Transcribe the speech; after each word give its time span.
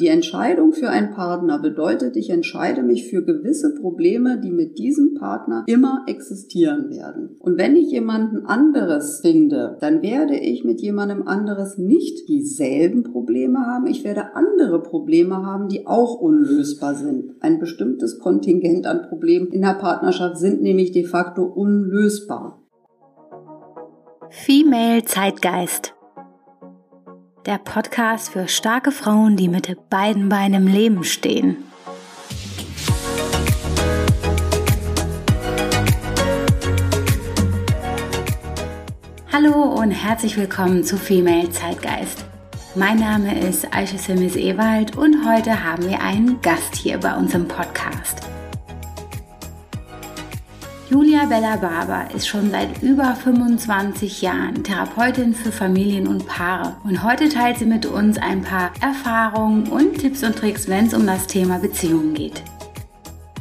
Die 0.00 0.08
Entscheidung 0.08 0.72
für 0.72 0.90
einen 0.90 1.10
Partner 1.10 1.58
bedeutet, 1.58 2.16
ich 2.16 2.30
entscheide 2.30 2.82
mich 2.82 3.08
für 3.08 3.24
gewisse 3.24 3.74
Probleme, 3.74 4.40
die 4.40 4.50
mit 4.50 4.78
diesem 4.78 5.14
Partner 5.14 5.64
immer 5.66 6.04
existieren 6.06 6.90
werden. 6.90 7.36
Und 7.40 7.58
wenn 7.58 7.74
ich 7.74 7.90
jemanden 7.90 8.46
anderes 8.46 9.20
finde, 9.20 9.76
dann 9.80 10.02
werde 10.02 10.36
ich 10.36 10.64
mit 10.64 10.80
jemandem 10.80 11.26
anderes 11.26 11.78
nicht 11.78 12.28
dieselben 12.28 13.02
Probleme 13.02 13.66
haben. 13.66 13.86
Ich 13.86 14.04
werde 14.04 14.36
andere 14.36 14.82
Probleme 14.82 15.44
haben, 15.44 15.68
die 15.68 15.86
auch 15.86 16.14
unlösbar 16.20 16.94
sind. 16.94 17.34
Ein 17.40 17.58
bestimmtes 17.58 18.20
Kontingent 18.20 18.86
an 18.86 19.02
Problemen 19.08 19.48
in 19.48 19.62
der 19.62 19.74
Partnerschaft 19.74 20.38
sind 20.38 20.62
nämlich 20.62 20.92
de 20.92 21.04
facto 21.04 21.42
unlösbar. 21.42 22.62
Female 24.30 25.02
Zeitgeist 25.04 25.97
der 27.48 27.56
Podcast 27.56 28.32
für 28.32 28.46
starke 28.46 28.92
Frauen, 28.92 29.38
die 29.38 29.48
mit 29.48 29.74
beiden 29.88 30.28
Beinen 30.28 30.66
im 30.66 30.66
Leben 30.66 31.02
stehen. 31.02 31.56
Hallo 39.32 39.62
und 39.62 39.92
herzlich 39.92 40.36
willkommen 40.36 40.84
zu 40.84 40.98
Female 40.98 41.48
Zeitgeist. 41.48 42.26
Mein 42.74 42.98
Name 42.98 43.40
ist 43.40 43.66
Aisha 43.74 43.96
Simis 43.96 44.36
Ewald 44.36 44.98
und 44.98 45.26
heute 45.26 45.64
haben 45.64 45.88
wir 45.88 46.02
einen 46.02 46.42
Gast 46.42 46.74
hier 46.74 46.98
bei 46.98 47.16
uns 47.16 47.32
im 47.32 47.48
Podcast. 47.48 48.27
Julia 50.90 51.26
Bella 51.26 51.56
Barber 51.56 52.14
ist 52.14 52.26
schon 52.26 52.50
seit 52.50 52.82
über 52.82 53.14
25 53.14 54.22
Jahren 54.22 54.64
Therapeutin 54.64 55.34
für 55.34 55.52
Familien 55.52 56.08
und 56.08 56.26
Paare 56.26 56.76
und 56.82 57.04
heute 57.04 57.28
teilt 57.28 57.58
sie 57.58 57.66
mit 57.66 57.84
uns 57.84 58.16
ein 58.16 58.40
paar 58.40 58.72
Erfahrungen 58.80 59.68
und 59.68 59.98
Tipps 59.98 60.24
und 60.24 60.36
Tricks, 60.36 60.66
wenn 60.66 60.86
es 60.86 60.94
um 60.94 61.06
das 61.06 61.26
Thema 61.26 61.58
Beziehungen 61.58 62.14
geht. 62.14 62.42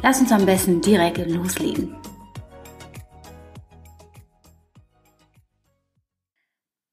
Lass 0.03 0.19
uns 0.19 0.33
am 0.33 0.45
besten 0.45 0.81
direkt 0.81 1.25
loslegen. 1.31 1.95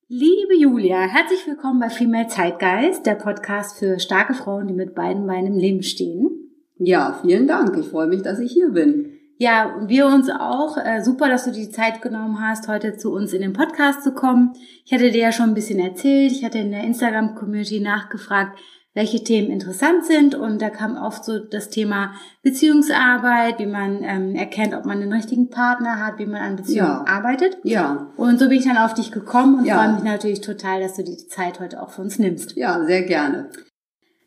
Liebe 0.07 0.57
Julia, 0.57 1.01
herzlich 1.01 1.45
willkommen 1.49 1.81
bei 1.81 1.91
Female 1.91 2.29
Zeitgeist, 2.29 3.07
der 3.07 3.17
Podcast 3.17 3.77
für 3.81 3.99
starke 3.99 4.35
Frauen, 4.35 4.69
die 4.69 4.75
mit 4.75 4.95
beiden 4.95 5.27
Beinen 5.27 5.55
im 5.55 5.59
Leben 5.59 5.83
stehen. 5.83 6.31
Ja, 6.77 7.19
vielen 7.23 7.49
Dank. 7.49 7.77
Ich 7.77 7.89
freue 7.89 8.07
mich, 8.07 8.23
dass 8.23 8.39
ich 8.39 8.53
hier 8.53 8.69
bin. 8.69 9.14
Ja, 9.39 9.77
wir 9.87 10.07
uns 10.07 10.31
auch. 10.31 10.77
Äh, 10.77 11.03
super, 11.03 11.29
dass 11.29 11.45
du 11.45 11.51
die 11.51 11.71
Zeit 11.71 12.03
genommen 12.03 12.41
hast, 12.41 12.69
heute 12.69 12.97
zu 12.97 13.13
uns 13.13 13.33
in 13.33 13.43
den 13.43 13.53
Podcast 13.53 14.03
zu 14.03 14.13
kommen. 14.13 14.53
Ich 14.85 14.93
hatte 14.93 15.11
dir 15.11 15.23
ja 15.23 15.33
schon 15.33 15.51
ein 15.51 15.55
bisschen 15.55 15.81
erzählt. 15.81 16.33
Ich 16.33 16.45
hatte 16.45 16.59
in 16.59 16.71
der 16.71 16.85
Instagram-Community 16.85 17.81
nachgefragt, 17.81 18.59
welche 18.95 19.25
Themen 19.25 19.51
interessant 19.51 20.05
sind. 20.05 20.37
Und 20.37 20.63
da 20.63 20.71
kam 20.71 20.97
oft 20.97 21.25
so 21.25 21.41
das 21.41 21.69
Thema 21.69 22.15
Beziehungsarbeit, 22.43 23.59
wie 23.59 23.67
man 23.67 24.05
ähm, 24.05 24.37
erkennt, 24.37 24.73
ob 24.73 24.85
man 24.85 25.01
den 25.01 25.13
richtigen 25.13 25.51
Partner 25.51 25.99
hat, 25.99 26.19
wie 26.19 26.27
man 26.27 26.41
an 26.41 26.57
Beziehungen 26.57 27.05
ja. 27.05 27.05
arbeitet. 27.07 27.59
Ja. 27.65 28.13
Und 28.17 28.39
so 28.39 28.49
bin 28.49 28.59
ich 28.59 28.65
dann 28.65 28.79
auf 28.79 28.95
dich 28.95 29.11
gekommen 29.11 29.59
und 29.59 29.65
ja. 29.65 29.83
freue 29.83 29.95
mich 29.95 30.05
natürlich 30.05 30.43
total, 30.43 30.81
dass 30.81 30.95
du 30.95 31.03
die 31.03 31.17
Zeit 31.27 31.59
heute 31.59 31.83
auch 31.83 31.91
für 31.91 32.03
uns 32.03 32.21
nimmst. 32.21 32.57
Ja, 32.57 32.85
sehr 32.85 33.03
gerne. 33.03 33.51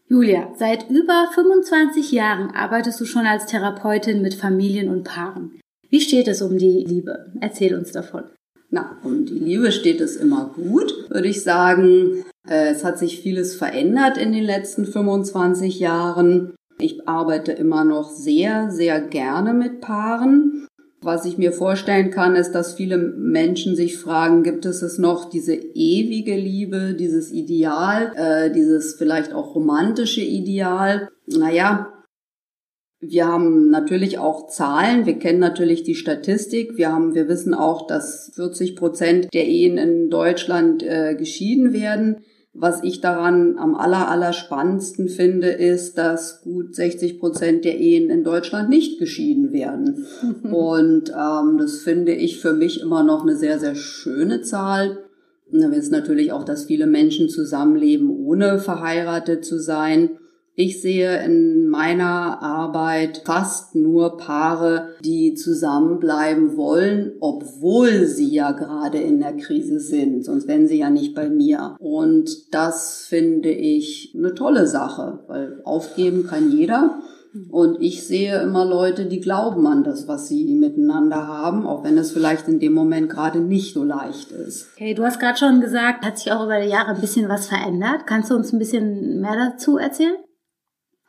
Julia, 0.09 0.53
seit 0.58 0.89
über 0.89 1.27
25 1.33 2.13
Jahren 2.13 2.52
arbeitest 2.52 3.02
du 3.02 3.05
schon 3.05 3.25
als 3.25 3.45
Therapeutin 3.45 4.22
mit 4.22 4.36
Familien 4.36 4.88
und 4.88 5.03
Paaren. 5.03 5.59
Wie 5.89 5.99
steht 5.99 6.30
es 6.30 6.41
um 6.41 6.58
die 6.58 6.86
Liebe? 6.88 7.33
Erzähl 7.41 7.75
uns 7.75 7.91
davon. 7.91 8.23
Na, 8.69 8.97
um 9.03 9.25
die 9.25 9.33
Liebe 9.33 9.72
steht 9.73 9.99
es 9.99 10.16
immer 10.16 10.53
gut, 10.55 11.09
würde 11.09 11.27
ich 11.27 11.44
sagen. 11.44 12.23
Äh, 12.47 12.69
es 12.69 12.86
hat 12.86 12.99
sich 12.99 13.19
vieles 13.19 13.55
verändert 13.55 14.17
in 14.17 14.31
den 14.31 14.45
letzten 14.45 14.86
25 14.86 15.80
Jahren. 15.80 16.55
Ich 16.80 17.08
arbeite 17.08 17.52
immer 17.52 17.83
noch 17.83 18.09
sehr, 18.09 18.71
sehr 18.71 19.02
gerne 19.02 19.53
mit 19.53 19.81
Paaren. 19.81 20.67
Was 21.02 21.26
ich 21.26 21.38
mir 21.38 21.52
vorstellen 21.52 22.09
kann, 22.09 22.36
ist, 22.36 22.53
dass 22.53 22.73
viele 22.73 22.98
Menschen 22.98 23.76
sich 23.76 23.98
fragen, 23.98 24.42
gibt 24.42 24.66
es 24.66 24.82
es 24.82 24.98
noch 24.98 25.30
diese 25.30 25.54
ewige 25.54 26.36
Liebe, 26.36 26.95
dieses 26.95 27.32
Ideal, 27.32 28.14
äh, 28.16 28.52
dieses 28.52 28.95
vielleicht 28.95 29.32
auch 29.32 29.54
romantische 29.54 30.21
Ideal? 30.21 31.10
Naja, 31.27 31.94
wir 32.99 33.27
haben 33.27 33.70
natürlich 33.70 34.17
auch 34.17 34.48
Zahlen, 34.48 35.05
wir 35.05 35.20
kennen 35.20 35.39
natürlich 35.39 35.83
die 35.83 35.94
Statistik, 35.94 36.77
wir 36.77 36.92
haben, 36.92 37.14
wir 37.14 37.27
wissen 37.27 37.54
auch, 37.54 37.86
dass 37.86 38.32
40 38.33 38.76
Prozent 38.76 39.27
der 39.36 39.45
Ehen 39.45 39.77
in 39.77 40.10
Deutschland 40.10 40.82
äh, 40.82 41.14
geschieden 41.16 41.73
werden. 41.73 42.23
Was 42.60 42.84
ich 42.84 43.02
daran 43.02 43.60
am 43.60 43.76
aller, 43.76 44.10
aller 44.10 44.34
spannendsten 44.34 45.10
finde, 45.10 45.50
ist, 45.50 46.00
dass 46.00 46.42
gut 46.42 46.73
60 46.73 47.20
Prozent 47.20 47.66
der 47.66 47.78
Ehen 47.78 48.10
in 48.10 48.23
Deutschland 48.23 48.68
nicht 48.68 48.98
geschieden 48.98 49.54
werden. 49.54 50.08
Und 50.44 51.12
ähm, 51.12 51.58
das 51.60 51.78
finde 51.78 52.14
ich 52.14 52.42
für 52.42 52.54
mich 52.54 52.82
immer 52.82 53.04
noch 53.04 53.22
eine 53.22 53.36
sehr, 53.36 53.60
sehr 53.60 53.76
schöne 53.76 54.42
Zahl. 54.42 54.98
Wir 55.52 55.70
wissen 55.72 55.92
natürlich 55.92 56.32
auch, 56.32 56.44
dass 56.44 56.66
viele 56.66 56.88
Menschen 56.88 57.30
zusammenleben, 57.30 58.10
ohne 58.10 58.58
verheiratet 58.58 59.45
zu 59.45 59.60
sein. 59.60 60.18
Ich 60.60 60.82
sehe 60.82 61.23
in 61.23 61.68
meiner 61.68 62.42
Arbeit 62.42 63.22
fast 63.26 63.76
nur 63.76 64.18
Paare, 64.18 64.95
die 65.06 65.36
zusammenbleiben 65.36 66.58
wollen, 66.58 67.12
obwohl 67.20 68.08
sie 68.08 68.34
ja 68.34 68.54
gerade 68.54 68.98
in 68.98 69.20
der 69.20 69.38
Krise 69.38 69.80
sind, 69.80 70.26
sonst 70.26 70.48
wären 70.48 70.68
sie 70.68 70.80
ja 70.80 70.90
nicht 70.90 71.14
bei 71.14 71.30
mir. 71.30 71.76
Und 71.78 72.56
das 72.56 73.06
finde 73.08 73.52
ich 73.52 74.16
eine 74.18 74.34
tolle 74.34 74.66
Sache, 74.66 75.20
weil 75.28 75.62
aufgeben 75.64 76.26
kann 76.26 76.52
jeder. 76.52 77.02
Und 77.52 77.80
ich 77.80 78.08
sehe 78.08 78.42
immer 78.42 78.66
Leute, 78.66 79.06
die 79.06 79.20
glauben 79.20 79.68
an 79.68 79.84
das, 79.84 80.08
was 80.08 80.28
sie 80.28 80.56
miteinander 80.56 81.28
haben, 81.28 81.68
auch 81.68 81.84
wenn 81.84 82.00
es 82.00 82.12
vielleicht 82.12 82.48
in 82.48 82.60
dem 82.60 82.74
Moment 82.74 83.12
gerade 83.12 83.42
nicht 83.42 83.76
so 83.76 83.84
leicht 83.84 84.32
ist. 84.32 84.70
Okay, 84.74 84.95
du 84.95 85.04
hast 85.04 85.20
gerade 85.20 85.38
schon 85.38 85.62
gesagt, 85.62 86.04
hat 86.04 86.18
sich 86.18 86.32
auch 86.32 86.44
über 86.45 86.60
die 86.60 86.70
Jahre 86.70 86.95
ein 86.95 87.02
bisschen 87.02 87.30
was 87.30 87.45
verändert. 87.45 88.08
Kannst 88.08 88.32
du 88.32 88.36
uns 88.36 88.52
ein 88.54 88.58
bisschen 88.58 89.22
mehr 89.22 89.36
dazu 89.36 89.78
erzählen? 89.78 90.16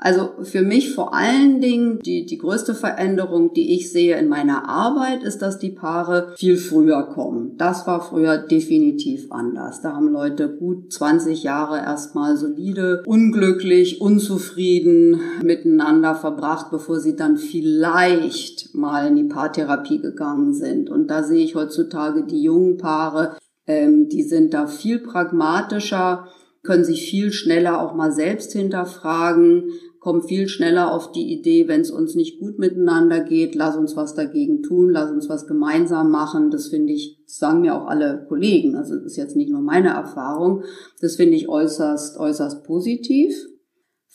Also 0.00 0.30
für 0.44 0.62
mich 0.62 0.94
vor 0.94 1.12
allen 1.12 1.60
Dingen 1.60 1.98
die, 1.98 2.24
die 2.24 2.38
größte 2.38 2.76
Veränderung, 2.76 3.52
die 3.52 3.74
ich 3.74 3.90
sehe 3.90 4.16
in 4.16 4.28
meiner 4.28 4.68
Arbeit, 4.68 5.24
ist, 5.24 5.42
dass 5.42 5.58
die 5.58 5.70
Paare 5.70 6.34
viel 6.36 6.56
früher 6.56 7.02
kommen. 7.02 7.56
Das 7.56 7.84
war 7.88 8.00
früher 8.00 8.38
definitiv 8.38 9.26
anders. 9.30 9.80
Da 9.80 9.94
haben 9.94 10.12
Leute 10.12 10.50
gut 10.50 10.92
20 10.92 11.42
Jahre 11.42 11.78
erstmal 11.78 12.36
solide, 12.36 13.02
unglücklich, 13.06 14.00
unzufrieden 14.00 15.20
miteinander 15.42 16.14
verbracht, 16.14 16.70
bevor 16.70 17.00
sie 17.00 17.16
dann 17.16 17.36
vielleicht 17.36 18.76
mal 18.76 19.08
in 19.08 19.16
die 19.16 19.24
Paartherapie 19.24 20.00
gegangen 20.00 20.54
sind. 20.54 20.90
Und 20.90 21.08
da 21.08 21.24
sehe 21.24 21.44
ich 21.44 21.56
heutzutage 21.56 22.24
die 22.24 22.40
jungen 22.40 22.76
Paare, 22.76 23.36
ähm, 23.66 24.08
die 24.08 24.22
sind 24.22 24.54
da 24.54 24.68
viel 24.68 25.00
pragmatischer 25.00 26.28
können 26.68 26.84
sich 26.84 27.08
viel 27.08 27.32
schneller 27.32 27.80
auch 27.80 27.94
mal 27.94 28.12
selbst 28.12 28.52
hinterfragen, 28.52 29.70
kommen 30.08 30.22
viel 30.22 30.48
schneller 30.48 30.94
auf 30.94 31.12
die 31.12 31.30
Idee, 31.34 31.68
wenn 31.68 31.82
es 31.82 31.90
uns 31.90 32.14
nicht 32.14 32.40
gut 32.40 32.58
miteinander 32.58 33.20
geht, 33.20 33.54
lass 33.54 33.76
uns 33.76 33.94
was 33.94 34.14
dagegen 34.14 34.62
tun, 34.62 34.88
lass 34.88 35.10
uns 35.10 35.28
was 35.28 35.46
gemeinsam 35.46 36.10
machen. 36.10 36.50
Das 36.50 36.68
finde 36.68 36.94
ich, 36.94 37.22
das 37.26 37.36
sagen 37.36 37.60
mir 37.60 37.74
auch 37.74 37.86
alle 37.86 38.24
Kollegen. 38.26 38.74
Also 38.74 38.94
das 38.94 39.04
ist 39.04 39.16
jetzt 39.18 39.36
nicht 39.36 39.50
nur 39.50 39.60
meine 39.60 39.90
Erfahrung. 39.90 40.62
Das 41.02 41.16
finde 41.16 41.34
ich 41.34 41.50
äußerst, 41.50 42.16
äußerst 42.16 42.64
positiv. 42.64 43.34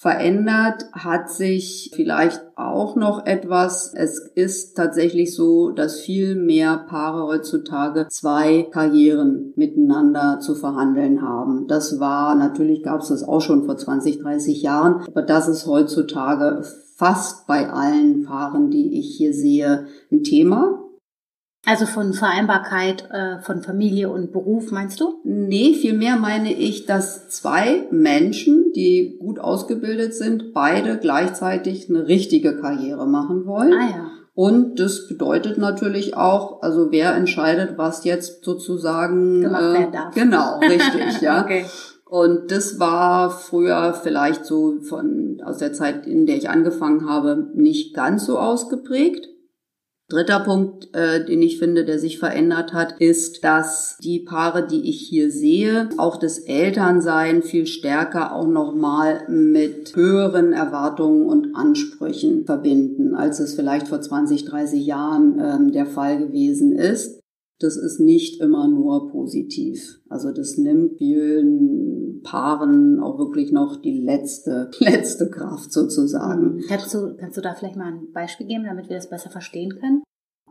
Verändert 0.04 0.84
hat 0.92 1.30
sich 1.30 1.90
vielleicht 1.96 2.42
auch 2.58 2.98
noch 2.98 3.26
etwas. 3.26 3.94
Es 3.96 4.20
ist 4.36 4.76
tatsächlich 4.76 5.34
so, 5.34 5.70
dass 5.70 6.02
viel 6.02 6.36
mehr 6.36 6.86
Paare 6.90 7.26
heutzutage 7.26 8.08
zwei 8.10 8.64
Karrieren 8.64 9.54
miteinander 9.56 10.42
zu 10.42 10.56
verhandeln 10.56 11.22
haben. 11.22 11.68
Das 11.68 12.02
war, 12.02 12.36
natürlich 12.36 12.84
gab 12.84 13.00
es 13.00 13.08
das 13.08 13.24
auch 13.24 13.40
schon 13.40 13.64
vor 13.64 13.78
20, 13.78 14.20
30 14.20 14.62
Jahren, 14.62 15.06
aber 15.08 15.22
das 15.22 15.48
ist 15.48 15.68
heutzutage 15.68 16.66
fast 16.98 17.48
bei 17.48 17.70
allen 17.70 18.24
Paaren, 18.26 18.72
die 18.72 19.00
ich 19.00 19.16
hier 19.16 19.34
sehe, 19.34 19.86
ein 20.12 20.24
Thema. 20.24 20.83
Also 21.66 21.86
von 21.86 22.14
Vereinbarkeit 22.14 23.10
äh, 23.10 23.40
von 23.42 23.62
Familie 23.62 24.10
und 24.10 24.34
Beruf, 24.34 24.72
meinst 24.72 25.00
du? 25.00 25.22
Nee, 25.24 25.74
vielmehr 25.74 26.18
meine 26.18 26.54
ich, 26.54 26.86
dass 26.86 27.30
zwei 27.30 27.88
Menschen, 27.90 28.74
die 28.76 29.18
gut 29.18 29.40
ausgebildet 29.40 30.14
sind, 30.14 30.54
beide 30.54 30.98
gleichzeitig 30.98 31.90
eine 31.90 32.08
richtige 32.08 32.60
Karriere 32.60 33.08
machen 33.08 33.46
wollen. 33.46 33.74
Ah 33.74 33.90
ja. 33.90 34.12
Und 34.36 34.80
das 34.80 35.08
bedeutet 35.08 35.58
natürlich 35.58 36.18
auch, 36.18 36.62
also 36.64 36.92
wer 36.92 37.16
entscheidet, 37.16 37.78
was 37.78 38.04
jetzt 38.04 38.44
sozusagen 38.44 39.42
gemacht 39.42 39.74
werden 39.74 39.92
darf. 39.92 40.16
Genau, 40.16 40.60
richtig, 40.60 41.22
ja. 41.22 41.42
okay. 41.44 41.66
Und 42.10 42.52
das 42.52 42.80
war 42.80 43.30
früher 43.30 43.94
vielleicht 43.94 44.46
so 44.46 44.82
von 44.82 45.42
aus 45.46 45.60
der 45.60 45.74
Zeit, 45.74 46.06
in 46.08 46.26
der 46.26 46.36
ich 46.36 46.50
angefangen 46.50 47.10
habe, 47.10 47.52
nicht 47.56 47.96
ganz 47.96 48.26
so 48.26 48.38
ausgeprägt. 48.38 49.30
Dritter 50.14 50.42
Punkt, 50.42 50.90
äh, 50.94 51.26
den 51.26 51.42
ich 51.42 51.58
finde, 51.58 51.86
der 51.86 51.98
sich 51.98 52.20
verändert 52.20 52.72
hat, 52.72 53.00
ist, 53.00 53.44
dass 53.44 53.98
die 54.04 54.20
Paare, 54.20 54.68
die 54.68 54.88
ich 54.88 55.00
hier 55.02 55.32
sehe, 55.32 55.90
auch 55.98 56.18
das 56.18 56.38
Elternsein 56.38 57.42
viel 57.42 57.66
stärker 57.66 58.36
auch 58.36 58.46
nochmal 58.46 59.28
mit 59.28 59.96
höheren 59.96 60.54
Erwartungen 60.54 61.26
und 61.26 61.56
Ansprüchen 61.56 62.46
verbinden, 62.46 63.16
als 63.16 63.40
es 63.40 63.56
vielleicht 63.56 63.88
vor 63.88 64.02
20, 64.02 64.46
30 64.46 64.86
Jahren 64.86 65.40
ähm, 65.40 65.72
der 65.72 65.88
Fall 65.88 66.20
gewesen 66.20 66.74
ist. 66.74 67.20
Das 67.60 67.76
ist 67.76 68.00
nicht 68.00 68.40
immer 68.40 68.68
nur 68.68 69.10
positiv. 69.10 70.00
Also 70.10 70.32
das 70.32 70.60
nimmt 70.60 71.00
vielen 71.00 72.13
Paaren 72.24 73.00
auch 73.00 73.20
wirklich 73.20 73.52
noch 73.52 73.82
die 73.82 74.02
letzte, 74.02 74.72
letzte 74.80 75.30
Kraft 75.30 75.72
sozusagen. 75.72 76.62
Kannst 76.68 76.94
du, 76.94 77.16
kannst 77.16 77.38
du 77.38 77.42
da 77.42 77.54
vielleicht 77.54 77.76
mal 77.76 77.92
ein 77.92 78.12
Beispiel 78.12 78.48
geben, 78.48 78.64
damit 78.66 78.90
wir 78.90 78.96
das 78.96 79.10
besser 79.10 79.30
verstehen 79.30 79.78
können? 79.80 80.04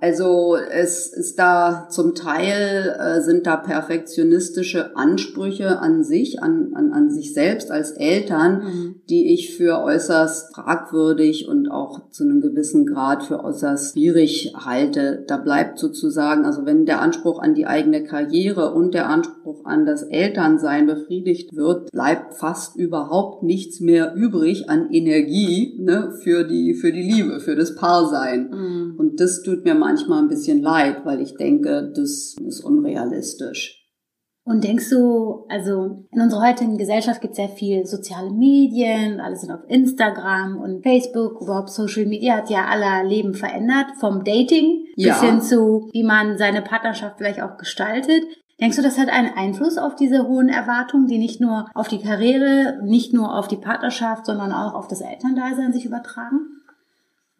Also 0.02 0.56
es 0.56 1.06
ist 1.12 1.38
da 1.38 1.86
zum 1.88 2.16
Teil 2.16 2.96
äh, 2.98 3.20
sind 3.20 3.46
da 3.46 3.54
perfektionistische 3.54 4.96
Ansprüche 4.96 5.78
an 5.78 6.02
sich, 6.02 6.42
an, 6.42 6.72
an, 6.74 6.92
an 6.92 7.08
sich 7.08 7.32
selbst 7.32 7.70
als 7.70 7.92
Eltern, 7.92 8.64
mhm. 8.64 8.94
die 9.08 9.32
ich 9.32 9.56
für 9.56 9.80
äußerst 9.80 10.56
fragwürdig 10.56 11.46
und 11.46 11.70
auch 11.70 12.10
zu 12.10 12.24
einem 12.24 12.40
gewissen 12.40 12.84
Grad 12.84 13.22
für 13.22 13.44
äußerst 13.44 13.92
schwierig 13.92 14.54
halte. 14.56 15.24
Da 15.28 15.36
bleibt 15.36 15.78
sozusagen, 15.78 16.46
also 16.46 16.66
wenn 16.66 16.84
der 16.84 17.00
Anspruch 17.00 17.40
an 17.40 17.54
die 17.54 17.68
eigene 17.68 18.02
Karriere 18.02 18.74
und 18.74 18.94
der 18.94 19.08
Anspruch 19.08 19.64
an 19.66 19.86
das 19.86 20.02
Elternsein 20.02 20.88
befriedigt 20.88 21.54
wird, 21.54 21.92
bleibt 21.92 22.34
fast 22.34 22.74
überhaupt 22.74 23.44
nichts 23.44 23.78
mehr 23.78 24.16
übrig 24.16 24.68
an 24.68 24.90
Energie 24.90 25.76
ne, 25.78 26.12
für 26.24 26.42
die 26.42 26.74
für 26.74 26.90
die 26.90 27.02
Liebe, 27.02 27.38
für 27.38 27.54
das 27.54 27.76
Paarsein. 27.76 28.50
Mhm. 28.50 28.94
Und 28.98 29.20
das 29.20 29.44
tut 29.44 29.64
mir 29.64 29.76
manchmal 29.76 29.91
ein 30.22 30.28
bisschen 30.28 30.62
leid, 30.62 31.04
weil 31.04 31.20
ich 31.20 31.36
denke, 31.36 31.92
das 31.94 32.36
ist 32.44 32.64
unrealistisch. 32.64 33.82
Und 34.44 34.64
denkst 34.64 34.90
du, 34.90 35.44
also 35.48 36.04
in 36.10 36.20
unserer 36.20 36.48
heutigen 36.48 36.76
Gesellschaft 36.76 37.20
gibt 37.20 37.32
es 37.32 37.36
sehr 37.36 37.48
viel 37.48 37.86
soziale 37.86 38.30
Medien, 38.30 39.20
alle 39.20 39.36
sind 39.36 39.52
auf 39.52 39.60
Instagram 39.68 40.56
und 40.56 40.82
Facebook, 40.82 41.40
überhaupt 41.40 41.70
Social 41.70 42.06
Media 42.06 42.38
hat 42.38 42.50
ja 42.50 42.66
aller 42.66 43.04
Leben 43.04 43.34
verändert, 43.34 43.86
vom 44.00 44.24
Dating 44.24 44.86
ja. 44.96 45.12
bis 45.12 45.22
hin 45.22 45.40
zu, 45.40 45.88
wie 45.92 46.02
man 46.02 46.38
seine 46.38 46.60
Partnerschaft 46.60 47.18
vielleicht 47.18 47.40
auch 47.40 47.56
gestaltet. 47.56 48.24
Denkst 48.60 48.76
du, 48.76 48.82
das 48.82 48.98
hat 48.98 49.10
einen 49.10 49.32
Einfluss 49.34 49.78
auf 49.78 49.94
diese 49.94 50.26
hohen 50.26 50.48
Erwartungen, 50.48 51.06
die 51.06 51.18
nicht 51.18 51.40
nur 51.40 51.68
auf 51.74 51.86
die 51.86 52.00
Karriere, 52.00 52.80
nicht 52.82 53.12
nur 53.12 53.36
auf 53.36 53.46
die 53.46 53.56
Partnerschaft, 53.56 54.26
sondern 54.26 54.52
auch 54.52 54.74
auf 54.74 54.88
das 54.88 55.00
Elterndasein 55.00 55.72
sich 55.72 55.84
übertragen? 55.84 56.61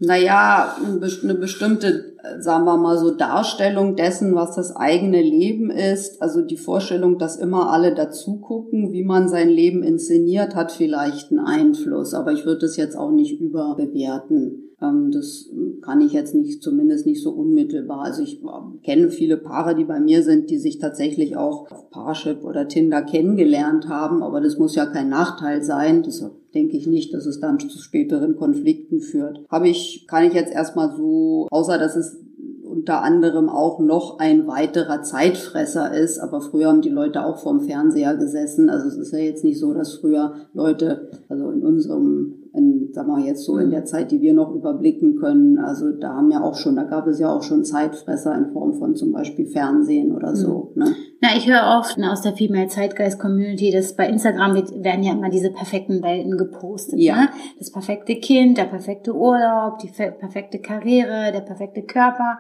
Naja, 0.05 0.77
eine 1.23 1.35
bestimmte, 1.35 2.17
sagen 2.41 2.65
wir 2.65 2.77
mal 2.77 2.99
so, 2.99 3.13
Darstellung 3.13 3.95
dessen, 3.95 4.35
was 4.35 4.57
das 4.57 4.75
eigene 4.75 5.23
Leben 5.23 5.71
ist. 5.71 6.21
Also 6.21 6.43
die 6.43 6.57
Vorstellung, 6.57 7.19
dass 7.19 7.37
immer 7.37 7.71
alle 7.71 7.95
dazu 7.95 8.41
gucken, 8.41 8.93
wie 8.93 9.05
man 9.05 9.29
sein 9.29 9.49
Leben 9.49 9.85
inszeniert, 9.85 10.57
hat 10.57 10.73
vielleicht 10.73 11.31
einen 11.31 11.39
Einfluss. 11.39 12.15
Aber 12.15 12.33
ich 12.33 12.45
würde 12.45 12.67
es 12.67 12.77
jetzt 12.77 12.97
auch 12.97 13.13
nicht 13.13 13.41
überbewerten. 13.41 14.62
Ähm, 14.83 15.11
das 15.13 15.49
kann 15.81 16.01
ich 16.01 16.13
jetzt 16.13 16.35
nicht, 16.35 16.63
zumindest 16.63 17.07
nicht 17.07 17.23
so 17.23 17.31
unmittelbar. 17.31 18.03
Also 18.03 18.23
ich 18.23 18.43
ähm, 18.43 18.81
kenne 18.83 19.11
viele 19.11 19.37
Paare, 19.37 19.75
die 19.75 19.85
bei 19.85 20.01
mir 20.01 20.23
sind, 20.23 20.51
die 20.51 20.59
sich 20.59 20.79
tatsächlich 20.79 21.37
auch 21.37 21.71
auf 21.71 21.91
Parship 21.91 22.45
oder 22.45 22.69
Tinder 22.69 23.03
kennengelernt 23.03 23.89
haben, 23.89 24.23
aber 24.23 24.41
das 24.41 24.59
muss 24.59 24.75
ja 24.75 24.87
kein 24.87 25.09
Nachteil 25.09 25.63
sein. 25.63 26.03
Deshalb 26.03 26.33
denke 26.55 26.77
ich 26.77 26.87
nicht, 26.87 27.15
dass 27.15 27.27
es 27.27 27.41
dann 27.41 27.59
zu 27.61 27.79
späteren 27.79 28.37
Konflikten 28.37 29.01
führt. 29.01 29.45
Habe 29.49 29.69
ich, 29.69 30.07
kann 30.09 30.25
ich 30.25 30.35
jetzt 30.35 30.53
erstmal 30.53 30.95
so, 30.97 31.47
außer 31.51 31.79
dass 31.79 31.97
es 31.97 32.19
unter 32.65 33.03
anderem 33.03 33.51
auch 33.51 33.81
noch 33.81 34.19
ein 34.19 34.47
weiterer 34.47 35.03
Zeitfresser 35.03 35.95
ist. 35.95 36.19
Aber 36.19 36.41
früher 36.41 36.69
haben 36.69 36.81
die 36.81 36.89
Leute 36.89 37.25
auch 37.25 37.39
vorm 37.39 37.61
Fernseher 37.61 38.17
gesessen. 38.17 38.71
Also 38.71 38.89
es 38.89 38.97
ist 38.97 39.13
ja 39.13 39.19
jetzt 39.19 39.45
nicht 39.45 39.61
so, 39.61 39.75
dass 39.75 39.95
früher 39.95 40.35
Leute, 40.55 41.11
also 41.29 41.51
in 41.51 41.63
unserem 41.63 42.42
in, 42.55 42.93
sagen 42.93 43.09
wir 43.09 43.25
jetzt 43.25 43.45
so 43.45 43.57
in 43.57 43.71
der 43.71 43.85
Zeit, 43.85 44.11
die 44.11 44.21
wir 44.21 44.35
noch 44.35 44.55
überblicken 44.55 45.17
können, 45.17 45.59
also 45.59 45.91
da 45.93 46.15
haben 46.15 46.31
ja 46.31 46.43
auch 46.43 46.55
schon, 46.55 46.77
da 46.77 46.85
gab 46.85 47.07
es 47.07 47.19
ja 47.19 47.35
auch 47.35 47.43
schon 47.43 47.65
Zeitfresser 47.65 48.35
in 48.37 48.53
Form 48.53 48.75
von 48.75 48.95
zum 48.95 49.13
Beispiel 49.13 49.47
Fernsehen 49.47 50.15
oder 50.15 50.37
so. 50.37 50.73
Mhm. 50.75 50.83
Ne? 50.83 50.95
Na, 51.21 51.29
ich 51.37 51.49
höre 51.49 51.79
oft 51.79 51.97
aus 52.03 52.21
der 52.21 52.35
Female 52.35 52.69
Zeitgeist 52.69 53.19
Community, 53.19 53.71
dass 53.71 53.97
bei 53.97 54.07
Instagram 54.07 54.55
werden 54.55 55.03
ja 55.03 55.13
immer 55.13 55.31
diese 55.31 55.51
perfekten 55.51 56.03
Welten 56.03 56.37
gepostet. 56.37 56.99
Ja. 56.99 57.17
Ne? 57.17 57.29
Das 57.59 57.73
perfekte 57.73 58.17
Kind, 58.17 58.59
der 58.59 58.65
perfekte 58.65 59.15
Urlaub, 59.15 59.79
die 59.79 59.89
perfekte 59.89 60.59
Karriere, 60.59 61.33
der 61.33 61.41
perfekte 61.41 61.83
Körper. 61.83 62.39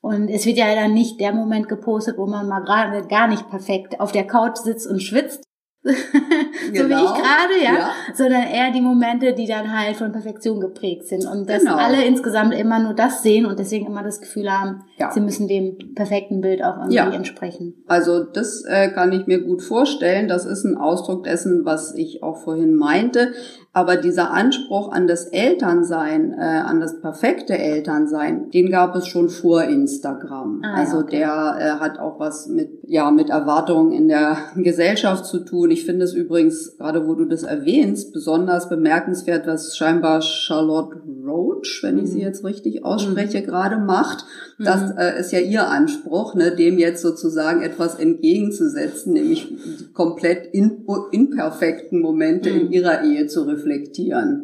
Und 0.00 0.28
es 0.28 0.46
wird 0.46 0.58
ja 0.58 0.74
dann 0.74 0.94
nicht 0.94 1.20
der 1.20 1.32
Moment 1.32 1.68
gepostet, 1.68 2.18
wo 2.18 2.26
man 2.26 2.46
mal 2.46 2.60
gerade 2.60 3.06
gar 3.08 3.26
nicht 3.26 3.48
perfekt 3.50 3.98
auf 3.98 4.12
der 4.12 4.26
Couch 4.26 4.58
sitzt 4.58 4.88
und 4.88 5.02
schwitzt, 5.02 5.42
so 6.66 6.72
genau. 6.72 6.88
wie 6.88 6.92
ich 6.92 6.98
genau. 6.98 7.14
gerade, 7.14 7.62
ja? 7.62 7.74
ja? 7.74 7.90
sondern 8.14 8.42
eher 8.42 8.70
die 8.70 8.80
Momente, 8.80 9.32
die 9.32 9.46
dann 9.46 9.76
halt 9.76 9.96
von 9.96 10.12
Perfektion 10.12 10.60
geprägt 10.60 11.06
sind 11.06 11.26
und 11.26 11.48
dass 11.48 11.62
genau. 11.62 11.76
alle 11.76 12.04
insgesamt 12.04 12.54
immer 12.54 12.78
nur 12.78 12.94
das 12.94 13.22
sehen 13.22 13.46
und 13.46 13.58
deswegen 13.58 13.86
immer 13.86 14.02
das 14.02 14.20
Gefühl 14.20 14.50
haben, 14.50 14.84
ja. 14.98 15.10
sie 15.10 15.20
müssen 15.20 15.48
dem 15.48 15.94
perfekten 15.94 16.40
Bild 16.40 16.62
auch 16.62 16.76
irgendwie 16.76 16.96
ja. 16.96 17.10
entsprechen. 17.10 17.82
Also 17.86 18.24
das 18.24 18.64
äh, 18.66 18.90
kann 18.90 19.12
ich 19.12 19.26
mir 19.26 19.42
gut 19.42 19.62
vorstellen. 19.62 20.28
Das 20.28 20.44
ist 20.44 20.64
ein 20.64 20.76
Ausdruck 20.76 21.24
dessen, 21.24 21.64
was 21.64 21.94
ich 21.94 22.22
auch 22.22 22.36
vorhin 22.38 22.74
meinte. 22.74 23.32
Aber 23.74 23.96
dieser 23.96 24.32
Anspruch 24.32 24.90
an 24.90 25.06
das 25.06 25.26
Elternsein, 25.26 26.32
äh, 26.32 26.42
an 26.42 26.80
das 26.80 27.00
perfekte 27.00 27.56
Elternsein, 27.56 28.50
den 28.50 28.70
gab 28.70 28.96
es 28.96 29.06
schon 29.06 29.28
vor 29.28 29.62
Instagram. 29.62 30.62
Ah, 30.64 30.74
also 30.74 30.98
okay. 30.98 31.18
der 31.18 31.56
äh, 31.60 31.70
hat 31.80 31.98
auch 31.98 32.18
was 32.18 32.48
mit 32.48 32.70
ja 32.86 33.10
mit 33.10 33.28
Erwartungen 33.28 33.92
in 33.92 34.08
der 34.08 34.38
Gesellschaft 34.56 35.26
zu 35.26 35.40
tun. 35.40 35.70
Ich 35.70 35.84
finde 35.84 36.06
es 36.06 36.14
übrigens 36.14 36.78
gerade, 36.78 37.06
wo 37.06 37.14
du 37.14 37.26
das 37.26 37.42
erwähnst, 37.42 38.12
besonders 38.14 38.70
bemerkenswert, 38.70 39.46
was 39.46 39.76
scheinbar 39.76 40.22
Charlotte 40.22 41.02
Roach, 41.24 41.80
wenn 41.82 41.98
ich 41.98 42.10
sie 42.10 42.18
mhm. 42.18 42.24
jetzt 42.24 42.44
richtig 42.44 42.84
ausspreche, 42.84 43.40
mhm. 43.40 43.44
gerade 43.44 43.76
macht. 43.76 44.24
Das 44.58 44.92
mhm. 44.92 44.98
äh, 44.98 45.20
ist 45.20 45.30
ja 45.30 45.40
ihr 45.40 45.68
Anspruch, 45.68 46.34
ne, 46.34 46.56
dem 46.56 46.78
jetzt 46.78 47.02
sozusagen 47.02 47.62
etwas 47.62 47.96
entgegenzusetzen, 47.96 49.12
nämlich 49.12 49.92
komplett 49.92 50.46
in, 50.52 50.86
imperfekten 51.12 52.00
Momente 52.00 52.50
mhm. 52.50 52.60
in 52.60 52.72
ihrer 52.72 53.04
Ehe 53.04 53.26
zu 53.26 53.42
reflektieren. 53.42 53.57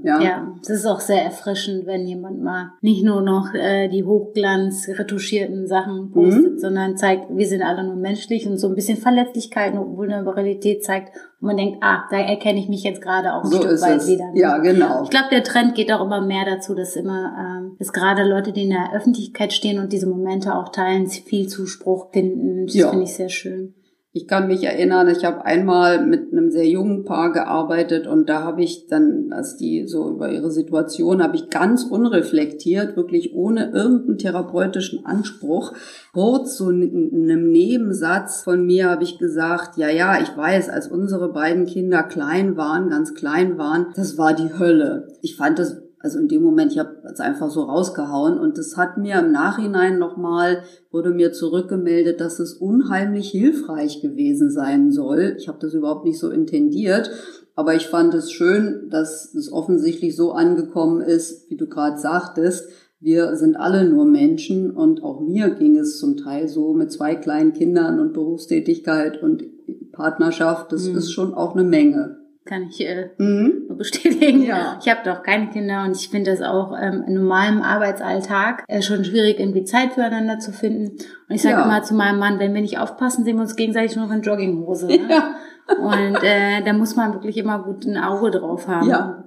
Ja, 0.04 0.20
ja, 0.22 0.54
das 0.60 0.70
ist 0.70 0.86
auch 0.86 1.00
sehr 1.00 1.22
erfrischend, 1.22 1.86
wenn 1.86 2.06
jemand 2.06 2.42
mal 2.42 2.72
nicht 2.80 3.04
nur 3.04 3.22
noch 3.22 3.54
äh, 3.54 3.88
die 3.88 4.04
hochglanz 4.04 4.88
retuschierten 4.88 5.66
Sachen 5.66 6.10
postet, 6.10 6.52
mhm. 6.52 6.58
sondern 6.58 6.96
zeigt, 6.96 7.26
wir 7.30 7.46
sind 7.46 7.62
alle 7.62 7.84
nur 7.84 7.96
menschlich 7.96 8.46
und 8.46 8.58
so 8.58 8.68
ein 8.68 8.74
bisschen 8.74 8.96
Verletzlichkeit 8.96 9.74
und 9.74 9.96
Vulnerabilität 9.96 10.84
zeigt 10.84 11.16
und 11.40 11.48
man 11.48 11.56
denkt, 11.56 11.78
ah, 11.82 12.04
da 12.10 12.18
erkenne 12.18 12.58
ich 12.58 12.68
mich 12.68 12.84
jetzt 12.84 13.02
gerade 13.02 13.34
auch 13.34 13.44
ein 13.44 13.50
so 13.50 13.58
Stück 13.58 13.80
weit 13.82 13.98
es. 13.98 14.08
wieder. 14.08 14.32
Ne? 14.32 14.40
Ja, 14.40 14.58
genau. 14.58 15.02
Ich 15.04 15.10
glaube, 15.10 15.28
der 15.30 15.44
Trend 15.44 15.74
geht 15.74 15.92
auch 15.92 16.04
immer 16.04 16.20
mehr 16.20 16.44
dazu, 16.44 16.74
dass 16.74 16.96
immer, 16.96 17.32
ähm, 17.38 17.76
dass 17.78 17.92
gerade 17.92 18.24
Leute, 18.24 18.52
die 18.52 18.64
in 18.64 18.70
der 18.70 18.94
Öffentlichkeit 18.94 19.52
stehen 19.52 19.78
und 19.78 19.92
diese 19.92 20.06
Momente 20.06 20.54
auch 20.54 20.70
teilen, 20.70 21.06
viel 21.06 21.48
Zuspruch 21.48 22.10
finden. 22.12 22.66
Das 22.66 22.74
ja. 22.74 22.90
finde 22.90 23.04
ich 23.04 23.14
sehr 23.14 23.28
schön. 23.28 23.74
Ich 24.16 24.28
kann 24.28 24.46
mich 24.46 24.62
erinnern, 24.62 25.08
ich 25.08 25.24
habe 25.24 25.44
einmal 25.44 26.06
mit 26.06 26.32
einem 26.32 26.52
sehr 26.52 26.68
jungen 26.68 27.04
Paar 27.04 27.32
gearbeitet 27.32 28.06
und 28.06 28.28
da 28.28 28.44
habe 28.44 28.62
ich 28.62 28.86
dann, 28.86 29.32
als 29.32 29.56
die 29.56 29.88
so 29.88 30.08
über 30.08 30.30
ihre 30.30 30.52
Situation, 30.52 31.20
habe 31.20 31.34
ich 31.34 31.50
ganz 31.50 31.82
unreflektiert, 31.82 32.96
wirklich 32.96 33.34
ohne 33.34 33.72
irgendeinen 33.72 34.18
therapeutischen 34.18 35.04
Anspruch, 35.04 35.72
kurz 36.12 36.56
so 36.56 36.70
in 36.70 37.10
einem 37.12 37.50
Nebensatz 37.50 38.44
von 38.44 38.64
mir 38.64 38.88
habe 38.88 39.02
ich 39.02 39.18
gesagt, 39.18 39.78
ja, 39.78 39.88
ja, 39.90 40.22
ich 40.22 40.36
weiß, 40.36 40.68
als 40.68 40.86
unsere 40.86 41.32
beiden 41.32 41.66
Kinder 41.66 42.04
klein 42.04 42.56
waren, 42.56 42.90
ganz 42.90 43.14
klein 43.14 43.58
waren, 43.58 43.86
das 43.96 44.16
war 44.16 44.32
die 44.32 44.56
Hölle. 44.56 45.08
Ich 45.22 45.34
fand 45.34 45.58
das 45.58 45.82
also 46.04 46.18
in 46.18 46.28
dem 46.28 46.42
Moment, 46.42 46.70
ich 46.70 46.78
habe 46.78 46.93
es 47.12 47.20
einfach 47.20 47.50
so 47.50 47.62
rausgehauen 47.62 48.38
und 48.38 48.56
das 48.56 48.76
hat 48.76 48.96
mir 48.96 49.18
im 49.18 49.32
Nachhinein 49.32 49.98
nochmal, 49.98 50.62
wurde 50.90 51.10
mir 51.10 51.32
zurückgemeldet, 51.32 52.20
dass 52.20 52.38
es 52.38 52.54
unheimlich 52.54 53.30
hilfreich 53.30 54.00
gewesen 54.00 54.50
sein 54.50 54.90
soll. 54.90 55.36
Ich 55.38 55.48
habe 55.48 55.58
das 55.60 55.74
überhaupt 55.74 56.04
nicht 56.04 56.18
so 56.18 56.30
intendiert, 56.30 57.10
aber 57.54 57.74
ich 57.74 57.88
fand 57.88 58.14
es 58.14 58.32
schön, 58.32 58.88
dass 58.90 59.34
es 59.34 59.52
offensichtlich 59.52 60.16
so 60.16 60.32
angekommen 60.32 61.02
ist, 61.02 61.50
wie 61.50 61.56
du 61.56 61.66
gerade 61.66 61.98
sagtest. 61.98 62.68
Wir 63.00 63.36
sind 63.36 63.56
alle 63.56 63.84
nur 63.84 64.06
Menschen 64.06 64.70
und 64.70 65.02
auch 65.02 65.20
mir 65.20 65.50
ging 65.50 65.76
es 65.76 65.98
zum 65.98 66.16
Teil 66.16 66.48
so 66.48 66.72
mit 66.72 66.90
zwei 66.90 67.14
kleinen 67.14 67.52
Kindern 67.52 68.00
und 68.00 68.14
Berufstätigkeit 68.14 69.22
und 69.22 69.44
Partnerschaft. 69.92 70.72
Das 70.72 70.88
mhm. 70.88 70.96
ist 70.96 71.12
schon 71.12 71.34
auch 71.34 71.54
eine 71.54 71.64
Menge 71.64 72.23
kann 72.44 72.68
ich 72.68 72.80
äh, 72.80 73.10
mhm. 73.18 73.76
bestätigen. 73.76 74.42
Ja. 74.42 74.78
Ich 74.80 74.88
habe 74.88 75.00
doch 75.04 75.22
keine 75.22 75.48
Kinder 75.48 75.84
und 75.84 75.96
ich 75.96 76.08
finde 76.08 76.30
das 76.30 76.42
auch 76.42 76.76
ähm, 76.78 77.04
in 77.06 77.14
normalem 77.14 77.62
Arbeitsalltag 77.62 78.64
äh, 78.68 78.82
schon 78.82 79.04
schwierig, 79.04 79.40
irgendwie 79.40 79.64
Zeit 79.64 79.94
füreinander 79.94 80.38
zu 80.38 80.52
finden. 80.52 80.98
Und 81.28 81.34
ich 81.34 81.42
sage 81.42 81.56
ja. 81.56 81.64
immer 81.64 81.82
zu 81.82 81.94
meinem 81.94 82.18
Mann, 82.18 82.38
wenn 82.38 82.54
wir 82.54 82.60
nicht 82.60 82.78
aufpassen, 82.78 83.24
sehen 83.24 83.36
wir 83.36 83.42
uns 83.42 83.56
gegenseitig 83.56 83.96
nur 83.96 84.06
noch 84.06 84.14
in 84.14 84.22
Jogginghose. 84.22 84.86
Ne? 84.86 85.00
Ja. 85.08 85.36
Und 85.78 86.22
äh, 86.22 86.62
da 86.62 86.74
muss 86.74 86.94
man 86.94 87.14
wirklich 87.14 87.38
immer 87.38 87.62
gut 87.62 87.86
ein 87.86 87.96
Auge 87.96 88.30
drauf 88.30 88.68
haben. 88.68 88.86
Ja. 88.86 89.24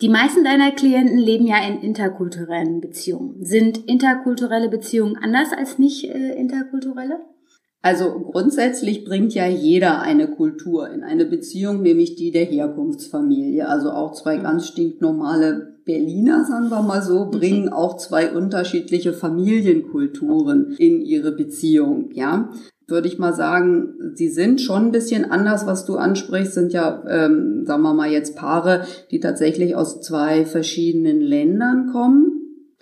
Die 0.00 0.08
meisten 0.08 0.44
deiner 0.44 0.70
Klienten 0.70 1.18
leben 1.18 1.48
ja 1.48 1.56
in 1.66 1.80
interkulturellen 1.80 2.80
Beziehungen. 2.80 3.44
Sind 3.44 3.78
interkulturelle 3.88 4.68
Beziehungen 4.68 5.16
anders 5.16 5.52
als 5.52 5.80
nicht 5.80 6.04
äh, 6.04 6.34
interkulturelle? 6.36 7.18
Also 7.84 8.18
grundsätzlich 8.18 9.04
bringt 9.04 9.34
ja 9.34 9.46
jeder 9.46 10.00
eine 10.00 10.26
Kultur 10.26 10.88
in 10.88 11.02
eine 11.02 11.26
Beziehung, 11.26 11.82
nämlich 11.82 12.14
die 12.16 12.30
der 12.30 12.46
Herkunftsfamilie. 12.46 13.68
Also 13.68 13.90
auch 13.90 14.14
zwei 14.14 14.38
ganz 14.38 14.68
stinknormale 14.68 15.74
Berliner, 15.84 16.46
sagen 16.46 16.70
wir 16.70 16.80
mal 16.80 17.02
so, 17.02 17.28
bringen 17.30 17.68
auch 17.68 17.98
zwei 17.98 18.32
unterschiedliche 18.32 19.12
Familienkulturen 19.12 20.74
in 20.78 21.02
ihre 21.02 21.32
Beziehung, 21.32 22.08
ja. 22.14 22.48
Würde 22.86 23.08
ich 23.08 23.18
mal 23.18 23.34
sagen, 23.34 24.14
sie 24.14 24.28
sind 24.28 24.62
schon 24.62 24.86
ein 24.86 24.92
bisschen 24.92 25.30
anders, 25.30 25.66
was 25.66 25.84
du 25.84 25.96
ansprichst, 25.96 26.54
sind 26.54 26.72
ja, 26.72 27.04
ähm, 27.06 27.66
sagen 27.66 27.82
wir 27.82 27.92
mal 27.92 28.10
jetzt 28.10 28.34
Paare, 28.34 28.86
die 29.10 29.20
tatsächlich 29.20 29.76
aus 29.76 30.00
zwei 30.00 30.46
verschiedenen 30.46 31.20
Ländern 31.20 31.90
kommen. 31.92 32.33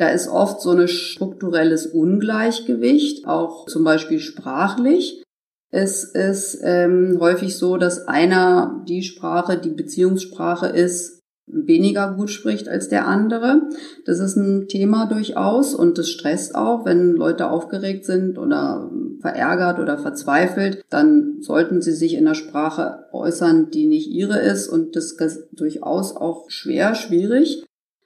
Da 0.02 0.08
ist 0.08 0.26
oft 0.26 0.60
so 0.60 0.70
ein 0.70 0.88
strukturelles 0.88 1.86
Ungleichgewicht, 1.86 3.24
auch 3.24 3.66
zum 3.66 3.84
Beispiel 3.84 4.18
sprachlich. 4.18 5.22
Es 5.70 6.02
ist 6.02 6.58
ähm, 6.64 7.18
häufig 7.20 7.56
so, 7.56 7.76
dass 7.76 8.08
einer 8.08 8.82
die 8.88 9.04
Sprache, 9.04 9.58
die 9.58 9.70
Beziehungssprache 9.70 10.66
ist, 10.66 11.20
weniger 11.46 12.14
gut 12.14 12.30
spricht 12.30 12.68
als 12.68 12.88
der 12.88 13.06
andere. 13.06 13.68
Das 14.04 14.18
ist 14.18 14.34
ein 14.34 14.66
Thema 14.66 15.06
durchaus 15.06 15.72
und 15.72 15.98
das 15.98 16.08
stresst 16.08 16.56
auch, 16.56 16.84
wenn 16.84 17.12
Leute 17.12 17.48
aufgeregt 17.48 18.04
sind 18.04 18.38
oder 18.38 18.90
verärgert 19.20 19.78
oder 19.78 19.98
verzweifelt, 19.98 20.84
dann 20.90 21.36
sollten 21.42 21.80
sie 21.80 21.92
sich 21.92 22.14
in 22.14 22.24
der 22.24 22.34
Sprache 22.34 23.04
äußern, 23.12 23.70
die 23.70 23.86
nicht 23.86 24.10
ihre 24.10 24.40
ist 24.40 24.66
und 24.66 24.96
das 24.96 25.12
ist 25.12 25.46
durchaus 25.52 26.16
auch 26.16 26.50
schwer, 26.50 26.96
schwierig. 26.96 27.64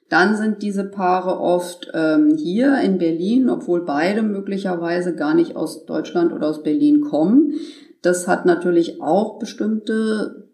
Dann 0.09 0.37
sind 0.37 0.61
diese 0.61 0.85
Paare 0.85 1.39
oft 1.39 1.91
ähm, 1.93 2.35
hier 2.37 2.79
in 2.79 2.97
Berlin, 2.97 3.49
obwohl 3.49 3.83
beide 3.83 4.21
möglicherweise 4.21 5.13
gar 5.13 5.33
nicht 5.33 5.55
aus 5.55 5.85
Deutschland 5.85 6.31
oder 6.31 6.47
aus 6.47 6.63
Berlin 6.63 7.01
kommen. 7.01 7.55
Das 8.01 8.27
hat 8.27 8.45
natürlich 8.45 9.01
auch 9.01 9.37
bestimmte, 9.37 10.47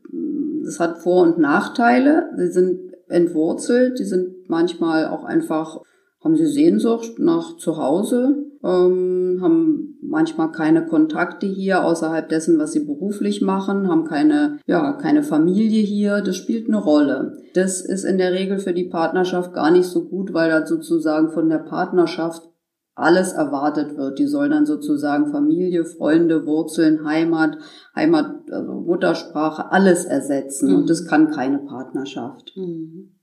das 0.63 0.79
hat 0.79 0.99
Vor- 0.99 1.21
und 1.23 1.37
Nachteile. 1.37 2.31
Sie 2.35 2.47
sind 2.47 2.93
entwurzelt, 3.09 3.99
die 3.99 4.05
sind 4.05 4.49
manchmal 4.49 5.07
auch 5.07 5.23
einfach, 5.23 5.81
haben 6.23 6.35
sie 6.35 6.47
Sehnsucht 6.47 7.19
nach 7.19 7.57
zu 7.57 7.77
Hause, 7.77 8.37
ähm, 8.63 9.39
haben 9.41 9.92
manchmal 10.07 10.51
keine 10.51 10.85
Kontakte 10.85 11.45
hier 11.45 11.83
außerhalb 11.83 12.27
dessen, 12.29 12.59
was 12.59 12.71
sie 12.71 12.85
beruflich 12.85 13.41
machen, 13.41 13.87
haben 13.87 14.05
keine, 14.05 14.59
ja, 14.65 14.93
keine 14.93 15.23
Familie 15.23 15.81
hier. 15.81 16.21
Das 16.21 16.35
spielt 16.37 16.67
eine 16.67 16.77
Rolle. 16.77 17.37
Das 17.53 17.81
ist 17.81 18.03
in 18.03 18.17
der 18.17 18.31
Regel 18.31 18.59
für 18.59 18.73
die 18.73 18.89
Partnerschaft 18.89 19.53
gar 19.53 19.71
nicht 19.71 19.85
so 19.85 20.05
gut, 20.05 20.33
weil 20.33 20.49
da 20.49 20.65
sozusagen 20.65 21.29
von 21.31 21.49
der 21.49 21.59
Partnerschaft 21.59 22.49
alles 22.95 23.33
erwartet 23.33 23.97
wird. 23.97 24.19
Die 24.19 24.27
soll 24.27 24.49
dann 24.49 24.65
sozusagen 24.65 25.31
Familie, 25.31 25.85
Freunde, 25.85 26.45
Wurzeln, 26.45 27.05
Heimat, 27.05 27.57
Heimat, 27.95 28.51
also 28.51 28.73
Muttersprache, 28.73 29.71
alles 29.71 30.05
ersetzen. 30.05 30.69
Mhm. 30.69 30.75
Und 30.75 30.89
das 30.89 31.07
kann 31.07 31.31
keine 31.31 31.59
Partnerschaft. 31.59 32.53
Mhm. 32.55 33.15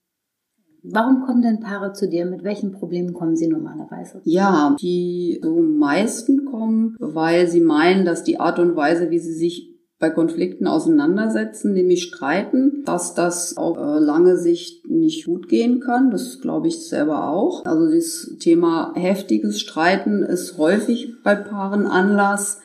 Warum 0.82 1.22
kommen 1.26 1.42
denn 1.42 1.60
Paare 1.60 1.92
zu 1.92 2.08
dir? 2.08 2.26
Mit 2.26 2.44
welchen 2.44 2.72
Problemen 2.72 3.12
kommen 3.12 3.36
sie 3.36 3.48
normalerweise? 3.48 4.20
Ja, 4.24 4.76
die 4.80 5.40
so 5.42 5.60
meisten 5.60 6.46
kommen, 6.46 6.96
weil 6.98 7.48
sie 7.48 7.60
meinen, 7.60 8.04
dass 8.04 8.24
die 8.24 8.40
Art 8.40 8.58
und 8.58 8.76
Weise, 8.76 9.10
wie 9.10 9.18
sie 9.18 9.34
sich 9.34 9.70
bei 10.00 10.08
Konflikten 10.08 10.66
auseinandersetzen, 10.66 11.74
nämlich 11.74 12.04
streiten, 12.04 12.82
dass 12.86 13.14
das 13.14 13.58
auf 13.58 13.76
äh, 13.76 13.98
lange 13.98 14.38
Sicht 14.38 14.88
nicht 14.88 15.26
gut 15.26 15.48
gehen 15.48 15.80
kann. 15.80 16.10
Das 16.10 16.40
glaube 16.40 16.68
ich 16.68 16.88
selber 16.88 17.28
auch. 17.28 17.66
Also 17.66 17.94
das 17.94 18.34
Thema 18.40 18.92
heftiges 18.94 19.60
Streiten 19.60 20.22
ist 20.22 20.56
häufig 20.56 21.12
bei 21.22 21.34
Paaren 21.34 21.86
Anlass, 21.86 22.62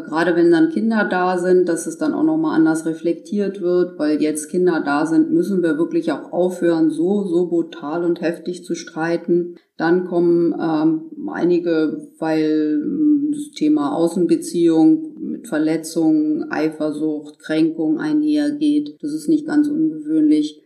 gerade 0.00 0.36
wenn 0.36 0.50
dann 0.50 0.70
Kinder 0.70 1.06
da 1.08 1.38
sind, 1.38 1.68
dass 1.68 1.86
es 1.86 1.98
dann 1.98 2.14
auch 2.14 2.22
nochmal 2.22 2.56
anders 2.56 2.86
reflektiert 2.86 3.60
wird, 3.60 3.98
weil 3.98 4.20
jetzt 4.20 4.50
Kinder 4.50 4.82
da 4.84 5.06
sind, 5.06 5.30
müssen 5.30 5.62
wir 5.62 5.78
wirklich 5.78 6.12
auch 6.12 6.32
aufhören, 6.32 6.90
so, 6.90 7.24
so 7.24 7.48
brutal 7.48 8.04
und 8.04 8.20
heftig 8.20 8.64
zu 8.64 8.74
streiten. 8.74 9.56
Dann 9.76 10.06
kommen 10.06 10.54
ähm, 10.60 11.28
einige, 11.28 12.08
weil 12.18 12.80
ähm, 12.82 13.30
das 13.32 13.50
Thema 13.52 13.94
Außenbeziehung 13.94 15.16
mit 15.20 15.48
Verletzungen, 15.48 16.50
Eifersucht, 16.50 17.38
Kränkung 17.38 17.98
einhergeht. 17.98 18.96
Das 19.00 19.12
ist 19.12 19.28
nicht 19.28 19.46
ganz 19.46 19.68
ungewöhnlich. 19.68 20.62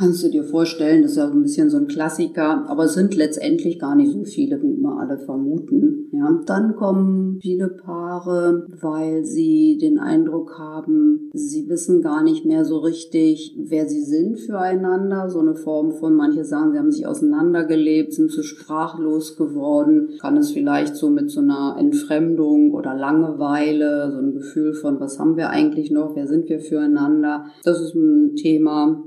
Kannst 0.00 0.22
du 0.22 0.28
dir 0.28 0.44
vorstellen, 0.44 1.02
das 1.02 1.12
ist 1.12 1.16
ja 1.16 1.26
so 1.26 1.34
ein 1.34 1.42
bisschen 1.42 1.70
so 1.70 1.76
ein 1.76 1.88
Klassiker, 1.88 2.64
aber 2.68 2.84
es 2.84 2.94
sind 2.94 3.16
letztendlich 3.16 3.80
gar 3.80 3.96
nicht 3.96 4.12
so 4.12 4.22
viele, 4.22 4.62
wie 4.62 4.74
immer 4.74 5.00
alle 5.00 5.18
vermuten. 5.18 6.08
Ja. 6.12 6.40
Dann 6.46 6.76
kommen 6.76 7.40
viele 7.42 7.68
Paare, 7.68 8.64
weil 8.80 9.24
sie 9.24 9.76
den 9.76 9.98
Eindruck 9.98 10.56
haben, 10.56 11.30
sie 11.32 11.68
wissen 11.68 12.00
gar 12.00 12.22
nicht 12.22 12.44
mehr 12.44 12.64
so 12.64 12.78
richtig, 12.78 13.56
wer 13.58 13.88
sie 13.88 14.02
sind 14.02 14.38
füreinander. 14.38 15.30
So 15.30 15.40
eine 15.40 15.56
Form 15.56 15.90
von, 15.90 16.14
manche 16.14 16.44
sagen, 16.44 16.70
sie 16.70 16.78
haben 16.78 16.92
sich 16.92 17.06
auseinandergelebt, 17.08 18.12
sind 18.12 18.30
zu 18.30 18.44
sprachlos 18.44 19.36
geworden. 19.36 20.10
Kann 20.20 20.36
es 20.36 20.52
vielleicht 20.52 20.94
so 20.94 21.10
mit 21.10 21.28
so 21.28 21.40
einer 21.40 21.76
Entfremdung 21.76 22.72
oder 22.72 22.94
Langeweile, 22.94 24.12
so 24.12 24.18
ein 24.18 24.32
Gefühl 24.32 24.74
von, 24.74 25.00
was 25.00 25.18
haben 25.18 25.36
wir 25.36 25.50
eigentlich 25.50 25.90
noch, 25.90 26.14
wer 26.14 26.28
sind 26.28 26.48
wir 26.48 26.60
füreinander. 26.60 27.46
Das 27.64 27.80
ist 27.80 27.96
ein 27.96 28.36
Thema. 28.36 29.02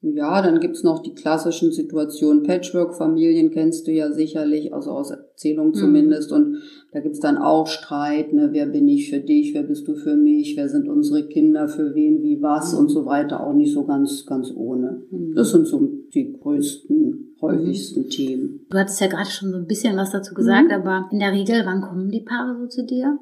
Ja, 0.00 0.42
dann 0.42 0.60
gibt's 0.60 0.84
noch 0.84 1.02
die 1.02 1.14
klassischen 1.14 1.72
Situationen. 1.72 2.44
Patchwork-Familien 2.44 3.50
kennst 3.50 3.88
du 3.88 3.92
ja 3.92 4.12
sicherlich, 4.12 4.72
also 4.72 4.92
aus 4.92 5.10
Erzählung 5.10 5.68
mhm. 5.68 5.74
zumindest. 5.74 6.30
Mhm. 6.30 6.36
Und 6.36 6.56
da 6.92 7.00
gibt's 7.00 7.18
dann 7.18 7.36
auch 7.36 7.66
Streit, 7.66 8.32
ne? 8.32 8.50
wer 8.52 8.66
bin 8.66 8.86
ich 8.86 9.10
für 9.10 9.18
dich, 9.18 9.54
wer 9.54 9.64
bist 9.64 9.88
du 9.88 9.96
für 9.96 10.16
mich, 10.16 10.56
wer 10.56 10.68
sind 10.68 10.88
unsere 10.88 11.26
Kinder, 11.26 11.66
für 11.66 11.96
wen, 11.96 12.22
wie, 12.22 12.40
was 12.40 12.72
mhm. 12.72 12.78
und 12.80 12.88
so 12.90 13.06
weiter. 13.06 13.44
Auch 13.44 13.54
nicht 13.54 13.72
so 13.72 13.84
ganz, 13.86 14.24
ganz 14.24 14.52
ohne. 14.54 15.02
Mhm. 15.10 15.34
Das 15.34 15.50
sind 15.50 15.66
so 15.66 15.80
die 16.14 16.32
größten, 16.32 17.34
häufigsten 17.42 18.02
mhm. 18.02 18.10
Themen. 18.10 18.66
Du 18.70 18.78
hattest 18.78 19.00
ja 19.00 19.08
gerade 19.08 19.30
schon 19.30 19.50
so 19.50 19.56
ein 19.56 19.66
bisschen 19.66 19.96
was 19.96 20.12
dazu 20.12 20.32
gesagt, 20.32 20.68
mhm. 20.68 20.74
aber 20.74 21.08
in 21.10 21.18
der 21.18 21.32
Regel, 21.32 21.62
wann 21.64 21.80
kommen 21.80 22.10
die 22.10 22.22
Paare 22.22 22.56
so 22.56 22.66
zu 22.68 22.86
dir? 22.86 23.18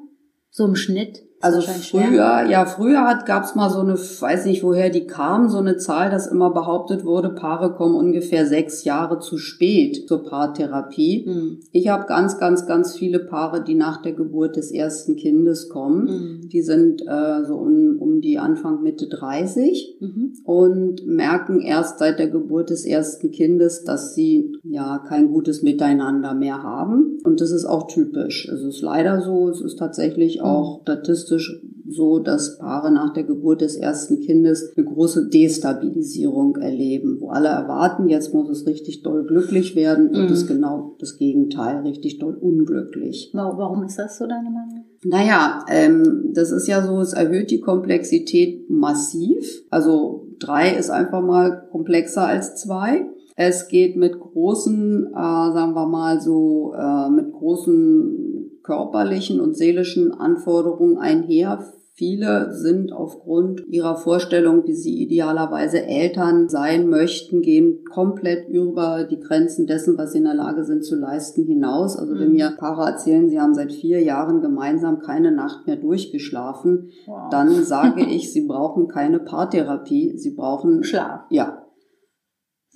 So 0.51 0.65
im 0.65 0.75
Schnitt? 0.75 1.26
Also 1.39 1.61
früher, 1.61 2.45
ja, 2.49 2.65
früher 2.65 3.01
hat, 3.01 3.27
gab's 3.27 3.53
mal 3.53 3.69
so 3.69 3.81
eine, 3.81 3.93
weiß 3.93 4.45
nicht 4.45 4.63
woher 4.63 4.89
die 4.89 5.05
kam, 5.05 5.49
so 5.49 5.59
eine 5.59 5.77
Zahl, 5.77 6.09
dass 6.09 6.25
immer 6.25 6.51
behauptet 6.51 7.05
wurde, 7.05 7.29
Paare 7.29 7.75
kommen 7.75 7.93
ungefähr 7.93 8.47
sechs 8.47 8.85
Jahre 8.85 9.19
zu 9.19 9.37
spät 9.37 10.07
zur 10.07 10.23
Paartherapie. 10.23 11.25
Mhm. 11.27 11.59
Ich 11.71 11.89
habe 11.89 12.07
ganz, 12.07 12.39
ganz, 12.39 12.65
ganz 12.65 12.95
viele 12.95 13.19
Paare, 13.19 13.63
die 13.63 13.75
nach 13.75 14.01
der 14.01 14.13
Geburt 14.13 14.55
des 14.55 14.71
ersten 14.71 15.15
Kindes 15.15 15.69
kommen. 15.69 16.05
Mhm. 16.05 16.49
Die 16.49 16.63
sind 16.63 17.03
äh, 17.07 17.45
so 17.45 17.55
um, 17.55 17.97
um 17.99 18.19
die 18.19 18.39
Anfang 18.39 18.81
Mitte 18.81 19.07
30 19.07 19.97
mhm. 19.99 20.33
und 20.43 21.05
merken 21.05 21.61
erst 21.61 21.99
seit 21.99 22.17
der 22.17 22.29
Geburt 22.29 22.71
des 22.71 22.83
ersten 22.83 23.29
Kindes, 23.29 23.83
dass 23.83 24.15
sie 24.15 24.55
ja 24.63 25.03
kein 25.07 25.27
gutes 25.27 25.61
Miteinander 25.61 26.33
mehr 26.33 26.63
haben. 26.63 27.19
Und 27.23 27.41
das 27.41 27.51
ist 27.51 27.65
auch 27.65 27.85
typisch. 27.85 28.49
Es 28.51 28.63
ist 28.63 28.81
leider 28.81 29.21
so, 29.21 29.49
es 29.49 29.61
ist 29.61 29.77
tatsächlich 29.77 30.39
mhm. 30.39 30.45
auch 30.45 30.81
statistisch 30.81 31.26
statistisch 31.27 31.61
so, 31.89 32.19
dass 32.19 32.57
Paare 32.57 32.91
nach 32.91 33.13
der 33.13 33.23
Geburt 33.23 33.61
des 33.61 33.77
ersten 33.77 34.19
Kindes 34.19 34.73
eine 34.75 34.85
große 34.85 35.29
Destabilisierung 35.29 36.57
erleben, 36.57 37.17
wo 37.21 37.29
alle 37.29 37.47
erwarten, 37.47 38.09
jetzt 38.09 38.33
muss 38.33 38.49
es 38.49 38.67
richtig 38.67 39.03
doll 39.03 39.25
glücklich 39.25 39.75
werden, 39.75 40.11
wird 40.11 40.27
mhm. 40.27 40.33
es 40.33 40.47
genau 40.47 40.95
das 40.99 41.17
Gegenteil, 41.17 41.77
richtig 41.83 42.19
doll 42.19 42.35
unglücklich. 42.35 43.31
Warum 43.33 43.83
ist 43.83 43.97
das 43.97 44.17
so 44.17 44.27
deine 44.27 44.49
Meinung? 44.49 44.85
Naja, 45.05 45.59
ähm, 45.69 46.31
das 46.33 46.51
ist 46.51 46.67
ja 46.67 46.85
so, 46.85 46.99
es 46.99 47.13
erhöht 47.13 47.51
die 47.51 47.61
Komplexität 47.61 48.69
massiv. 48.69 49.63
Also 49.69 50.27
drei 50.39 50.75
ist 50.75 50.89
einfach 50.89 51.21
mal 51.21 51.67
komplexer 51.71 52.27
als 52.27 52.55
zwei. 52.55 53.05
Es 53.39 53.67
geht 53.67 53.95
mit 53.95 54.19
großen, 54.19 55.07
äh, 55.11 55.13
sagen 55.13 55.75
wir 55.75 55.87
mal 55.87 56.19
so, 56.19 56.73
äh, 56.75 57.09
mit 57.11 57.31
großen 57.31 58.26
körperlichen 58.67 59.39
und 59.39 59.55
seelischen 59.55 60.13
Anforderungen 60.13 60.97
einher. 60.97 61.63
Viele 61.93 62.53
sind 62.53 62.91
aufgrund 62.91 63.65
ihrer 63.69 63.95
Vorstellung, 63.95 64.67
wie 64.67 64.75
sie 64.75 65.01
idealerweise 65.01 65.83
Eltern 65.83 66.47
sein 66.47 66.89
möchten, 66.89 67.41
gehen 67.41 67.85
komplett 67.91 68.49
über 68.49 69.05
die 69.09 69.19
Grenzen 69.19 69.65
dessen, 69.65 69.97
was 69.97 70.11
sie 70.11 70.19
in 70.19 70.25
der 70.25 70.35
Lage 70.35 70.63
sind 70.63 70.85
zu 70.85 70.95
leisten, 70.95 71.45
hinaus. 71.45 71.97
Also 71.97 72.13
wenn 72.13 72.27
mhm. 72.27 72.35
mir 72.35 72.53
Paare 72.59 72.85
erzählen, 72.91 73.29
sie 73.29 73.39
haben 73.39 73.55
seit 73.55 73.71
vier 73.71 74.03
Jahren 74.03 74.41
gemeinsam 74.41 74.99
keine 74.99 75.31
Nacht 75.31 75.65
mehr 75.65 75.77
durchgeschlafen, 75.77 76.89
wow. 77.07 77.29
dann 77.31 77.63
sage 77.63 78.01
ich, 78.07 78.31
sie 78.31 78.45
brauchen 78.45 78.87
keine 78.87 79.19
Paartherapie, 79.19 80.17
sie 80.17 80.35
brauchen 80.35 80.83
Schlaf. 80.83 81.21
Ja, 81.31 81.66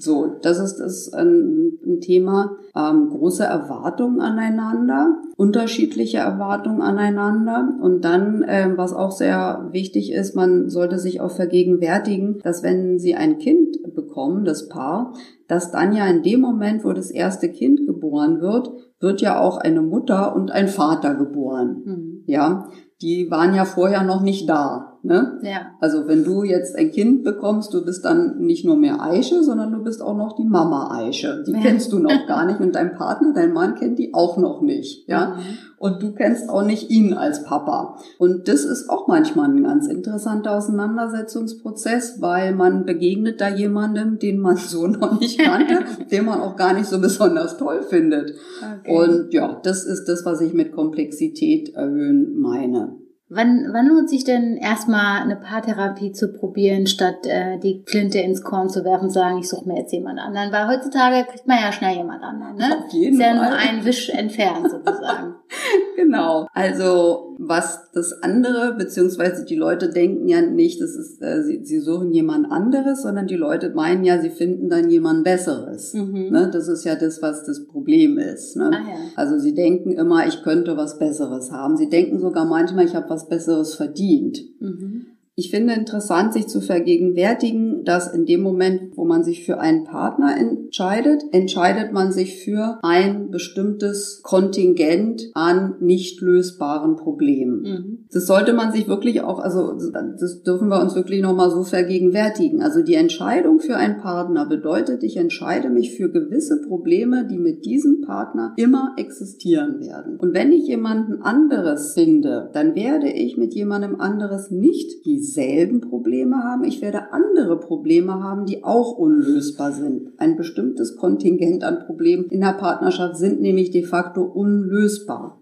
so, 0.02 0.38
das 0.42 0.60
ist 0.60 0.78
das 0.78 1.14
ein, 1.14 1.80
ein 1.86 2.00
Thema. 2.02 2.58
Ähm, 2.76 3.10
große 3.10 3.44
Erwartungen 3.44 4.22
aneinander, 4.22 5.22
unterschiedliche 5.36 6.20
Erwartungen 6.20 6.82
aneinander. 6.82 7.78
Und 7.82 8.06
dann, 8.06 8.46
ähm, 8.48 8.74
was 8.78 8.94
auch 8.94 9.12
sehr 9.12 9.70
wichtig 9.72 10.12
ist, 10.12 10.36
man 10.36 10.70
sollte 10.70 11.00
sich 11.00 11.22
auch 11.22 11.32
vergegenwärtigen, 11.32 12.40
dass 12.44 12.64
wenn 12.64 13.00
Sie 13.00 13.16
ein 13.16 13.38
Kind 13.38 13.82
bekommen, 13.84 14.12
bekommen, 14.12 14.46
das 14.46 14.68
Paar, 14.68 15.14
dass 15.48 15.72
dann 15.72 15.96
ja 15.96 16.08
in 16.08 16.24
dem 16.24 16.42
Moment, 16.42 16.84
wo 16.84 16.94
das 16.94 17.12
erste 17.12 17.50
Kind 17.50 17.86
geboren 17.88 18.42
wird, 18.42 18.70
wird 19.00 19.22
ja 19.22 19.40
auch 19.40 19.58
eine 19.58 19.82
Mutter 19.82 20.36
und 20.36 20.52
ein 20.52 20.68
Vater 20.68 21.16
geboren. 21.16 21.82
Mhm. 21.86 22.24
Ja, 22.28 22.70
die 23.02 23.32
waren 23.32 23.54
ja 23.54 23.66
vorher 23.66 24.04
noch 24.04 24.22
nicht 24.22 24.48
da. 24.50 24.92
Ne? 25.04 25.40
Ja. 25.42 25.72
Also 25.80 26.08
wenn 26.08 26.24
du 26.24 26.44
jetzt 26.44 26.76
ein 26.76 26.92
Kind 26.92 27.24
bekommst, 27.24 27.74
du 27.74 27.84
bist 27.84 28.06
dann 28.06 28.38
nicht 28.38 28.66
nur 28.66 28.78
mehr 28.78 29.02
Eiche, 29.02 29.44
sondern 29.44 29.72
du 29.72 29.82
bist 29.82 30.00
auch 30.00 30.16
noch 30.16 30.36
die 30.36 30.44
Mama 30.44 30.96
Eiche. 30.96 31.44
Die 31.48 31.54
ja. 31.54 31.60
kennst 31.60 31.92
du 31.92 31.98
noch 31.98 32.28
gar 32.28 32.46
nicht 32.46 32.60
und 32.60 32.76
dein 32.76 32.94
Partner, 32.94 33.34
dein 33.34 33.52
Mann 33.52 33.74
kennt 33.74 33.98
die 33.98 34.14
auch 34.14 34.38
noch 34.38 34.62
nicht. 34.62 35.08
Ja. 35.08 35.38
Mhm. 35.38 35.58
Und 35.80 36.04
du 36.04 36.14
kennst 36.14 36.48
auch 36.48 36.64
nicht 36.64 36.92
ihn 36.92 37.16
als 37.16 37.44
Papa. 37.44 37.98
Und 38.20 38.48
das 38.48 38.64
ist 38.64 38.92
auch 38.92 39.08
manchmal 39.08 39.50
ein 39.50 39.64
ganz 39.64 39.88
interessanter 39.88 40.56
Auseinandersetzungsprozess, 40.56 42.22
weil 42.22 42.54
man 42.54 42.86
begegnet 42.86 43.42
da 43.42 43.50
jemandem, 43.50 44.20
den 44.20 44.40
man 44.40 44.58
so 44.58 44.86
noch 44.88 45.20
nicht 45.20 45.40
kannte, 45.40 45.80
den 46.12 46.26
man 46.26 46.40
auch 46.42 46.56
gar 46.56 46.76
nicht 46.76 46.86
so 46.86 47.02
besonders 47.02 47.58
toll 47.58 47.82
findet. 47.82 48.36
Okay. 48.82 48.96
Und 48.96 49.34
ja, 49.34 49.60
das 49.64 49.84
ist 49.84 50.06
das, 50.06 50.24
was 50.26 50.42
ich 50.42 50.54
mit 50.54 50.74
Komplexität 50.74 51.74
erhöhen 51.74 52.40
meine. 52.40 52.91
Wann, 53.34 53.70
wann 53.72 53.88
lohnt 53.88 54.10
sich 54.10 54.26
denn 54.26 54.58
erstmal 54.58 55.22
eine 55.22 55.38
Paartherapie 55.38 56.12
zu 56.12 56.34
probieren, 56.34 56.86
statt 56.86 57.26
äh, 57.26 57.58
die 57.60 57.82
Flinte 57.88 58.20
ins 58.20 58.44
Korn 58.44 58.68
zu 58.68 58.84
werfen 58.84 59.06
und 59.06 59.10
sagen, 59.12 59.38
ich 59.38 59.48
suche 59.48 59.70
mir 59.70 59.78
jetzt 59.80 59.94
jemand 59.94 60.20
anderen? 60.20 60.52
Weil 60.52 60.68
heutzutage 60.68 61.26
kriegt 61.26 61.48
man 61.48 61.58
ja 61.60 61.72
schnell 61.72 61.96
jemand 61.96 62.24
anderen. 62.24 62.58
Ne? 62.58 62.78
Auf 62.78 62.92
jeden 62.92 63.14
Ist 63.14 63.26
ja 63.26 63.34
Fall. 63.34 63.50
nur 63.50 63.58
ein 63.58 63.86
Wisch 63.86 64.10
entfernt 64.10 64.70
sozusagen. 64.70 65.36
genau. 65.96 66.46
Also 66.54 67.31
was 67.44 67.90
das 67.92 68.22
andere, 68.22 68.76
beziehungsweise 68.78 69.46
die 69.46 69.56
Leute 69.56 69.90
denken 69.90 70.28
ja 70.28 70.42
nicht, 70.42 70.80
das 70.80 70.92
ist, 70.92 71.22
äh, 71.24 71.42
sie, 71.42 71.66
sie 71.66 71.80
suchen 71.80 72.12
jemand 72.12 72.52
anderes, 72.52 73.02
sondern 73.02 73.26
die 73.26 73.36
Leute 73.36 73.72
meinen 73.72 74.04
ja, 74.04 74.22
sie 74.22 74.30
finden 74.30 74.70
dann 74.70 74.92
jemand 74.92 75.24
Besseres. 75.24 75.94
Mhm. 75.96 76.30
Ne? 76.30 76.52
Das 76.54 76.68
ist 76.68 76.84
ja 76.84 76.96
das, 76.96 77.22
was 77.24 77.44
das 77.44 77.66
Problem 77.66 78.20
ist. 78.20 78.58
Ne? 78.58 78.70
Ah, 78.72 78.90
ja. 78.90 78.96
Also 79.16 79.40
sie 79.40 79.56
denken 79.56 79.92
immer, 79.92 80.28
ich 80.28 80.44
könnte 80.44 80.78
was 80.78 81.00
Besseres 81.00 81.52
haben. 81.52 81.78
Sie 81.78 81.90
denken 81.90 82.20
sogar 82.20 82.46
manchmal, 82.46 82.86
ich 82.86 82.96
habe 82.96 83.10
was 83.10 83.28
Besseres 83.28 83.74
verdient. 83.74 84.40
Mhm. 84.60 85.08
Ich 85.42 85.50
finde 85.50 85.74
interessant, 85.74 86.34
sich 86.34 86.48
zu 86.48 86.62
vergegenwärtigen, 86.62 87.84
dass 87.84 88.14
in 88.14 88.28
dem 88.28 88.42
Moment, 88.44 88.96
wo 88.96 89.06
man 89.06 89.24
sich 89.24 89.44
für 89.44 89.60
einen 89.60 89.86
Partner 89.86 90.38
entscheidet, 90.38 91.24
entscheidet 91.32 91.92
man 91.92 92.12
sich 92.12 92.44
für 92.44 92.78
ein 92.84 93.32
bestimmtes 93.32 94.22
Kontingent 94.22 95.32
an 95.34 95.78
nicht 95.80 96.22
lösbaren 96.22 96.96
Problemen. 96.96 97.62
Mhm. 97.64 97.98
Das 98.12 98.28
sollte 98.28 98.54
man 98.54 98.72
sich 98.72 98.88
wirklich 98.88 99.22
auch, 99.22 99.40
also 99.40 99.74
das 99.74 100.44
dürfen 100.44 100.68
wir 100.68 100.80
uns 100.80 100.94
wirklich 100.94 101.24
nochmal 101.24 101.50
so 101.50 101.64
vergegenwärtigen. 101.64 102.62
Also 102.62 102.84
die 102.84 102.94
Entscheidung 102.94 103.60
für 103.60 103.78
einen 103.78 103.98
Partner 103.98 104.46
bedeutet, 104.46 105.04
ich 105.04 105.18
entscheide 105.18 105.72
mich 105.72 105.98
für 105.98 106.12
gewisse 106.12 106.62
Probleme, 106.68 107.26
die 107.26 107.40
mit 107.40 107.66
diesem 107.66 108.02
Partner 108.02 108.54
immer 108.58 108.94
existieren 108.96 109.80
werden. 109.80 110.18
Und 110.18 110.36
wenn 110.36 110.52
ich 110.52 110.68
jemanden 110.68 111.24
anderes 111.24 111.96
finde, 111.96 112.52
dann 112.54 112.76
werde 112.76 113.10
ich 113.10 113.38
mit 113.38 113.56
jemandem 113.56 114.00
anderes 114.00 114.52
nicht 114.52 115.04
die 115.04 115.31
dieselben 115.32 115.80
Probleme 115.80 116.44
haben, 116.44 116.66
ich 116.66 116.82
werde 116.82 117.14
andere 117.14 117.58
Probleme 117.58 118.22
haben, 118.22 118.46
die 118.46 118.64
auch 118.64 118.98
unlösbar 118.98 119.72
sind. 119.72 120.12
Ein 120.18 120.36
bestimmtes 120.36 120.98
Kontingent 120.98 121.64
an 121.64 121.80
Problemen 121.86 122.26
in 122.26 122.42
der 122.42 122.54
Partnerschaft 122.54 123.16
sind 123.16 123.40
nämlich 123.40 123.72
de 123.72 123.84
facto 123.84 124.24
unlösbar 124.24 125.41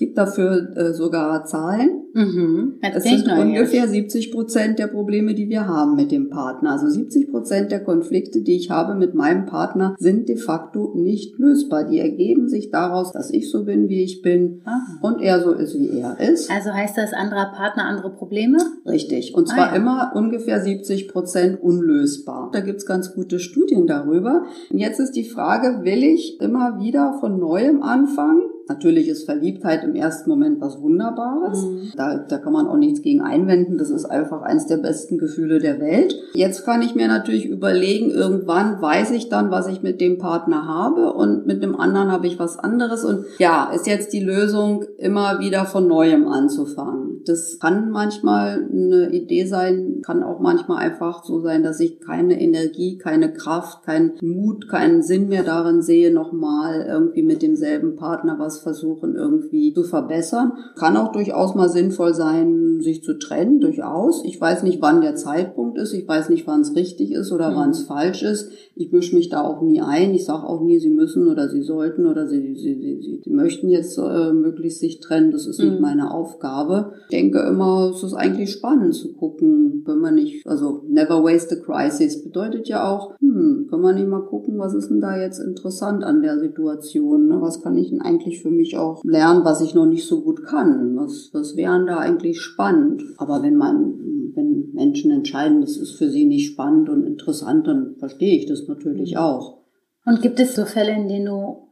gibt 0.00 0.16
dafür 0.16 0.76
äh, 0.76 0.92
sogar 0.94 1.44
Zahlen. 1.44 2.00
Mhm. 2.14 2.78
Es 2.80 3.04
sind 3.04 3.28
ungefähr 3.28 3.86
70 3.86 4.32
Prozent 4.32 4.78
der 4.78 4.88
Probleme, 4.88 5.34
die 5.34 5.48
wir 5.48 5.68
haben 5.68 5.94
mit 5.94 6.10
dem 6.10 6.30
Partner. 6.30 6.72
Also 6.72 6.88
70 6.88 7.30
Prozent 7.30 7.70
der 7.70 7.84
Konflikte, 7.84 8.40
die 8.40 8.56
ich 8.56 8.70
habe 8.70 8.94
mit 8.94 9.14
meinem 9.14 9.46
Partner, 9.46 9.94
sind 9.98 10.28
de 10.28 10.36
facto 10.36 10.94
nicht 10.96 11.38
lösbar. 11.38 11.84
Die 11.84 11.98
ergeben 11.98 12.48
sich 12.48 12.70
daraus, 12.70 13.12
dass 13.12 13.30
ich 13.30 13.50
so 13.50 13.64
bin, 13.64 13.88
wie 13.88 14.02
ich 14.02 14.22
bin 14.22 14.62
Aha. 14.64 14.98
und 15.02 15.20
er 15.20 15.40
so 15.40 15.52
ist, 15.52 15.78
wie 15.78 16.00
er 16.00 16.18
ist. 16.18 16.50
Also 16.50 16.72
heißt 16.72 16.96
das 16.96 17.12
anderer 17.12 17.52
Partner 17.54 17.84
andere 17.84 18.10
Probleme? 18.10 18.56
Richtig. 18.86 19.34
Und 19.34 19.48
zwar 19.48 19.68
ah, 19.68 19.74
ja. 19.74 19.76
immer 19.76 20.12
ungefähr 20.14 20.60
70 20.60 21.08
Prozent 21.08 21.62
unlösbar. 21.62 22.48
Da 22.52 22.60
gibt's 22.60 22.86
ganz 22.86 23.14
gute 23.14 23.38
Studien 23.38 23.86
darüber. 23.86 24.44
Und 24.70 24.78
jetzt 24.78 24.98
ist 24.98 25.12
die 25.12 25.24
Frage, 25.24 25.84
will 25.84 26.02
ich 26.02 26.40
immer 26.40 26.80
wieder 26.80 27.18
von 27.20 27.38
neuem 27.38 27.82
anfangen? 27.82 28.42
Natürlich 28.70 29.08
ist 29.08 29.24
Verliebtheit 29.24 29.82
im 29.82 29.96
ersten 29.96 30.30
Moment 30.30 30.60
was 30.60 30.80
Wunderbares. 30.80 31.60
Mhm. 31.60 31.90
Da, 31.96 32.18
da 32.18 32.38
kann 32.38 32.52
man 32.52 32.68
auch 32.68 32.76
nichts 32.76 33.02
gegen 33.02 33.20
einwenden. 33.20 33.78
Das 33.78 33.90
ist 33.90 34.04
einfach 34.04 34.42
eins 34.42 34.68
der 34.68 34.76
besten 34.76 35.18
Gefühle 35.18 35.58
der 35.58 35.80
Welt. 35.80 36.14
Jetzt 36.34 36.64
kann 36.64 36.80
ich 36.80 36.94
mir 36.94 37.08
natürlich 37.08 37.46
überlegen, 37.46 38.12
irgendwann 38.12 38.80
weiß 38.80 39.10
ich 39.10 39.28
dann, 39.28 39.50
was 39.50 39.66
ich 39.66 39.82
mit 39.82 40.00
dem 40.00 40.18
Partner 40.18 40.68
habe 40.68 41.12
und 41.14 41.48
mit 41.48 41.64
dem 41.64 41.74
anderen 41.74 42.12
habe 42.12 42.28
ich 42.28 42.38
was 42.38 42.60
anderes. 42.60 43.04
Und 43.04 43.24
ja, 43.40 43.72
ist 43.74 43.88
jetzt 43.88 44.12
die 44.12 44.22
Lösung, 44.22 44.84
immer 44.98 45.40
wieder 45.40 45.64
von 45.64 45.88
neuem 45.88 46.28
anzufangen. 46.28 47.22
Das 47.26 47.58
kann 47.58 47.90
manchmal 47.90 48.68
eine 48.72 49.10
Idee 49.10 49.46
sein, 49.46 50.00
kann 50.02 50.22
auch 50.22 50.38
manchmal 50.38 50.78
einfach 50.78 51.24
so 51.24 51.40
sein, 51.40 51.64
dass 51.64 51.80
ich 51.80 52.00
keine 52.00 52.40
Energie, 52.40 52.98
keine 52.98 53.32
Kraft, 53.32 53.84
keinen 53.84 54.12
Mut, 54.22 54.68
keinen 54.68 55.02
Sinn 55.02 55.28
mehr 55.28 55.42
darin 55.42 55.82
sehe, 55.82 56.14
nochmal 56.14 56.86
irgendwie 56.88 57.24
mit 57.24 57.42
demselben 57.42 57.96
Partner 57.96 58.36
was 58.38 58.59
versuchen 58.60 59.16
irgendwie 59.16 59.72
zu 59.74 59.84
verbessern. 59.84 60.52
Kann 60.76 60.96
auch 60.96 61.12
durchaus 61.12 61.54
mal 61.54 61.68
sinnvoll 61.68 62.14
sein, 62.14 62.80
sich 62.80 63.02
zu 63.02 63.18
trennen, 63.18 63.60
durchaus. 63.60 64.24
Ich 64.24 64.40
weiß 64.40 64.62
nicht, 64.62 64.80
wann 64.80 65.00
der 65.00 65.16
Zeitpunkt 65.16 65.78
ist. 65.78 65.92
Ich 65.92 66.06
weiß 66.06 66.28
nicht, 66.28 66.46
wann 66.46 66.60
es 66.60 66.74
richtig 66.74 67.12
ist 67.12 67.32
oder 67.32 67.50
mhm. 67.50 67.56
wann 67.56 67.70
es 67.70 67.82
falsch 67.82 68.22
ist. 68.22 68.50
Ich 68.80 68.92
mische 68.92 69.14
mich 69.14 69.28
da 69.28 69.42
auch 69.42 69.60
nie 69.60 69.82
ein. 69.82 70.14
Ich 70.14 70.24
sage 70.24 70.46
auch 70.46 70.62
nie, 70.62 70.78
sie 70.78 70.88
müssen 70.88 71.28
oder 71.28 71.50
sie 71.50 71.60
sollten 71.60 72.06
oder 72.06 72.26
sie, 72.26 72.54
sie, 72.54 72.80
sie, 72.80 73.20
sie, 73.22 73.30
möchten 73.30 73.68
jetzt 73.68 73.98
äh, 73.98 74.32
möglichst 74.32 74.80
sich 74.80 75.00
trennen. 75.00 75.32
Das 75.32 75.46
ist 75.46 75.62
mhm. 75.62 75.68
nicht 75.68 75.80
meine 75.80 76.10
Aufgabe. 76.10 76.92
Ich 77.02 77.18
denke 77.18 77.40
immer, 77.40 77.90
es 77.94 78.02
ist 78.02 78.14
eigentlich 78.14 78.52
spannend 78.52 78.94
zu 78.94 79.12
gucken, 79.12 79.82
wenn 79.84 79.98
man 79.98 80.14
nicht, 80.14 80.46
also 80.46 80.82
never 80.88 81.22
waste 81.22 81.56
a 81.56 81.62
crisis 81.62 82.24
bedeutet 82.24 82.68
ja 82.68 82.88
auch, 82.90 83.18
hm, 83.20 83.66
können 83.68 83.82
wir 83.82 83.92
nicht 83.92 84.08
mal 84.08 84.24
gucken, 84.24 84.58
was 84.58 84.72
ist 84.72 84.88
denn 84.88 85.02
da 85.02 85.20
jetzt 85.20 85.40
interessant 85.40 86.02
an 86.02 86.22
der 86.22 86.38
Situation? 86.38 87.28
Ne? 87.28 87.42
Was 87.42 87.60
kann 87.62 87.76
ich 87.76 87.90
denn 87.90 88.00
eigentlich 88.00 88.40
für 88.40 88.50
mich 88.50 88.78
auch 88.78 89.04
lernen, 89.04 89.44
was 89.44 89.60
ich 89.60 89.74
noch 89.74 89.86
nicht 89.86 90.06
so 90.06 90.22
gut 90.22 90.42
kann? 90.42 90.96
Was, 90.96 91.28
was 91.34 91.54
wären 91.54 91.86
da 91.86 91.98
eigentlich 91.98 92.40
spannend? 92.40 93.02
Aber 93.18 93.42
wenn 93.42 93.56
man, 93.56 94.19
wenn 94.34 94.70
Menschen 94.72 95.10
entscheiden, 95.10 95.60
das 95.60 95.76
ist 95.76 95.96
für 95.96 96.10
sie 96.10 96.24
nicht 96.24 96.52
spannend 96.52 96.88
und 96.88 97.06
interessant, 97.06 97.66
dann 97.66 97.96
verstehe 97.98 98.36
ich 98.36 98.46
das 98.46 98.66
natürlich 98.68 99.16
auch. 99.16 99.60
Und 100.04 100.22
gibt 100.22 100.40
es 100.40 100.54
so 100.54 100.64
Fälle, 100.64 100.92
in 100.92 101.08
denen 101.08 101.26
du 101.26 101.69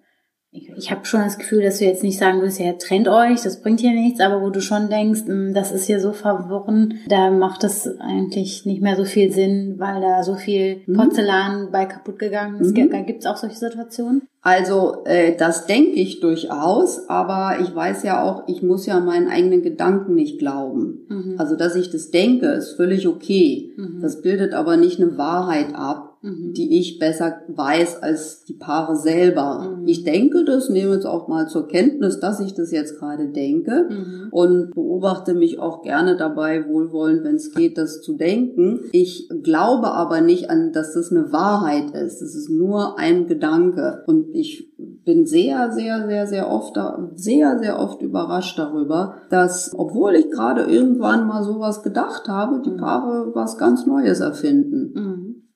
ich, 0.50 0.70
ich 0.76 0.90
habe 0.90 1.04
schon 1.04 1.20
das 1.20 1.38
Gefühl, 1.38 1.62
dass 1.62 1.78
du 1.78 1.84
jetzt 1.84 2.02
nicht 2.02 2.18
sagen 2.18 2.40
würdest, 2.40 2.58
ja, 2.58 2.72
trennt 2.72 3.06
euch, 3.06 3.42
das 3.42 3.60
bringt 3.60 3.80
hier 3.80 3.92
nichts, 3.92 4.20
aber 4.20 4.40
wo 4.40 4.48
du 4.48 4.62
schon 4.62 4.88
denkst, 4.88 5.26
hm, 5.26 5.52
das 5.52 5.72
ist 5.72 5.84
hier 5.84 6.00
so 6.00 6.12
verwirrend, 6.12 6.94
da 7.08 7.30
macht 7.30 7.64
es 7.64 7.86
eigentlich 8.00 8.64
nicht 8.64 8.80
mehr 8.80 8.96
so 8.96 9.04
viel 9.04 9.30
Sinn, 9.30 9.74
weil 9.78 10.00
da 10.00 10.22
so 10.22 10.36
viel 10.36 10.80
mhm. 10.86 10.94
Porzellan 10.94 11.66
mhm. 11.66 11.70
bei 11.70 11.84
kaputt 11.84 12.18
gegangen 12.18 12.60
ist. 12.60 12.74
Mhm. 12.74 13.06
Gibt 13.06 13.20
es 13.20 13.26
auch 13.26 13.36
solche 13.36 13.56
Situationen? 13.56 14.22
Also 14.40 15.04
äh, 15.04 15.36
das 15.36 15.66
denke 15.66 15.92
ich 15.92 16.20
durchaus, 16.20 17.08
aber 17.08 17.58
ich 17.60 17.74
weiß 17.74 18.04
ja 18.04 18.22
auch, 18.22 18.44
ich 18.46 18.62
muss 18.62 18.86
ja 18.86 19.00
meinen 19.00 19.28
eigenen 19.28 19.62
Gedanken 19.62 20.14
nicht 20.14 20.38
glauben. 20.38 21.06
Mhm. 21.08 21.34
Also 21.36 21.56
dass 21.56 21.76
ich 21.76 21.90
das 21.90 22.10
denke, 22.10 22.46
ist 22.46 22.76
völlig 22.76 23.06
okay. 23.06 23.72
Mhm. 23.76 24.00
Das 24.00 24.22
bildet 24.22 24.54
aber 24.54 24.78
nicht 24.78 25.00
eine 25.00 25.18
Wahrheit 25.18 25.74
ab 25.74 26.07
mhm. 26.22 26.52
die 26.54 26.78
ich 26.78 26.98
besser 26.98 27.42
weiß 27.48 28.02
als 28.02 28.44
die 28.44 28.54
Paare 28.54 28.96
selber. 28.96 29.76
Mhm. 29.80 29.88
Ich 29.88 30.04
denke 30.04 30.44
das, 30.44 30.68
nehme 30.68 30.94
es 30.94 31.04
auch 31.04 31.28
mal 31.28 31.48
zur 31.48 31.68
Kenntnis, 31.68 32.20
dass 32.20 32.40
ich 32.40 32.54
das 32.54 32.70
jetzt 32.70 32.98
gerade 32.98 33.28
denke 33.28 33.88
mhm. 33.88 34.28
und 34.30 34.74
beobachte 34.74 35.34
mich 35.34 35.58
auch 35.58 35.82
gerne 35.82 36.16
dabei, 36.16 36.68
wohlwollend, 36.68 37.24
wenn 37.24 37.36
es 37.36 37.54
geht, 37.54 37.78
das 37.78 38.02
zu 38.02 38.16
denken. 38.16 38.80
Ich 38.92 39.28
glaube 39.42 39.92
aber 39.92 40.20
nicht 40.20 40.50
an, 40.50 40.72
dass 40.72 40.94
das 40.94 41.10
eine 41.10 41.32
Wahrheit 41.32 41.90
ist. 41.92 42.22
Es 42.22 42.34
ist 42.34 42.50
nur 42.50 42.98
ein 42.98 43.26
Gedanke 43.26 44.02
und 44.06 44.34
ich 44.34 44.68
bin 45.04 45.26
sehr, 45.26 45.72
sehr, 45.72 46.06
sehr, 46.06 46.26
sehr 46.26 46.50
oft, 46.50 46.78
sehr, 47.14 47.58
sehr 47.58 47.78
oft 47.78 48.02
überrascht 48.02 48.58
darüber, 48.58 49.14
dass, 49.30 49.72
obwohl 49.76 50.14
ich 50.14 50.30
gerade 50.30 50.62
irgendwann 50.62 51.26
mal 51.26 51.42
sowas 51.42 51.82
gedacht 51.82 52.28
habe, 52.28 52.60
die 52.64 52.70
mhm. 52.70 52.76
Paare 52.76 53.30
was 53.34 53.56
ganz 53.58 53.86
Neues 53.86 54.20
erfinden. 54.20 54.92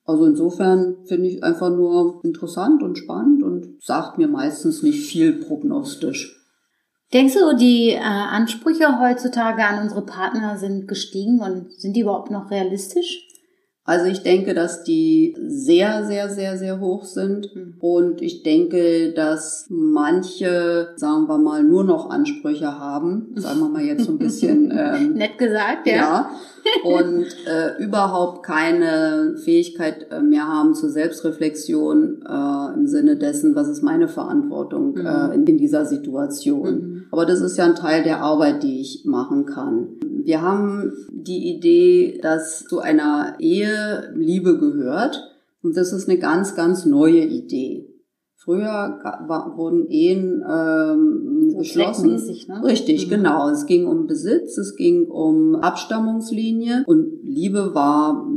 Also 0.05 0.25
insofern 0.25 0.97
finde 1.05 1.27
ich 1.27 1.43
einfach 1.43 1.69
nur 1.69 2.21
interessant 2.23 2.83
und 2.83 2.97
spannend 2.97 3.41
und 3.41 3.81
sagt 3.81 4.17
mir 4.17 4.27
meistens 4.27 4.83
nicht 4.83 5.05
viel 5.05 5.33
prognostisch. 5.33 6.39
Denkst 7.13 7.35
du, 7.35 7.55
die 7.55 7.91
äh, 7.91 7.99
Ansprüche 7.99 8.99
heutzutage 8.99 9.63
an 9.63 9.83
unsere 9.83 10.05
Partner 10.05 10.57
sind 10.57 10.87
gestiegen 10.87 11.39
und 11.39 11.71
sind 11.71 11.95
die 11.95 12.01
überhaupt 12.01 12.31
noch 12.31 12.49
realistisch? 12.49 13.27
Also 13.85 14.05
ich 14.05 14.23
denke, 14.23 14.53
dass 14.53 14.83
die 14.83 15.35
sehr, 15.45 16.05
sehr, 16.05 16.29
sehr, 16.29 16.57
sehr 16.57 16.79
hoch 16.79 17.03
sind. 17.03 17.53
Mhm. 17.53 17.73
Und 17.79 18.21
ich 18.21 18.41
denke, 18.43 19.11
dass 19.11 19.65
manche, 19.69 20.89
sagen 20.95 21.27
wir 21.27 21.37
mal, 21.37 21.63
nur 21.63 21.83
noch 21.83 22.09
Ansprüche 22.09 22.79
haben. 22.79 23.33
Sagen 23.35 23.59
wir 23.59 23.67
mal 23.69 23.83
jetzt 23.83 24.05
so 24.05 24.11
ein 24.13 24.17
bisschen. 24.17 24.71
Ähm, 24.83 25.13
Nett 25.13 25.37
gesagt, 25.37 25.85
ja. 25.85 25.95
ja. 25.95 26.29
Und 26.83 27.25
äh, 27.45 27.83
überhaupt 27.83 28.43
keine 28.43 29.35
Fähigkeit 29.43 30.07
äh, 30.11 30.21
mehr 30.21 30.47
haben 30.47 30.73
zur 30.73 30.89
Selbstreflexion 30.89 32.23
äh, 32.27 32.73
im 32.73 32.87
Sinne 32.87 33.17
dessen, 33.17 33.55
was 33.55 33.67
ist 33.67 33.83
meine 33.83 34.07
Verantwortung 34.07 34.93
Mhm. 34.95 35.05
äh, 35.05 35.35
in, 35.35 35.45
in 35.45 35.57
dieser 35.57 35.85
Situation. 35.85 36.75
Mhm. 36.75 37.05
Aber 37.11 37.25
das 37.25 37.41
ist 37.41 37.57
ja 37.57 37.65
ein 37.65 37.75
Teil 37.75 38.03
der 38.03 38.21
Arbeit, 38.21 38.63
die 38.63 38.81
ich 38.81 39.03
machen 39.05 39.45
kann. 39.45 39.87
Wir 40.23 40.41
haben 40.41 40.91
die 41.11 41.55
Idee, 41.55 42.19
dass 42.21 42.65
zu 42.65 42.79
einer 42.79 43.35
Ehe 43.39 44.11
Liebe 44.15 44.57
gehört. 44.57 45.29
Und 45.61 45.77
das 45.77 45.93
ist 45.93 46.09
eine 46.09 46.19
ganz, 46.19 46.55
ganz 46.55 46.85
neue 46.85 47.23
Idee. 47.23 47.87
Früher 48.35 48.99
wurden 49.55 49.87
Ehen 49.87 50.43
ähm, 50.45 51.49
So 51.51 51.57
geschlossen. 51.59 52.09
ne? 52.49 52.61
Richtig, 52.65 53.05
Mhm. 53.05 53.09
genau. 53.09 53.49
Es 53.49 53.65
ging 53.65 53.87
um 53.87 54.05
Besitz, 54.05 54.57
es 54.57 54.75
ging 54.75 55.07
um 55.07 55.55
Abstammungslinie 55.55 56.83
und 56.85 57.23
Liebe 57.23 57.73
war 57.73 58.27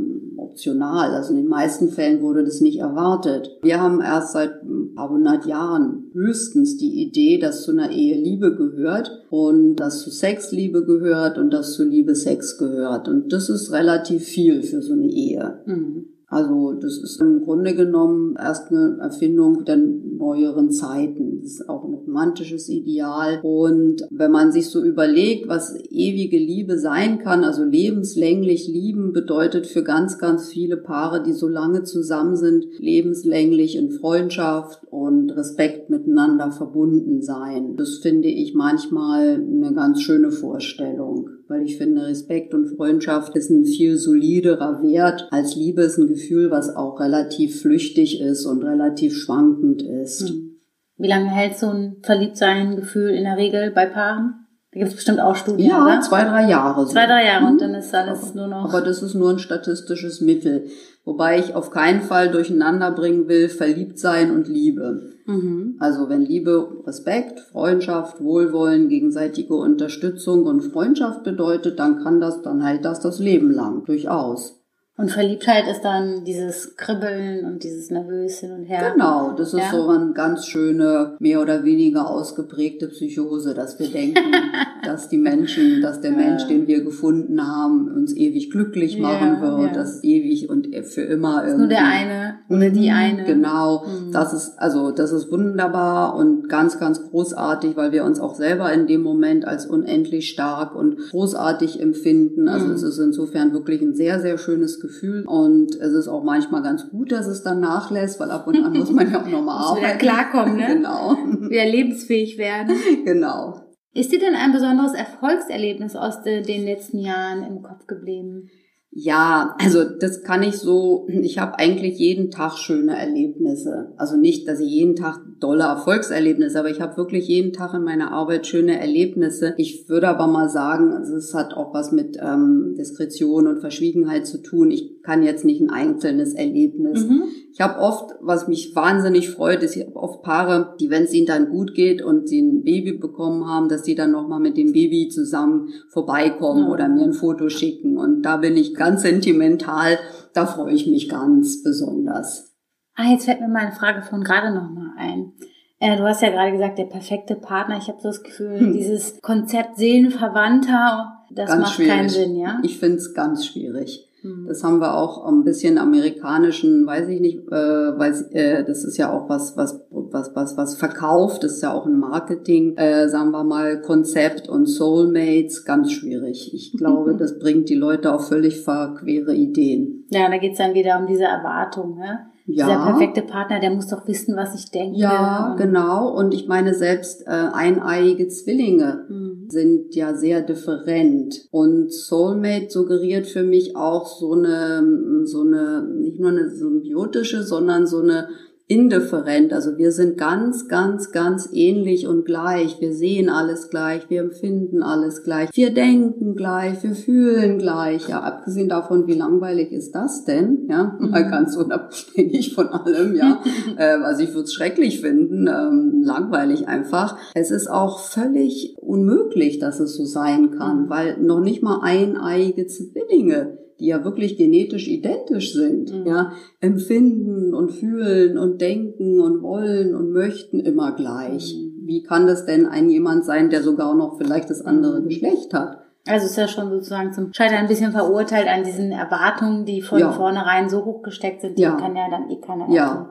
optional. 0.57 1.13
Also 1.13 1.31
in 1.31 1.37
den 1.37 1.47
meisten 1.47 1.89
Fällen 1.89 2.21
wurde 2.21 2.43
das 2.43 2.61
nicht 2.61 2.79
erwartet. 2.79 3.51
Wir 3.61 3.79
haben 3.79 4.01
erst 4.01 4.33
seit 4.33 4.63
ein 4.63 4.95
paar 4.95 5.09
hundert 5.09 5.45
Jahren 5.45 6.09
höchstens 6.13 6.77
die 6.77 7.03
Idee, 7.03 7.37
dass 7.37 7.63
zu 7.63 7.71
einer 7.71 7.91
Ehe 7.91 8.19
Liebe 8.19 8.55
gehört 8.55 9.25
und 9.29 9.75
dass 9.75 10.01
zu 10.01 10.09
Sex 10.09 10.51
Liebe 10.51 10.83
gehört 10.83 11.37
und 11.37 11.51
dass 11.51 11.73
zu 11.73 11.83
Liebe 11.83 12.15
Sex 12.15 12.57
gehört. 12.57 13.07
Und 13.07 13.31
das 13.31 13.49
ist 13.49 13.71
relativ 13.71 14.23
viel 14.23 14.63
für 14.63 14.81
so 14.81 14.93
eine 14.93 15.07
Ehe. 15.07 15.59
Mhm. 15.65 16.05
Also 16.29 16.73
das 16.73 16.97
ist 16.97 17.21
im 17.21 17.45
Grunde 17.45 17.73
genommen 17.73 18.35
erst 18.37 18.69
eine 18.69 18.97
Erfindung 18.99 19.63
der 19.63 19.77
neueren 19.77 20.71
Zeiten. 20.71 21.39
Das 21.41 21.51
ist 21.51 21.69
auch 21.69 21.85
ein 21.85 21.93
romantisches 21.93 22.67
Ideal. 22.67 23.39
Und 23.43 24.05
wenn 24.11 24.31
man 24.31 24.51
sich 24.51 24.69
so 24.69 24.83
überlegt, 24.83 25.47
was 25.47 25.73
ewige 25.89 26.37
Liebe 26.37 26.77
sein 26.79 27.19
kann, 27.19 27.45
also 27.45 27.63
lebenslänglich 27.63 28.67
lieben 28.67 29.13
bedeutet 29.13 29.67
für 29.67 29.83
ganz, 29.83 30.17
ganz 30.17 30.49
viele 30.49 30.75
Paare, 30.75 31.23
die 31.23 31.31
so 31.31 31.47
lange 31.47 31.83
zusammen 31.83 32.35
sind, 32.35 32.65
lebenslänglich 32.77 33.77
in 33.77 33.91
Freundschaft 33.91 34.81
und 34.89 35.31
Respekt 35.31 35.89
miteinander 35.89 36.51
verbunden 36.51 37.21
sein. 37.21 37.77
Das 37.77 37.99
finde 38.01 38.27
ich 38.27 38.53
manchmal 38.53 39.35
eine 39.35 39.73
ganz 39.73 40.01
schöne 40.01 40.31
Vorstellung 40.31 41.36
weil 41.49 41.63
ich 41.63 41.77
finde, 41.77 42.05
Respekt 42.05 42.53
und 42.53 42.67
Freundschaft 42.75 43.35
ist 43.35 43.49
ein 43.49 43.65
viel 43.65 43.97
soliderer 43.97 44.81
Wert 44.83 45.27
als 45.31 45.55
Liebe 45.55 45.81
ist 45.83 45.97
ein 45.97 46.07
Gefühl, 46.07 46.51
was 46.51 46.75
auch 46.75 46.99
relativ 46.99 47.61
flüchtig 47.61 48.19
ist 48.21 48.45
und 48.45 48.63
relativ 48.63 49.15
schwankend 49.15 49.81
ist. 49.81 50.29
Mhm. 50.29 50.51
Wie 50.97 51.07
lange 51.07 51.29
hält 51.29 51.57
so 51.57 51.67
ein 51.67 51.97
Verliebtsein-Gefühl 52.03 53.09
in 53.11 53.23
der 53.23 53.37
Regel 53.37 53.71
bei 53.71 53.85
Paaren? 53.85 54.33
Da 54.71 54.79
gibt 54.79 54.89
es 54.89 54.95
bestimmt 54.95 55.19
auch 55.19 55.35
Studien, 55.35 55.69
Ja, 55.69 55.83
oder? 55.83 56.01
zwei, 56.01 56.23
drei 56.23 56.49
Jahre. 56.49 56.85
so. 56.85 56.91
Zwei, 56.91 57.05
drei 57.05 57.25
Jahre 57.25 57.45
Mhm. 57.45 57.51
und 57.51 57.61
dann 57.61 57.73
ist 57.75 57.93
alles 57.93 58.33
nur 58.35 58.47
noch. 58.47 58.65
Aber 58.67 58.81
das 58.81 59.01
ist 59.01 59.13
nur 59.13 59.29
ein 59.29 59.39
statistisches 59.39 60.21
Mittel. 60.21 60.65
Wobei 61.07 61.39
ich 61.39 61.55
auf 61.55 61.71
keinen 61.71 62.01
Fall 62.01 62.31
durcheinander 62.31 62.91
bringen 62.91 63.29
will, 63.29 63.47
verliebt 63.47 63.97
sein 63.97 64.29
und 64.29 64.49
Liebe. 64.49 65.13
mhm. 65.25 65.77
Also 65.79 66.09
wenn 66.09 66.21
Liebe 66.21 66.83
Respekt, 66.85 67.39
Freundschaft, 67.39 68.21
Wohlwollen, 68.21 68.89
gegenseitige 68.89 69.53
Unterstützung 69.53 70.43
und 70.43 70.59
Freundschaft 70.65 71.23
bedeutet, 71.23 71.79
dann 71.79 72.03
kann 72.03 72.19
das, 72.19 72.41
dann 72.41 72.61
hält 72.61 72.83
das 72.83 72.99
das 72.99 73.19
Leben 73.19 73.51
lang. 73.51 73.85
Durchaus. 73.85 74.56
Und 74.99 75.11
Verliebtheit 75.11 75.67
ist 75.69 75.81
dann 75.81 76.25
dieses 76.25 76.75
Kribbeln 76.75 77.45
und 77.45 77.63
dieses 77.63 77.91
nervös 77.91 78.39
hin 78.39 78.51
und 78.51 78.63
her. 78.63 78.93
Genau, 78.95 79.33
das 79.37 79.53
ist 79.53 79.59
Ja. 79.59 79.69
so 79.71 79.87
eine 79.89 80.11
ganz 80.13 80.47
schöne, 80.47 81.15
mehr 81.19 81.39
oder 81.39 81.63
weniger 81.63 82.09
ausgeprägte 82.09 82.87
Psychose, 82.87 83.53
dass 83.53 83.77
wir 83.77 83.89
denken, 83.89 84.15
dass 84.83 85.07
die 85.07 85.19
Menschen, 85.19 85.83
dass 85.83 86.01
der 86.01 86.13
Mensch, 86.13 86.47
den 86.47 86.65
wir 86.65 86.83
gefunden 86.83 87.39
haben, 87.47 87.89
uns 87.93 88.15
ewig 88.15 88.49
glücklich 88.49 88.97
machen 88.97 89.37
Ja, 89.39 89.41
wird, 89.59 89.67
ja. 89.67 89.73
dass 89.73 90.03
ewig 90.03 90.49
und 90.49 90.75
für 90.85 91.01
immer 91.01 91.43
Ist 91.43 91.49
irgendwie. 91.51 91.59
nur 91.59 91.67
der 91.67 91.85
eine 91.85 92.35
oder 92.49 92.69
die 92.71 92.89
Mhm, 92.89 92.95
eine. 92.95 93.23
Genau, 93.25 93.85
Mhm. 93.85 94.11
das 94.11 94.33
ist 94.33 94.53
also 94.57 94.89
das 94.89 95.11
ist 95.11 95.31
wunderbar 95.31 96.15
und 96.15 96.49
ganz 96.49 96.79
ganz 96.79 97.03
großartig, 97.07 97.77
weil 97.77 97.91
wir 97.91 98.03
uns 98.03 98.19
auch 98.19 98.33
selber 98.33 98.73
in 98.73 98.87
dem 98.87 99.03
Moment 99.03 99.45
als 99.45 99.67
unendlich 99.67 100.29
stark 100.29 100.73
und 100.75 100.97
großartig 101.11 101.79
empfinden. 101.81 102.47
Also 102.47 102.65
Mhm. 102.65 102.71
es 102.73 102.81
ist 102.81 102.97
insofern 102.97 103.53
wirklich 103.53 103.79
ein 103.83 103.93
sehr 103.93 104.19
sehr 104.21 104.39
schönes 104.39 104.79
Gefühl 104.79 104.86
und 105.25 105.75
es 105.75 105.93
ist 105.93 106.07
auch 106.07 106.23
manchmal 106.23 106.61
ganz 106.63 106.89
gut, 106.89 107.11
dass 107.11 107.27
es 107.27 107.43
dann 107.43 107.59
nachlässt, 107.59 108.19
weil 108.19 108.31
ab 108.31 108.47
und 108.47 108.63
an 108.63 108.73
muss 108.73 108.91
man 108.91 109.11
ja 109.11 109.21
auch 109.21 109.27
nochmal 109.27 109.57
arbeiten. 109.77 109.97
klarkommen, 109.99 110.57
ne? 110.57 110.67
Genau, 110.75 111.15
Wieder 111.49 111.65
lebensfähig 111.65 112.37
werden. 112.37 112.75
genau. 113.05 113.61
Ist 113.93 114.11
dir 114.11 114.19
denn 114.19 114.35
ein 114.35 114.51
besonderes 114.51 114.93
Erfolgserlebnis 114.93 115.95
aus 115.95 116.21
de, 116.21 116.41
den 116.43 116.65
letzten 116.65 116.99
Jahren 116.99 117.43
im 117.43 117.63
Kopf 117.63 117.87
geblieben? 117.87 118.49
Ja, 118.99 119.55
also 119.59 119.83
das 119.83 120.23
kann 120.23 120.41
ich 120.41 120.55
so, 120.55 121.05
ich 121.07 121.37
habe 121.37 121.59
eigentlich 121.59 121.99
jeden 121.99 122.31
Tag 122.31 122.57
schöne 122.57 122.97
Erlebnisse. 122.97 123.93
Also 123.95 124.17
nicht, 124.17 124.47
dass 124.47 124.59
ich 124.59 124.71
jeden 124.71 124.95
Tag 124.95 125.19
dolle 125.39 125.65
Erfolgserlebnisse, 125.65 126.57
aber 126.57 126.71
ich 126.71 126.81
habe 126.81 126.97
wirklich 126.97 127.27
jeden 127.27 127.53
Tag 127.53 127.75
in 127.75 127.83
meiner 127.83 128.11
Arbeit 128.11 128.47
schöne 128.47 128.79
Erlebnisse. 128.79 129.53
Ich 129.57 129.87
würde 129.87 130.07
aber 130.07 130.25
mal 130.25 130.49
sagen, 130.49 130.93
also 130.93 131.15
es 131.15 131.35
hat 131.35 131.53
auch 131.53 131.75
was 131.75 131.91
mit 131.91 132.17
ähm, 132.19 132.73
Diskretion 132.75 133.45
und 133.45 133.59
Verschwiegenheit 133.59 134.25
zu 134.25 134.41
tun. 134.41 134.71
Ich 134.71 135.03
kann 135.03 135.21
jetzt 135.21 135.45
nicht 135.45 135.61
ein 135.61 135.69
einzelnes 135.69 136.33
Erlebnis. 136.33 137.05
Mhm. 137.05 137.25
Ich 137.53 137.61
habe 137.61 137.79
oft, 137.79 138.15
was 138.21 138.47
mich 138.47 138.75
wahnsinnig 138.75 139.29
freut, 139.29 139.61
ist, 139.61 139.77
oft 140.01 140.21
Paare, 140.23 140.75
die, 140.79 140.89
wenn 140.89 141.03
es 141.03 141.13
ihnen 141.13 141.25
dann 141.27 141.49
gut 141.49 141.73
geht 141.73 142.01
und 142.01 142.27
sie 142.27 142.41
ein 142.41 142.63
Baby 142.63 142.93
bekommen 142.93 143.45
haben, 143.47 143.69
dass 143.69 143.83
sie 143.85 143.95
dann 143.95 144.11
nochmal 144.11 144.39
mit 144.39 144.57
dem 144.57 144.71
Baby 144.73 145.09
zusammen 145.09 145.69
vorbeikommen 145.89 146.63
Mhm. 146.65 146.69
oder 146.69 146.87
mir 146.89 147.03
ein 147.03 147.13
Foto 147.13 147.49
schicken. 147.49 147.97
Und 147.97 148.21
da 148.23 148.37
bin 148.37 148.55
ich 148.57 148.73
ganz 148.75 149.01
sentimental, 149.03 149.97
da 150.33 150.45
freue 150.45 150.73
ich 150.73 150.87
mich 150.87 151.09
ganz 151.09 151.63
besonders. 151.63 152.53
Ah, 152.95 153.11
jetzt 153.11 153.25
fällt 153.25 153.41
mir 153.41 153.47
meine 153.47 153.71
Frage 153.73 154.01
von 154.01 154.23
gerade 154.23 154.53
noch 154.53 154.69
mal 154.71 154.91
ein. 154.97 155.33
Äh, 155.79 155.95
du 155.97 156.03
hast 156.03 156.23
ja 156.23 156.29
gerade 156.31 156.51
gesagt, 156.51 156.79
der 156.79 156.85
perfekte 156.85 157.35
Partner. 157.35 157.77
Ich 157.77 157.87
habe 157.87 158.01
so 158.01 158.07
das 158.09 158.23
Gefühl, 158.23 158.59
Hm. 158.59 158.73
dieses 158.73 159.21
Konzept 159.21 159.77
Seelenverwandter, 159.77 161.13
das 161.31 161.49
Ganz 161.49 161.61
macht 161.61 161.73
schwierig. 161.75 161.91
keinen 161.91 162.09
Sinn, 162.09 162.35
ja? 162.35 162.59
Ich 162.63 162.79
finde 162.79 162.97
es 162.97 163.13
ganz 163.13 163.45
schwierig. 163.45 164.06
Hm. 164.27 164.45
Das 164.47 164.63
haben 164.63 164.79
wir 164.79 164.95
auch 164.97 165.25
ein 165.25 165.43
bisschen 165.43 165.77
amerikanischen, 165.77 166.85
weiß 166.85 167.07
ich 167.09 167.19
nicht, 167.21 167.39
äh, 167.47 167.51
weil 167.51 168.13
äh, 168.31 168.63
das 168.63 168.83
ist 168.83 168.97
ja 168.97 169.11
auch 169.11 169.29
was, 169.29 169.55
was, 169.57 169.81
was, 169.89 170.35
was, 170.35 170.57
was 170.57 170.75
verkauft, 170.75 171.43
das 171.43 171.53
ist 171.53 171.63
ja 171.63 171.73
auch 171.73 171.85
ein 171.85 171.99
Marketing, 171.99 172.75
äh, 172.77 173.07
sagen 173.09 173.31
wir 173.31 173.43
mal, 173.43 173.81
Konzept 173.81 174.47
und 174.49 174.65
Soulmates, 174.65 175.65
ganz 175.65 175.91
schwierig. 175.91 176.53
Ich 176.53 176.73
glaube, 176.77 177.15
das 177.15 177.39
bringt 177.39 177.69
die 177.69 177.75
Leute 177.75 178.13
auf 178.13 178.27
völlig 178.27 178.61
verquere 178.61 179.33
Ideen. 179.33 180.05
Ja, 180.09 180.29
da 180.29 180.37
geht's 180.37 180.57
dann 180.57 180.73
wieder 180.73 180.99
um 180.99 181.07
diese 181.07 181.25
Erwartung, 181.25 181.97
ne? 181.97 182.19
Dieser 182.47 182.69
Ja. 182.69 182.85
perfekte 182.85 183.23
Partner, 183.23 183.59
der 183.59 183.71
muss 183.71 183.87
doch 183.87 184.07
wissen, 184.07 184.37
was 184.37 184.55
ich 184.55 184.71
denke. 184.71 184.97
Ja, 184.97 185.55
genau. 185.57 186.09
Und 186.17 186.33
ich 186.33 186.47
meine, 186.47 186.73
selbst 186.73 187.27
äh, 187.27 187.29
eineiige 187.29 188.29
Zwillinge 188.29 189.05
Hm. 189.09 189.36
Sind 189.49 189.95
ja 189.95 190.15
sehr 190.15 190.41
different. 190.41 191.47
Und 191.51 191.91
Soulmate 191.91 192.69
suggeriert 192.69 193.27
für 193.27 193.43
mich 193.43 193.75
auch 193.75 194.07
so 194.07 194.33
eine, 194.33 195.25
so 195.25 195.41
eine, 195.41 195.83
nicht 195.83 196.19
nur 196.19 196.31
eine 196.31 196.49
symbiotische, 196.49 197.43
sondern 197.43 197.87
so 197.87 198.01
eine 198.01 198.29
indifferent. 198.69 199.53
Also 199.53 199.77
wir 199.77 199.91
sind 199.93 200.17
ganz, 200.17 200.67
ganz, 200.67 201.11
ganz 201.11 201.49
ähnlich 201.53 202.05
und 202.07 202.25
gleich. 202.25 202.81
Wir 202.81 202.93
sehen 202.93 203.29
alles 203.29 203.69
gleich, 203.69 204.09
wir 204.09 204.19
empfinden 204.21 204.83
alles 204.83 205.23
gleich, 205.23 205.49
wir 205.53 205.73
denken 205.73 206.35
gleich, 206.35 206.83
wir 206.83 206.93
fühlen 206.93 207.59
gleich. 207.59 208.09
Ja, 208.09 208.21
abgesehen 208.21 208.67
davon, 208.67 209.07
wie 209.07 209.13
langweilig 209.13 209.71
ist 209.71 209.93
das 209.95 210.25
denn? 210.25 210.67
Ja, 210.69 210.97
mal 210.99 211.23
Mhm. 211.25 211.29
ganz 211.31 211.55
unabhängig 211.55 212.53
von 212.55 212.67
allem, 212.67 213.15
ja. 213.15 213.41
äh, 213.77 213.83
also 214.03 214.21
ich 214.23 214.29
würde 214.33 214.43
es 214.43 214.53
schrecklich 214.53 214.99
finden, 214.99 215.47
ähm, 215.47 216.01
langweilig 216.03 216.67
einfach. 216.67 217.17
Es 217.35 217.51
ist 217.51 217.67
auch 217.69 217.99
völlig 217.99 218.75
unmöglich, 218.81 219.59
dass 219.59 219.79
es 219.79 219.95
so 219.95 220.03
sein 220.03 220.51
kann, 220.51 220.83
Mhm. 220.83 220.89
weil 220.89 221.17
noch 221.21 221.39
nicht 221.39 221.63
mal 221.63 221.79
eineiige 221.81 222.67
Zwillinge 222.67 223.59
die 223.79 223.87
ja 223.87 224.03
wirklich 224.03 224.37
genetisch 224.37 224.87
identisch 224.87 225.53
sind, 225.53 225.93
Mhm. 225.93 226.07
ja, 226.07 226.31
empfinden 226.59 227.53
und 227.53 227.71
fühlen 227.71 228.37
und 228.37 228.59
denken 228.61 229.19
und 229.19 229.41
wollen 229.41 229.95
und 229.95 230.11
möchten 230.11 230.59
immer 230.59 230.93
gleich. 230.93 231.55
Mhm. 231.55 231.87
Wie 231.87 232.03
kann 232.03 232.27
das 232.27 232.45
denn 232.45 232.65
ein 232.65 232.89
jemand 232.89 233.25
sein, 233.25 233.49
der 233.49 233.61
sogar 233.63 233.95
noch 233.95 234.17
vielleicht 234.17 234.49
das 234.49 234.65
andere 234.65 234.99
Mhm. 235.01 235.05
Geschlecht 235.09 235.53
hat? 235.53 235.77
Also 236.09 236.25
ist 236.25 236.37
ja 236.37 236.47
schon 236.47 236.69
sozusagen 236.69 237.11
zum 237.13 237.33
Scheitern 237.33 237.57
ein 237.59 237.67
bisschen 237.67 237.91
verurteilt 237.91 238.47
an 238.47 238.63
diesen 238.63 238.91
Erwartungen, 238.91 239.65
die 239.65 239.81
von 239.81 239.99
Ja. 239.99 240.11
vornherein 240.11 240.69
so 240.69 240.85
hoch 240.85 241.01
gesteckt 241.01 241.41
sind, 241.41 241.57
die 241.57 241.63
Ja. 241.63 241.75
kann 241.75 241.95
ja 241.95 242.09
dann 242.09 242.29
eh 242.29 242.39
keiner 242.39 242.69
Ja. 242.69 242.83
erfüllen. 242.87 243.05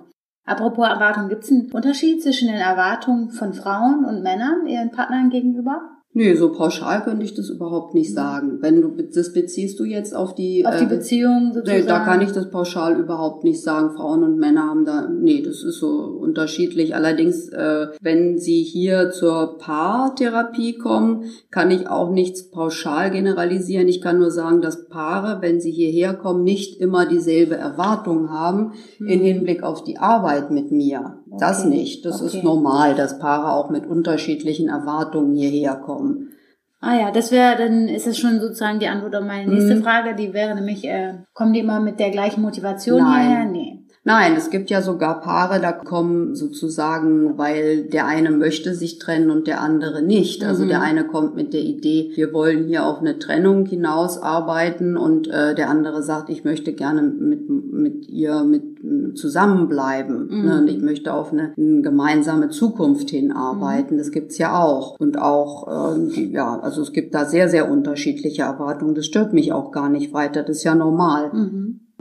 Apropos 0.48 0.87
Erwartungen, 0.87 1.29
gibt 1.29 1.42
es 1.44 1.50
einen 1.50 1.70
Unterschied 1.72 2.22
zwischen 2.22 2.48
den 2.48 2.57
Erwartungen 2.61 3.31
von 3.31 3.52
Frauen 3.52 4.05
und 4.05 4.22
Männern 4.22 4.66
ihren 4.66 4.90
Partnern 4.92 5.29
gegenüber? 5.29 5.81
Nee, 6.16 6.35
so 6.35 6.50
pauschal 6.50 7.05
könnte 7.05 7.26
ich 7.26 7.35
das 7.35 7.50
überhaupt 7.50 7.92
nicht 7.92 8.14
sagen. 8.14 8.62
Wenn 8.62 8.81
du 8.81 8.90
das 9.14 9.35
beziehst 9.35 9.79
du 9.79 9.85
jetzt 9.85 10.16
auf 10.16 10.35
die 10.35 10.64
auf 10.64 10.79
die 10.79 10.85
äh, 10.85 10.88
Beziehung 10.88 11.52
sozusagen. 11.52 11.83
Nee, 11.83 11.87
da 11.87 11.98
kann 12.07 12.22
ich 12.22 12.33
das 12.33 12.50
pauschal 12.50 12.98
überhaupt 12.98 13.44
nicht 13.44 13.62
sagen. 13.62 13.90
Frauen 13.94 14.24
und 14.24 14.38
Männer 14.38 14.62
haben 14.62 14.87
da 14.87 15.11
nee, 15.11 15.42
das 15.42 15.62
ist 15.62 15.79
so 15.79 15.88
unterschiedlich. 15.88 16.94
Allerdings, 16.94 17.50
äh, 17.50 17.88
wenn 18.00 18.38
sie 18.38 18.62
hier 18.62 19.11
zur 19.11 19.59
Paartherapie 19.59 20.79
kommen, 20.79 21.24
kann 21.50 21.70
ich 21.70 21.87
auch 21.87 22.11
nichts 22.11 22.50
pauschal 22.50 23.11
generalisieren. 23.11 23.87
Ich 23.87 24.00
kann 24.00 24.18
nur 24.18 24.31
sagen, 24.31 24.62
dass 24.62 24.88
Paare, 24.88 25.42
wenn 25.42 25.61
sie 25.61 25.70
hierher 25.70 26.14
kommen, 26.14 26.44
nicht 26.44 26.81
immer 26.81 27.05
dieselbe 27.05 27.57
Erwartung 27.57 28.31
haben 28.31 28.72
mhm. 28.98 29.07
in 29.07 29.20
Hinblick 29.20 29.62
auf 29.62 29.85
die 29.85 29.98
Arbeit 29.98 30.50
mit 30.50 30.72
mir. 30.72 31.18
Okay. 31.29 31.37
Das 31.41 31.65
nicht. 31.65 32.05
Das 32.05 32.23
okay. 32.23 32.39
ist 32.39 32.45
normal, 32.45 32.95
dass 32.95 33.19
Paare 33.19 33.53
auch 33.53 33.71
mit 33.71 33.87
unterschiedlichen 33.87 34.69
Erwartungen 34.69 35.35
hierher 35.35 35.77
kommen. 35.77 36.33
Ah 36.81 36.99
ja, 36.99 37.11
das 37.11 37.33
wäre, 37.33 37.57
dann 37.57 37.89
ist 37.89 38.07
es 38.07 38.19
schon 38.19 38.39
sozusagen 38.39 38.79
die 38.79 38.87
Antwort 38.87 39.17
auf 39.17 39.25
meine 39.25 39.51
nächste 39.51 39.77
mhm. 39.77 39.83
Frage. 39.83 40.15
Die 40.15 40.33
wäre 40.33 40.55
nämlich, 40.55 40.85
äh, 40.85 41.15
kommen 41.33 41.53
die 41.53 41.61
immer 41.61 41.81
mit 41.81 41.99
der 41.99 42.11
gleichen 42.11 42.43
Motivation 42.43 43.01
Nein. 43.01 43.27
hierher? 43.27 43.45
Nee. 43.47 43.86
Nein, 44.07 44.35
es 44.37 44.51
gibt 44.51 44.71
ja 44.71 44.83
sogar 44.83 45.21
Paare, 45.21 45.61
da 45.61 45.73
kommen 45.73 46.37
sozusagen, 46.37 47.37
weil 47.38 47.87
der 47.87 48.07
eine 48.07 48.31
möchte 48.31 48.73
sich 48.73 49.01
trennen 49.01 49.31
und 49.33 49.49
der 49.49 49.61
andere 49.61 50.01
nicht. 50.01 50.45
Also 50.45 50.62
mhm. 50.62 50.69
der 50.69 50.81
eine 50.81 51.09
kommt 51.09 51.35
mit 51.35 51.53
der 51.53 51.62
Idee, 51.62 52.12
wir 52.14 52.33
wollen 52.33 52.69
hier 52.69 52.87
auf 52.87 53.01
eine 53.01 53.19
Trennung 53.19 53.66
hinaus 53.66 54.23
arbeiten 54.23 54.97
und 54.97 55.27
äh, 55.27 55.57
der 55.57 55.69
andere 55.69 56.05
sagt, 56.05 56.31
ich 56.31 56.45
möchte 56.45 56.73
gerne 56.73 57.03
mit, 57.03 57.51
mit 57.51 58.09
ihr 58.09 58.45
mit 58.45 58.77
zusammenbleiben. 59.16 60.29
Mhm. 60.29 60.45
Ne? 60.45 60.59
Und 60.61 60.69
ich 60.69 60.81
möchte 60.81 61.12
auf 61.12 61.33
eine, 61.33 61.55
eine 61.57 61.83
gemeinsame 61.83 62.51
Zukunft 62.51 63.11
hinarbeiten. 63.11 63.97
Mhm. 63.97 63.99
Das 63.99 64.12
gibt's 64.12 64.38
ja 64.38 64.57
auch. 64.57 65.01
Und 65.01 65.21
auch, 65.21 65.97
äh, 65.97 66.27
ja, 66.27 66.61
also 66.61 66.81
es 66.81 66.92
gibt 66.92 67.12
da 67.12 67.25
sehr, 67.25 67.49
sehr 67.49 67.69
unterschiedliche 67.69 68.42
Erwartungen. 68.42 68.95
Das 68.95 69.07
stört 69.07 69.33
mich 69.33 69.53
auch 69.53 69.73
gar 69.73 69.88
nicht 69.88 70.12
weiter. 70.12 70.45
Das 70.45 70.59
ist 70.59 70.64
ja 70.64 70.77
normal. 70.77 71.33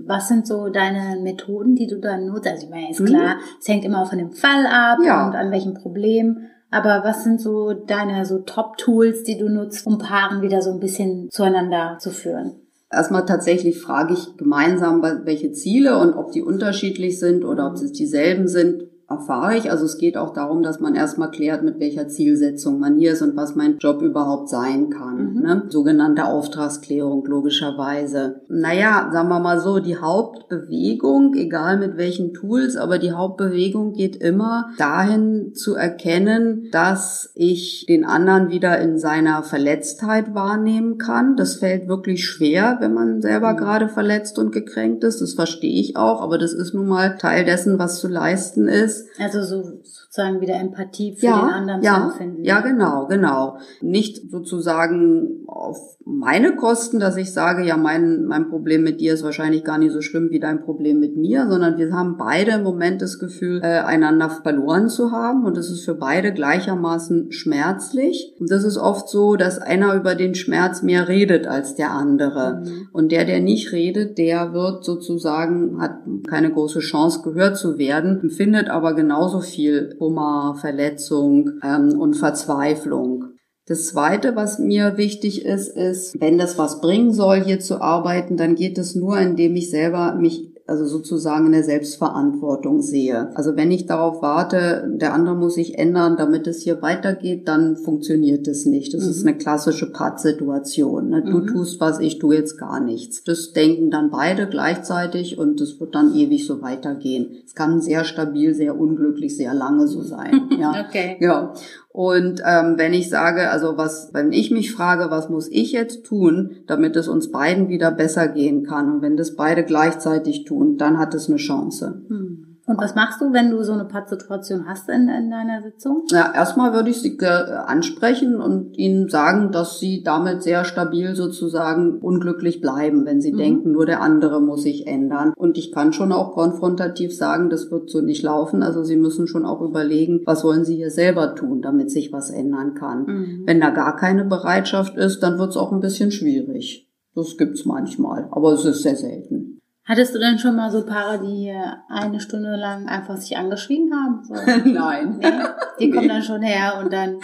Mhm. 0.05 0.09
Was 0.09 0.27
sind 0.27 0.47
so 0.47 0.69
deine 0.69 1.19
Methoden, 1.21 1.75
die 1.75 1.87
du 1.87 1.99
dann 1.99 2.27
nutzt? 2.27 2.47
Also 2.47 2.65
ich 2.65 2.69
meine, 2.69 2.91
ist 2.91 3.01
mhm. 3.01 3.05
klar, 3.05 3.35
es 3.59 3.67
hängt 3.67 3.85
immer 3.85 4.05
von 4.05 4.17
dem 4.17 4.31
Fall 4.31 4.65
ab 4.65 4.99
ja. 5.03 5.27
und 5.27 5.35
an 5.35 5.51
welchem 5.51 5.73
Problem. 5.73 6.47
Aber 6.71 7.03
was 7.03 7.23
sind 7.23 7.39
so 7.39 7.73
deine 7.73 8.25
so 8.25 8.39
Top-Tools, 8.39 9.23
die 9.23 9.37
du 9.37 9.49
nutzt, 9.49 9.85
um 9.85 9.97
Paaren 9.97 10.41
wieder 10.41 10.61
so 10.61 10.71
ein 10.71 10.79
bisschen 10.79 11.29
zueinander 11.29 11.97
zu 11.99 12.11
führen? 12.11 12.53
Erstmal 12.91 13.25
tatsächlich 13.25 13.79
frage 13.81 14.13
ich 14.13 14.37
gemeinsam, 14.37 15.01
welche 15.01 15.51
Ziele 15.51 15.97
und 15.97 16.13
ob 16.13 16.31
die 16.31 16.41
unterschiedlich 16.41 17.19
sind 17.19 17.43
oder 17.43 17.67
ob 17.67 17.73
es 17.73 17.91
dieselben 17.91 18.47
sind 18.47 18.83
erfahre 19.07 19.55
ich. 19.55 19.69
Also 19.69 19.85
es 19.85 19.97
geht 19.97 20.17
auch 20.17 20.33
darum, 20.33 20.63
dass 20.63 20.79
man 20.79 20.95
erstmal 20.95 21.29
klärt, 21.29 21.63
mit 21.63 21.79
welcher 21.79 22.07
Zielsetzung 22.07 22.79
man 22.79 22.97
hier 22.97 23.11
ist 23.11 23.21
und 23.21 23.35
was 23.35 23.55
mein 23.55 23.77
Job 23.77 24.01
überhaupt 24.01 24.49
sein 24.49 24.89
kann. 24.89 25.33
Mhm. 25.33 25.41
Ne? 25.41 25.63
Sogenannte 25.69 26.25
Auftragsklärung, 26.25 27.23
logischerweise. 27.25 28.41
Naja, 28.47 29.09
sagen 29.13 29.29
wir 29.29 29.39
mal 29.39 29.59
so, 29.59 29.79
die 29.79 29.97
Hauptbewegung, 29.97 31.35
egal 31.35 31.77
mit 31.77 31.97
welchen 31.97 32.33
Tools, 32.33 32.77
aber 32.77 32.97
die 32.97 33.11
Hauptbewegung 33.11 33.93
geht 33.93 34.15
immer 34.15 34.69
dahin 34.79 35.53
zu 35.53 35.75
erkennen, 35.75 36.69
dass 36.71 37.31
ich 37.35 37.85
den 37.87 38.05
anderen 38.05 38.49
wieder 38.49 38.79
in 38.79 38.97
seiner 38.97 39.43
Verletztheit 39.43 40.33
wahrnehmen 40.33 40.97
kann. 40.97 41.35
Das 41.35 41.55
fällt 41.55 41.87
wirklich 41.87 42.25
schwer, 42.25 42.77
wenn 42.79 42.93
man 42.93 43.21
selber 43.21 43.53
mhm. 43.53 43.57
gerade 43.57 43.87
verletzt 43.87 44.39
und 44.39 44.51
gekränkt 44.51 45.03
ist. 45.03 45.21
Das 45.21 45.33
verstehe 45.33 45.79
ich 45.79 45.95
auch, 45.95 46.23
aber 46.23 46.39
das 46.39 46.53
ist 46.53 46.73
nun 46.73 46.87
mal 46.87 47.17
Teil 47.17 47.45
dessen, 47.45 47.77
was 47.77 47.99
zu 47.99 48.07
leisten 48.07 48.67
ist 48.67 48.94
ist. 48.95 49.09
Also 49.19 49.41
so 49.43 49.63
sozusagen 49.83 50.41
wieder 50.41 50.55
Empathie 50.55 51.15
für 51.15 51.27
ja, 51.27 51.41
den 51.41 51.53
anderen 51.53 51.81
ja, 51.81 51.95
zu 51.95 52.01
empfinden. 52.03 52.43
Ja, 52.43 52.61
genau, 52.61 53.07
genau. 53.07 53.57
Nicht 53.81 54.29
sozusagen 54.29 55.43
auf 55.47 55.95
meine 56.05 56.55
Kosten, 56.55 56.99
dass 56.99 57.17
ich 57.17 57.33
sage, 57.33 57.65
ja, 57.65 57.77
mein, 57.77 58.25
mein 58.25 58.49
Problem 58.49 58.83
mit 58.83 59.01
dir 59.01 59.15
ist 59.15 59.23
wahrscheinlich 59.23 59.63
gar 59.63 59.79
nicht 59.79 59.91
so 59.91 60.01
schlimm 60.01 60.29
wie 60.29 60.39
dein 60.39 60.61
Problem 60.63 60.99
mit 60.99 61.17
mir, 61.17 61.47
sondern 61.49 61.77
wir 61.77 61.91
haben 61.91 62.15
beide 62.17 62.51
im 62.51 62.63
Moment 62.63 63.01
das 63.01 63.17
Gefühl, 63.17 63.59
äh, 63.63 63.79
einander 63.79 64.29
verloren 64.29 64.87
zu 64.87 65.11
haben 65.11 65.45
und 65.45 65.57
es 65.57 65.71
ist 65.71 65.83
für 65.83 65.95
beide 65.95 66.31
gleichermaßen 66.31 67.31
schmerzlich. 67.31 68.35
Und 68.39 68.51
das 68.51 68.63
ist 68.63 68.77
oft 68.77 69.09
so, 69.09 69.35
dass 69.35 69.57
einer 69.57 69.95
über 69.95 70.13
den 70.13 70.35
Schmerz 70.35 70.83
mehr 70.83 71.07
redet 71.07 71.47
als 71.47 71.73
der 71.73 71.91
andere. 71.91 72.61
Mhm. 72.63 72.87
Und 72.93 73.11
der, 73.11 73.25
der 73.25 73.39
nicht 73.39 73.71
redet, 73.71 74.19
der 74.19 74.53
wird 74.53 74.85
sozusagen, 74.85 75.81
hat 75.81 75.97
keine 76.27 76.51
große 76.51 76.79
Chance 76.79 77.21
gehört 77.23 77.57
zu 77.57 77.79
werden, 77.79 78.19
empfindet 78.21 78.69
aber 78.69 78.84
genauso 78.93 79.41
viel 79.41 79.95
Kummer, 79.97 80.55
Verletzung 80.59 81.59
ähm, 81.63 81.99
und 81.99 82.15
Verzweiflung. 82.15 83.25
Das 83.67 83.87
Zweite, 83.87 84.35
was 84.35 84.59
mir 84.59 84.97
wichtig 84.97 85.43
ist, 85.43 85.69
ist, 85.69 86.19
wenn 86.21 86.37
das 86.37 86.57
was 86.59 86.81
bringen 86.81 87.11
soll, 87.11 87.43
hier 87.43 87.59
zu 87.59 87.81
arbeiten, 87.81 88.37
dann 88.37 88.53
geht 88.55 88.77
es 88.77 88.93
nur, 88.93 89.17
indem 89.17 89.55
ich 89.55 89.71
selber 89.71 90.13
mich 90.13 90.54
also 90.67 90.85
sozusagen 90.85 91.45
in 91.45 91.51
der 91.51 91.63
Selbstverantwortung 91.63 92.81
sehe. 92.81 93.29
Also 93.35 93.55
wenn 93.55 93.71
ich 93.71 93.85
darauf 93.85 94.23
warte, 94.23 94.89
der 94.95 95.13
andere 95.13 95.35
muss 95.35 95.53
sich 95.55 95.77
ändern, 95.77 96.17
damit 96.17 96.47
es 96.47 96.63
hier 96.63 96.81
weitergeht, 96.81 97.47
dann 97.47 97.77
funktioniert 97.77 98.47
es 98.47 98.65
nicht. 98.65 98.93
Das 98.93 99.03
mhm. 99.03 99.09
ist 99.09 99.27
eine 99.27 99.37
klassische 99.37 99.91
Pattsituation. 99.91 101.09
Ne? 101.09 101.23
Du 101.23 101.39
mhm. 101.39 101.47
tust 101.47 101.79
was, 101.79 101.99
ich 101.99 102.17
tue 102.17 102.35
jetzt 102.35 102.57
gar 102.57 102.79
nichts. 102.79 103.23
Das 103.23 103.53
denken 103.53 103.91
dann 103.91 104.09
beide 104.09 104.47
gleichzeitig 104.47 105.37
und 105.37 105.61
es 105.61 105.79
wird 105.79 105.93
dann 105.93 106.15
ewig 106.15 106.47
so 106.47 106.63
weitergehen. 106.63 107.43
Es 107.45 107.53
kann 107.53 107.79
sehr 107.79 108.03
stabil, 108.03 108.55
sehr 108.55 108.79
unglücklich, 108.79 109.37
sehr 109.37 109.53
lange 109.53 109.87
so 109.87 110.01
sein. 110.01 110.41
Ja. 110.55 110.85
okay. 110.87 111.17
Ja. 111.19 111.53
Und 111.95 112.41
ähm, 112.45 112.73
wenn 112.75 112.93
ich 112.93 113.09
sage, 113.09 113.49
also 113.51 113.77
was, 113.77 114.09
wenn 114.11 114.33
ich 114.33 114.51
mich 114.51 114.73
frage, 114.73 115.09
was 115.11 115.29
muss 115.29 115.47
ich 115.49 115.71
jetzt 115.71 116.05
tun, 116.05 116.57
damit 116.67 116.97
es 116.97 117.07
uns 117.07 117.31
beiden 117.31 117.69
wieder 117.69 117.89
besser 117.89 118.27
gehen 118.27 118.65
kann, 118.65 118.95
und 118.95 119.01
wenn 119.01 119.15
das 119.15 119.37
beide 119.37 119.63
gleichzeitig 119.63 120.43
tun, 120.43 120.77
dann 120.77 120.97
hat 120.97 121.13
es 121.13 121.29
eine 121.29 121.37
Chance. 121.37 122.01
Hm. 122.09 122.44
Und 122.67 122.79
was 122.79 122.95
machst 122.95 123.21
du, 123.21 123.31
wenn 123.31 123.51
du 123.51 123.63
so 123.63 123.73
eine 123.73 123.85
Pattsituation 123.85 124.67
hast 124.67 124.89
in, 124.89 125.07
in 125.07 125.29
deiner 125.29 125.61
Sitzung? 125.61 126.03
Ja, 126.09 126.33
erstmal 126.33 126.73
würde 126.73 126.89
ich 126.89 126.99
sie 126.99 127.15
ansprechen 127.19 128.41
und 128.41 128.75
ihnen 128.77 129.07
sagen, 129.07 129.51
dass 129.51 129.79
sie 129.79 130.01
damit 130.03 130.41
sehr 130.41 130.65
stabil 130.65 131.15
sozusagen 131.15 131.99
unglücklich 131.99 132.61
bleiben, 132.61 133.05
wenn 133.05 133.21
sie 133.21 133.33
mhm. 133.33 133.37
denken, 133.37 133.71
nur 133.71 133.85
der 133.85 134.01
andere 134.01 134.41
muss 134.41 134.63
sich 134.63 134.87
ändern. 134.87 135.33
Und 135.35 135.59
ich 135.59 135.71
kann 135.71 135.93
schon 135.93 136.11
auch 136.11 136.33
konfrontativ 136.33 137.15
sagen, 137.15 137.51
das 137.51 137.69
wird 137.69 137.89
so 137.91 138.01
nicht 138.01 138.23
laufen. 138.23 138.63
Also 138.63 138.83
sie 138.83 138.97
müssen 138.97 139.27
schon 139.27 139.45
auch 139.45 139.61
überlegen, 139.61 140.21
was 140.25 140.43
wollen 140.43 140.65
sie 140.65 140.75
hier 140.75 140.91
selber 140.91 141.35
tun, 141.35 141.61
damit 141.61 141.91
sich 141.91 142.11
was 142.11 142.31
ändern 142.31 142.73
kann. 142.73 143.05
Mhm. 143.05 143.43
Wenn 143.45 143.61
da 143.61 143.69
gar 143.69 143.95
keine 143.95 144.25
Bereitschaft 144.25 144.97
ist, 144.97 145.21
dann 145.21 145.37
wird 145.37 145.51
es 145.51 145.57
auch 145.57 145.71
ein 145.71 145.81
bisschen 145.81 146.11
schwierig. 146.11 146.89
Das 147.13 147.37
gibt's 147.37 147.63
manchmal, 147.63 148.27
aber 148.31 148.53
es 148.53 148.65
ist 148.65 148.83
sehr 148.83 148.97
selten. 148.97 149.44
Hattest 149.87 150.15
du 150.15 150.19
denn 150.19 150.39
schon 150.39 150.55
mal 150.55 150.71
so 150.71 150.83
Paare, 150.83 151.19
die 151.19 151.53
eine 151.89 152.19
Stunde 152.19 152.55
lang 152.55 152.87
einfach 152.87 153.17
sich 153.17 153.37
angeschrien 153.37 153.91
haben? 153.93 154.23
So? 154.23 154.33
Nein. 154.69 155.19
Nee? 155.19 155.31
Die 155.79 155.91
kommen 155.91 156.07
nee. 156.07 156.13
dann 156.13 156.23
schon 156.23 156.41
her 156.41 156.81
und 156.83 156.91
dann 156.91 157.19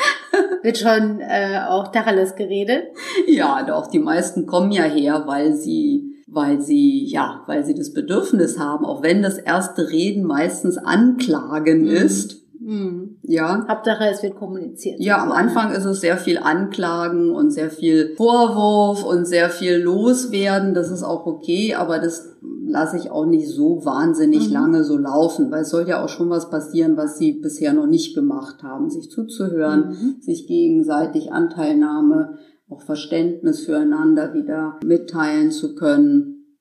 wird 0.61 0.77
schon 0.77 1.19
äh, 1.21 1.59
auch 1.67 1.91
Tacheles 1.91 2.35
geredet? 2.35 2.83
Ja, 3.27 3.63
doch. 3.63 3.87
Die 3.87 3.99
meisten 3.99 4.45
kommen 4.45 4.71
ja 4.71 4.83
her, 4.83 5.23
weil 5.25 5.53
sie 5.53 6.07
weil 6.33 6.61
sie, 6.61 7.03
ja, 7.07 7.43
weil 7.45 7.65
sie 7.65 7.75
das 7.75 7.93
Bedürfnis 7.93 8.57
haben, 8.57 8.85
auch 8.85 9.03
wenn 9.03 9.21
das 9.21 9.37
erste 9.37 9.89
Reden 9.89 10.23
meistens 10.23 10.77
Anklagen 10.77 11.81
mhm. 11.81 11.89
ist, 11.89 12.41
Mhm. 12.61 13.17
Ja. 13.23 13.65
Hauptsache, 13.67 14.05
es 14.05 14.21
wird 14.21 14.35
kommuniziert. 14.35 14.99
Ja, 14.99 15.21
am 15.21 15.31
Anfang 15.31 15.71
ist 15.71 15.85
es 15.85 15.99
sehr 15.99 16.17
viel 16.17 16.37
Anklagen 16.37 17.31
und 17.31 17.49
sehr 17.49 17.71
viel 17.71 18.13
Vorwurf 18.15 19.03
und 19.03 19.25
sehr 19.25 19.49
viel 19.49 19.77
Loswerden. 19.77 20.75
Das 20.75 20.91
ist 20.91 21.01
auch 21.01 21.25
okay, 21.25 21.73
aber 21.73 21.97
das 21.97 22.35
lasse 22.71 22.97
ich 22.97 23.11
auch 23.11 23.25
nicht 23.25 23.49
so 23.49 23.85
wahnsinnig 23.85 24.47
mhm. 24.47 24.53
lange 24.53 24.83
so 24.83 24.97
laufen, 24.97 25.51
weil 25.51 25.61
es 25.61 25.69
soll 25.69 25.87
ja 25.87 26.03
auch 26.03 26.09
schon 26.09 26.29
was 26.29 26.49
passieren, 26.49 26.97
was 26.97 27.17
sie 27.17 27.33
bisher 27.33 27.73
noch 27.73 27.87
nicht 27.87 28.15
gemacht 28.15 28.63
haben. 28.63 28.89
Sich 28.89 29.09
zuzuhören, 29.09 29.89
mhm. 29.89 30.21
sich 30.21 30.47
gegenseitig 30.47 31.31
Anteilnahme, 31.31 32.37
auch 32.69 32.81
Verständnis 32.81 33.65
füreinander 33.65 34.33
wieder 34.33 34.79
mitteilen 34.85 35.51
zu 35.51 35.75
können. 35.75 36.57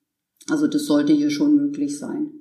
Also 0.49 0.67
das 0.67 0.85
sollte 0.85 1.13
hier 1.13 1.29
schon 1.29 1.55
möglich 1.55 1.97
sein. 1.97 2.31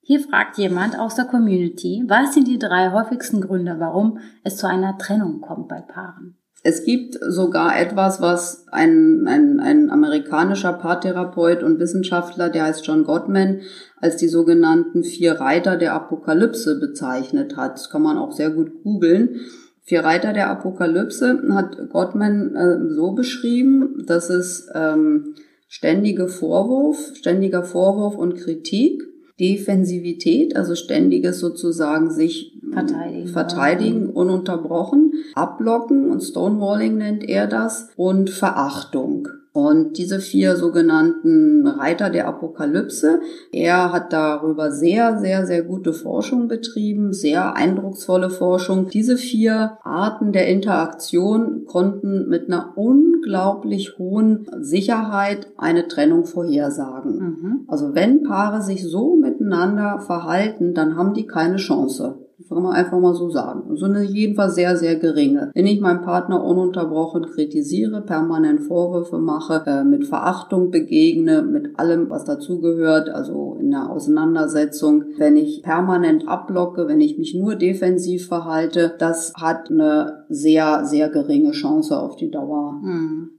Hier 0.00 0.20
fragt 0.20 0.56
jemand 0.56 0.98
aus 0.98 1.16
der 1.16 1.26
Community, 1.26 2.02
was 2.06 2.32
sind 2.32 2.48
die 2.48 2.58
drei 2.58 2.92
häufigsten 2.92 3.42
Gründe, 3.42 3.76
warum 3.78 4.18
es 4.42 4.56
zu 4.56 4.66
einer 4.66 4.96
Trennung 4.96 5.42
kommt 5.42 5.68
bei 5.68 5.82
Paaren? 5.82 6.38
Es 6.68 6.84
gibt 6.84 7.18
sogar 7.26 7.80
etwas, 7.80 8.20
was 8.20 8.66
ein, 8.70 9.26
ein, 9.26 9.58
ein 9.58 9.88
amerikanischer 9.88 10.74
Paartherapeut 10.74 11.62
und 11.62 11.78
Wissenschaftler, 11.78 12.50
der 12.50 12.64
heißt 12.64 12.86
John 12.86 13.04
Gottman, 13.04 13.60
als 13.96 14.16
die 14.16 14.28
sogenannten 14.28 15.02
vier 15.02 15.40
Reiter 15.40 15.78
der 15.78 15.94
Apokalypse 15.94 16.78
bezeichnet 16.78 17.56
hat. 17.56 17.76
Das 17.76 17.88
kann 17.88 18.02
man 18.02 18.18
auch 18.18 18.32
sehr 18.32 18.50
gut 18.50 18.82
googeln. 18.84 19.40
Vier 19.82 20.04
Reiter 20.04 20.34
der 20.34 20.50
Apokalypse 20.50 21.42
hat 21.52 21.88
Gottman 21.88 22.54
äh, 22.54 22.92
so 22.92 23.12
beschrieben, 23.12 24.04
dass 24.06 24.28
es 24.28 24.68
ähm, 24.74 25.36
ständige 25.68 26.28
Vorwurf, 26.28 27.14
ständiger 27.14 27.62
Vorwurf 27.62 28.14
und 28.14 28.34
Kritik, 28.34 29.04
Defensivität, 29.40 30.54
also 30.54 30.74
ständiges 30.74 31.38
sozusagen 31.38 32.10
sich 32.10 32.57
verteidigen, 32.72 33.28
verteidigen 33.28 34.10
ununterbrochen, 34.10 35.12
ablocken 35.34 36.10
und 36.10 36.20
Stonewalling 36.20 36.96
nennt 36.96 37.28
er 37.28 37.46
das 37.46 37.90
und 37.96 38.30
Verachtung. 38.30 39.28
Und 39.58 39.98
diese 39.98 40.20
vier 40.20 40.54
sogenannten 40.54 41.66
Reiter 41.66 42.10
der 42.10 42.28
Apokalypse, 42.28 43.20
er 43.50 43.92
hat 43.92 44.12
darüber 44.12 44.70
sehr, 44.70 45.18
sehr, 45.18 45.46
sehr 45.46 45.64
gute 45.64 45.92
Forschung 45.92 46.46
betrieben, 46.46 47.12
sehr 47.12 47.56
eindrucksvolle 47.56 48.30
Forschung. 48.30 48.88
Diese 48.88 49.16
vier 49.16 49.78
Arten 49.82 50.30
der 50.30 50.46
Interaktion 50.46 51.64
konnten 51.66 52.28
mit 52.28 52.46
einer 52.46 52.74
unglaublich 52.76 53.98
hohen 53.98 54.46
Sicherheit 54.60 55.48
eine 55.56 55.88
Trennung 55.88 56.24
vorhersagen. 56.24 57.18
Mhm. 57.18 57.60
Also 57.66 57.96
wenn 57.96 58.22
Paare 58.22 58.62
sich 58.62 58.84
so 58.84 59.16
miteinander 59.16 59.98
verhalten, 59.98 60.72
dann 60.72 60.96
haben 60.96 61.14
die 61.14 61.26
keine 61.26 61.56
Chance 61.56 62.27
kann 62.48 62.62
man 62.62 62.72
einfach 62.72 62.98
mal 62.98 63.14
so 63.14 63.30
sagen. 63.30 63.76
So 63.76 63.86
eine 63.86 64.02
jedenfalls 64.02 64.54
sehr, 64.54 64.76
sehr 64.76 64.96
geringe. 64.96 65.50
Wenn 65.54 65.66
ich 65.66 65.80
meinen 65.80 66.02
Partner 66.02 66.42
ununterbrochen 66.42 67.26
kritisiere, 67.26 68.02
permanent 68.02 68.60
Vorwürfe 68.60 69.18
mache, 69.18 69.62
äh, 69.66 69.84
mit 69.84 70.06
Verachtung 70.06 70.70
begegne, 70.70 71.42
mit 71.42 71.78
allem, 71.78 72.10
was 72.10 72.24
dazugehört, 72.24 73.10
also 73.10 73.56
in 73.60 73.70
der 73.70 73.90
Auseinandersetzung, 73.90 75.04
wenn 75.18 75.36
ich 75.36 75.62
permanent 75.62 76.26
abblocke, 76.28 76.88
wenn 76.88 77.00
ich 77.00 77.18
mich 77.18 77.34
nur 77.34 77.54
defensiv 77.54 78.28
verhalte, 78.28 78.94
das 78.98 79.32
hat 79.36 79.70
eine 79.70 80.24
sehr, 80.28 80.84
sehr 80.84 81.08
geringe 81.08 81.52
Chance 81.52 81.98
auf 81.98 82.16
die 82.16 82.30
Dauer. 82.30 82.80
Hm. 82.82 83.37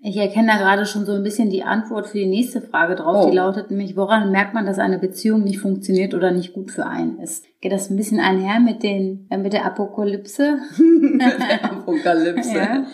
Ich 0.00 0.16
erkenne 0.16 0.48
da 0.48 0.58
gerade 0.58 0.86
schon 0.86 1.06
so 1.06 1.12
ein 1.12 1.24
bisschen 1.24 1.50
die 1.50 1.64
Antwort 1.64 2.06
für 2.06 2.18
die 2.18 2.26
nächste 2.26 2.60
Frage 2.60 2.94
drauf. 2.94 3.24
Oh. 3.24 3.30
Die 3.30 3.36
lautet 3.36 3.70
nämlich, 3.70 3.96
woran 3.96 4.30
merkt 4.30 4.54
man, 4.54 4.64
dass 4.64 4.78
eine 4.78 4.98
Beziehung 4.98 5.42
nicht 5.42 5.58
funktioniert 5.58 6.14
oder 6.14 6.30
nicht 6.30 6.52
gut 6.52 6.70
für 6.70 6.86
einen 6.86 7.18
ist? 7.18 7.44
Geht 7.60 7.72
das 7.72 7.90
ein 7.90 7.96
bisschen 7.96 8.20
einher 8.20 8.60
mit 8.60 8.84
den, 8.84 9.26
äh, 9.30 9.38
mit 9.38 9.52
der 9.52 9.64
Apokalypse? 9.64 10.58
mit 10.78 11.20
der 11.20 11.64
Apokalypse. 11.64 12.54
ja. 12.54 12.86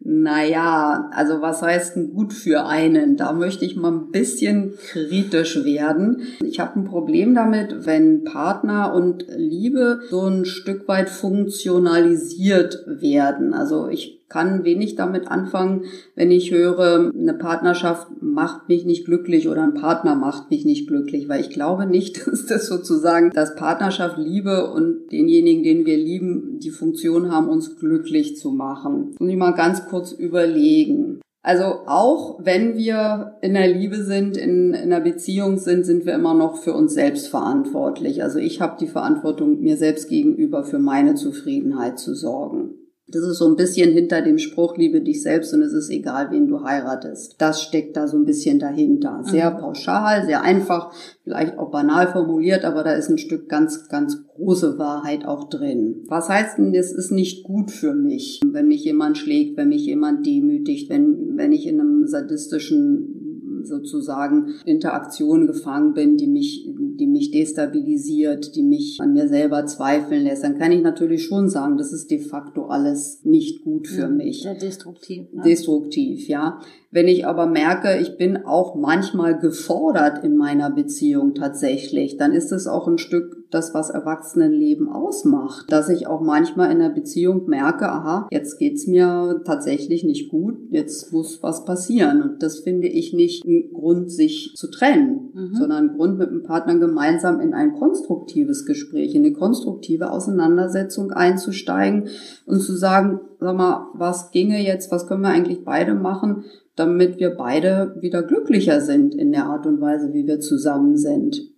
Naja, 0.00 1.10
also 1.12 1.42
was 1.42 1.60
heißt 1.60 1.96
denn 1.96 2.14
gut 2.14 2.32
für 2.32 2.64
einen? 2.64 3.16
Da 3.16 3.32
möchte 3.32 3.64
ich 3.64 3.76
mal 3.76 3.92
ein 3.92 4.10
bisschen 4.10 4.74
kritisch 4.90 5.64
werden. 5.64 6.22
Ich 6.42 6.60
habe 6.60 6.78
ein 6.78 6.84
Problem 6.84 7.34
damit, 7.34 7.84
wenn 7.84 8.22
Partner 8.22 8.94
und 8.94 9.26
Liebe 9.36 10.00
so 10.08 10.24
ein 10.26 10.44
Stück 10.44 10.86
weit 10.86 11.10
funktionalisiert 11.10 12.84
werden. 12.86 13.52
Also 13.52 13.88
ich 13.88 14.17
kann 14.28 14.64
wenig 14.64 14.96
damit 14.96 15.28
anfangen, 15.28 15.84
wenn 16.14 16.30
ich 16.30 16.50
höre, 16.50 17.12
eine 17.14 17.34
Partnerschaft 17.34 18.08
macht 18.20 18.68
mich 18.68 18.84
nicht 18.84 19.06
glücklich 19.06 19.48
oder 19.48 19.62
ein 19.62 19.74
Partner 19.74 20.14
macht 20.14 20.50
mich 20.50 20.64
nicht 20.64 20.86
glücklich, 20.86 21.28
weil 21.28 21.40
ich 21.40 21.50
glaube 21.50 21.86
nicht, 21.86 22.26
dass 22.26 22.46
das 22.46 22.66
sozusagen, 22.66 23.30
dass 23.30 23.56
Partnerschaft, 23.56 24.18
Liebe 24.18 24.70
und 24.70 25.10
denjenigen, 25.10 25.62
den 25.62 25.86
wir 25.86 25.96
lieben, 25.96 26.58
die 26.60 26.70
Funktion 26.70 27.30
haben, 27.32 27.48
uns 27.48 27.76
glücklich 27.76 28.36
zu 28.36 28.50
machen. 28.50 29.14
Und 29.18 29.28
ich 29.28 29.36
mal 29.36 29.52
ganz 29.52 29.86
kurz 29.86 30.12
überlegen. 30.12 31.20
Also 31.42 31.64
auch 31.86 32.40
wenn 32.44 32.76
wir 32.76 33.38
in 33.40 33.54
der 33.54 33.68
Liebe 33.68 34.02
sind, 34.02 34.36
in, 34.36 34.74
in 34.74 34.92
einer 34.92 35.00
Beziehung 35.00 35.56
sind, 35.56 35.86
sind 35.86 36.04
wir 36.04 36.14
immer 36.14 36.34
noch 36.34 36.58
für 36.58 36.74
uns 36.74 36.92
selbst 36.92 37.28
verantwortlich. 37.28 38.22
Also 38.22 38.38
ich 38.38 38.60
habe 38.60 38.76
die 38.78 38.88
Verantwortung, 38.88 39.60
mir 39.60 39.78
selbst 39.78 40.10
gegenüber 40.10 40.64
für 40.64 40.78
meine 40.78 41.14
Zufriedenheit 41.14 41.98
zu 41.98 42.14
sorgen. 42.14 42.74
Das 43.10 43.22
ist 43.22 43.38
so 43.38 43.46
ein 43.46 43.56
bisschen 43.56 43.92
hinter 43.92 44.20
dem 44.20 44.38
Spruch, 44.38 44.76
liebe 44.76 45.00
dich 45.00 45.22
selbst 45.22 45.54
und 45.54 45.62
es 45.62 45.72
ist 45.72 45.88
egal, 45.88 46.30
wen 46.30 46.46
du 46.46 46.62
heiratest. 46.62 47.36
Das 47.38 47.62
steckt 47.62 47.96
da 47.96 48.06
so 48.06 48.18
ein 48.18 48.26
bisschen 48.26 48.58
dahinter. 48.58 49.22
Sehr 49.24 49.50
mhm. 49.50 49.58
pauschal, 49.58 50.26
sehr 50.26 50.42
einfach, 50.42 50.92
vielleicht 51.24 51.58
auch 51.58 51.70
banal 51.70 52.08
formuliert, 52.08 52.66
aber 52.66 52.84
da 52.84 52.92
ist 52.92 53.08
ein 53.08 53.16
Stück 53.16 53.48
ganz, 53.48 53.88
ganz 53.88 54.26
große 54.26 54.78
Wahrheit 54.78 55.24
auch 55.24 55.48
drin. 55.48 56.04
Was 56.08 56.28
heißt 56.28 56.58
denn, 56.58 56.74
es 56.74 56.92
ist 56.92 57.10
nicht 57.10 57.44
gut 57.44 57.70
für 57.70 57.94
mich, 57.94 58.40
wenn 58.46 58.68
mich 58.68 58.84
jemand 58.84 59.16
schlägt, 59.16 59.56
wenn 59.56 59.70
mich 59.70 59.86
jemand 59.86 60.26
demütigt, 60.26 60.90
wenn, 60.90 61.36
wenn 61.36 61.52
ich 61.52 61.66
in 61.66 61.80
einem 61.80 62.06
sadistischen 62.06 63.27
sozusagen 63.68 64.54
Interaktion 64.64 65.46
gefangen 65.46 65.94
bin, 65.94 66.16
die 66.16 66.26
mich, 66.26 66.68
die 66.68 67.06
mich 67.06 67.30
destabilisiert, 67.30 68.56
die 68.56 68.62
mich 68.62 68.98
an 69.00 69.12
mir 69.12 69.28
selber 69.28 69.66
zweifeln 69.66 70.24
lässt, 70.24 70.42
dann 70.42 70.58
kann 70.58 70.72
ich 70.72 70.82
natürlich 70.82 71.24
schon 71.24 71.48
sagen, 71.48 71.76
das 71.76 71.92
ist 71.92 72.10
de 72.10 72.18
facto 72.18 72.66
alles 72.66 73.20
nicht 73.24 73.62
gut 73.62 73.86
für 73.86 74.02
ja, 74.02 74.08
mich. 74.08 74.42
Sehr 74.42 74.54
destruktiv. 74.54 75.32
Ne? 75.32 75.42
Destruktiv, 75.44 76.28
ja. 76.28 76.60
Wenn 76.90 77.06
ich 77.06 77.26
aber 77.26 77.46
merke, 77.46 77.98
ich 78.00 78.16
bin 78.16 78.38
auch 78.38 78.74
manchmal 78.74 79.38
gefordert 79.38 80.24
in 80.24 80.36
meiner 80.36 80.70
Beziehung 80.70 81.34
tatsächlich, 81.34 82.16
dann 82.16 82.32
ist 82.32 82.50
es 82.50 82.66
auch 82.66 82.88
ein 82.88 82.98
Stück 82.98 83.37
das, 83.50 83.74
was 83.74 83.90
Erwachsenenleben 83.90 84.88
ausmacht. 84.88 85.70
Dass 85.70 85.88
ich 85.88 86.06
auch 86.06 86.20
manchmal 86.20 86.70
in 86.70 86.78
der 86.78 86.90
Beziehung 86.90 87.46
merke, 87.46 87.88
aha, 87.88 88.28
jetzt 88.30 88.58
geht's 88.58 88.86
mir 88.86 89.42
tatsächlich 89.44 90.04
nicht 90.04 90.30
gut, 90.30 90.56
jetzt 90.70 91.12
muss 91.12 91.42
was 91.42 91.64
passieren. 91.64 92.22
Und 92.22 92.42
das 92.42 92.60
finde 92.60 92.88
ich 92.88 93.12
nicht 93.12 93.44
ein 93.44 93.70
Grund, 93.72 94.10
sich 94.10 94.52
zu 94.54 94.70
trennen, 94.70 95.30
mhm. 95.32 95.54
sondern 95.54 95.90
ein 95.90 95.96
Grund, 95.96 96.18
mit 96.18 96.30
dem 96.30 96.42
Partner 96.42 96.78
gemeinsam 96.78 97.40
in 97.40 97.54
ein 97.54 97.74
konstruktives 97.74 98.66
Gespräch, 98.66 99.14
in 99.14 99.24
eine 99.24 99.32
konstruktive 99.32 100.10
Auseinandersetzung 100.10 101.12
einzusteigen 101.12 102.08
und 102.46 102.60
zu 102.60 102.76
sagen, 102.76 103.20
sag 103.40 103.56
mal, 103.56 103.88
was 103.94 104.30
ginge 104.30 104.62
jetzt, 104.62 104.90
was 104.90 105.06
können 105.06 105.22
wir 105.22 105.28
eigentlich 105.28 105.64
beide 105.64 105.94
machen, 105.94 106.44
damit 106.76 107.18
wir 107.18 107.30
beide 107.30 107.96
wieder 108.00 108.22
glücklicher 108.22 108.80
sind 108.80 109.14
in 109.14 109.32
der 109.32 109.46
Art 109.46 109.66
und 109.66 109.80
Weise, 109.80 110.12
wie 110.12 110.26
wir 110.26 110.40
zusammen 110.40 110.96
sind. 110.96 111.50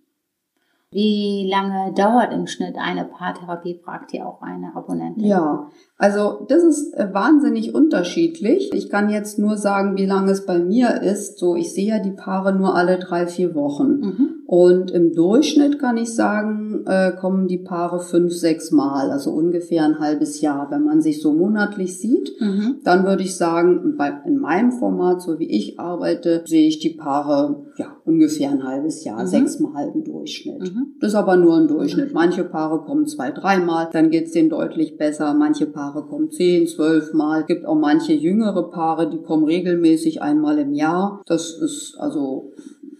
Wie 0.91 1.49
lange 1.49 1.93
dauert 1.93 2.33
im 2.33 2.47
Schnitt 2.47 2.77
eine 2.77 3.05
Paartherapie, 3.05 3.79
fragt 3.81 4.11
hier 4.11 4.27
auch 4.27 4.41
eine 4.41 4.75
Abonnentin. 4.75 5.23
Ja, 5.23 5.69
also 6.01 6.47
das 6.47 6.63
ist 6.63 6.95
äh, 6.95 7.13
wahnsinnig 7.13 7.75
unterschiedlich. 7.75 8.71
Ich 8.73 8.89
kann 8.89 9.11
jetzt 9.11 9.37
nur 9.37 9.55
sagen, 9.55 9.97
wie 9.97 10.07
lange 10.07 10.31
es 10.31 10.47
bei 10.47 10.57
mir 10.57 10.99
ist. 11.03 11.37
So, 11.37 11.55
ich 11.55 11.75
sehe 11.75 11.89
ja 11.89 11.99
die 11.99 12.09
Paare 12.09 12.57
nur 12.57 12.73
alle 12.73 12.97
drei, 12.97 13.27
vier 13.27 13.53
Wochen. 13.53 13.99
Mhm. 13.99 14.29
Und 14.47 14.89
im 14.91 15.13
Durchschnitt 15.13 15.77
kann 15.77 15.97
ich 15.97 16.13
sagen, 16.15 16.83
äh, 16.87 17.11
kommen 17.11 17.47
die 17.47 17.59
Paare 17.59 17.99
fünf, 17.99 18.33
sechs 18.33 18.71
Mal, 18.71 19.11
also 19.11 19.29
ungefähr 19.29 19.85
ein 19.85 19.99
halbes 19.99 20.41
Jahr. 20.41 20.71
Wenn 20.71 20.83
man 20.83 21.01
sich 21.01 21.21
so 21.21 21.33
monatlich 21.33 21.99
sieht, 21.99 22.31
mhm. 22.41 22.77
dann 22.83 23.05
würde 23.05 23.21
ich 23.21 23.37
sagen, 23.37 23.95
bei, 23.95 24.11
in 24.25 24.39
meinem 24.39 24.71
Format, 24.71 25.21
so 25.21 25.37
wie 25.37 25.49
ich 25.49 25.79
arbeite, 25.79 26.43
sehe 26.47 26.67
ich 26.67 26.79
die 26.79 26.95
Paare 26.95 27.63
ja 27.77 27.95
ungefähr 28.03 28.49
ein 28.49 28.63
halbes 28.63 29.05
Jahr, 29.05 29.21
mhm. 29.21 29.27
sechs 29.27 29.59
Mal 29.59 29.91
im 29.93 30.03
Durchschnitt. 30.03 30.63
Mhm. 30.63 30.95
Das 30.99 31.11
ist 31.11 31.15
aber 31.15 31.37
nur 31.37 31.57
ein 31.57 31.67
Durchschnitt. 31.67 32.11
Manche 32.13 32.43
Paare 32.43 32.81
kommen 32.81 33.05
zwei, 33.05 33.29
dreimal, 33.31 33.89
dann 33.93 34.09
geht's 34.09 34.31
denen 34.31 34.49
deutlich 34.49 34.97
besser. 34.97 35.33
Manche 35.33 35.67
Paare 35.67 35.90
kommen 35.99 36.31
zehn, 36.31 36.67
zwölf 36.67 37.13
Mal. 37.13 37.41
Es 37.41 37.47
gibt 37.47 37.65
auch 37.65 37.75
manche 37.75 38.13
jüngere 38.13 38.69
Paare, 38.71 39.09
die 39.09 39.21
kommen 39.21 39.43
regelmäßig 39.43 40.21
einmal 40.21 40.57
im 40.59 40.73
Jahr. 40.73 41.21
Das 41.25 41.51
ist 41.51 41.97
also 41.99 42.53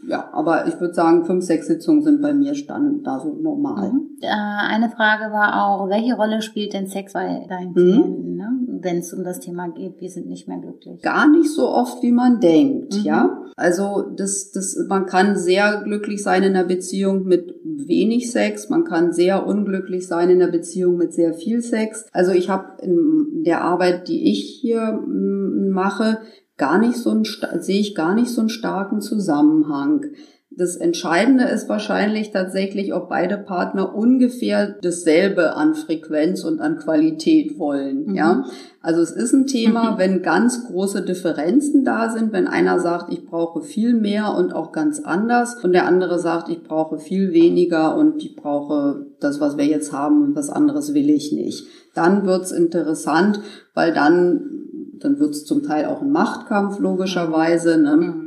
ja, 0.08 0.30
aber 0.34 0.68
ich 0.68 0.80
würde 0.80 0.94
sagen, 0.94 1.26
fünf, 1.26 1.46
sechs 1.46 1.68
Sitzungen 1.68 2.02
sind 2.02 2.22
bei 2.22 2.34
mir 2.34 2.56
stand 2.56 3.06
da 3.06 3.20
so 3.20 3.34
normal. 3.34 3.94
Mhm. 3.94 4.18
Äh, 4.22 4.28
eine 4.28 4.90
Frage 4.90 5.32
war 5.32 5.64
auch, 5.64 5.88
welche 5.90 6.16
Rolle 6.16 6.42
spielt 6.42 6.74
denn 6.74 6.88
Sex 6.88 7.14
bei 7.14 7.46
deinen 7.48 7.70
mhm. 7.70 7.74
Klienten, 7.74 8.36
ne? 8.36 8.50
Wenn 8.84 8.98
es 8.98 9.14
um 9.14 9.24
das 9.24 9.40
Thema 9.40 9.70
geht, 9.70 10.00
wir 10.00 10.10
sind 10.10 10.28
nicht 10.28 10.48
mehr 10.48 10.60
glücklich? 10.60 11.02
Gar 11.02 11.30
nicht 11.30 11.50
so 11.50 11.70
oft, 11.70 12.02
wie 12.04 12.12
man 12.12 12.40
denkt, 12.40 12.96
mhm. 12.96 13.04
ja. 13.04 13.38
Also 13.56 14.06
das, 14.16 14.52
das, 14.52 14.78
man 14.88 15.06
kann 15.06 15.38
sehr 15.38 15.82
glücklich 15.84 16.24
sein 16.24 16.44
in 16.44 16.56
einer 16.56 16.68
Beziehung 16.68 17.26
mit 17.26 17.54
wenig 17.64 18.32
Sex, 18.32 18.70
man 18.70 18.84
kann 18.84 19.12
sehr 19.12 19.46
unglücklich 19.46 20.08
sein 20.08 20.30
in 20.30 20.42
einer 20.42 20.52
Beziehung 20.52 20.98
mit 20.98 21.14
sehr 21.14 21.34
viel 21.34 21.62
Sex. 21.62 22.06
Also 22.12 22.32
ich 22.32 22.50
habe 22.50 22.82
in 22.82 23.44
der 23.44 23.62
Arbeit, 23.62 24.08
die 24.08 24.32
ich 24.32 24.60
hier 24.62 25.00
mache, 25.08 26.20
gar 26.58 26.78
nicht 26.78 26.96
so 26.96 27.12
ein, 27.12 27.24
sehe 27.60 27.80
ich 27.80 27.96
gar 27.96 28.14
nicht 28.14 28.30
so 28.30 28.42
einen 28.42 28.50
starken 28.50 29.02
Zusammenhang. 29.02 30.06
Das 30.54 30.76
Entscheidende 30.76 31.46
ist 31.46 31.70
wahrscheinlich 31.70 32.32
tatsächlich, 32.32 32.94
ob 32.94 33.08
beide 33.08 33.38
Partner 33.38 33.96
ungefähr 33.96 34.76
dasselbe 34.82 35.56
an 35.56 35.76
Frequenz 35.76 36.44
und 36.44 36.60
an 36.60 36.78
Qualität 36.78 37.58
wollen. 37.58 38.08
Mhm. 38.08 38.16
Ja, 38.16 38.46
also 38.82 39.00
es 39.02 39.12
ist 39.12 39.32
ein 39.32 39.48
Thema, 39.48 39.98
wenn 39.98 40.22
ganz 40.22 40.68
große 40.68 41.04
Differenzen 41.04 41.86
da 41.86 42.10
sind, 42.10 42.34
wenn 42.34 42.48
einer 42.48 42.80
sagt, 42.80 43.14
ich 43.14 43.26
brauche 43.26 43.62
viel 43.62 43.94
mehr 43.94 44.36
und 44.36 44.54
auch 44.54 44.74
ganz 44.74 45.00
anders 45.00 45.64
und 45.64 45.72
der 45.72 45.88
andere 45.88 46.20
sagt, 46.20 46.50
ich 46.50 46.64
brauche 46.64 47.00
viel 47.00 47.32
weniger 47.32 47.96
und 47.96 48.22
ich 48.22 48.36
brauche 48.36 49.06
das, 49.22 49.40
was 49.40 49.58
wir 49.58 49.66
jetzt 49.66 49.94
haben 49.94 50.22
und 50.22 50.36
was 50.36 50.50
anderes 50.50 50.94
will 50.94 51.10
ich 51.10 51.32
nicht. 51.32 51.66
Dann 51.96 52.26
wird's 52.26 52.52
interessant, 52.52 53.40
weil 53.74 53.94
dann 53.94 54.62
dann 55.02 55.20
wird 55.20 55.32
es 55.32 55.46
zum 55.46 55.64
Teil 55.64 55.86
auch 55.86 56.02
ein 56.02 56.12
Machtkampf 56.12 56.80
logischerweise. 56.80 57.78
Ne? 57.78 57.96
Mhm. 57.98 58.21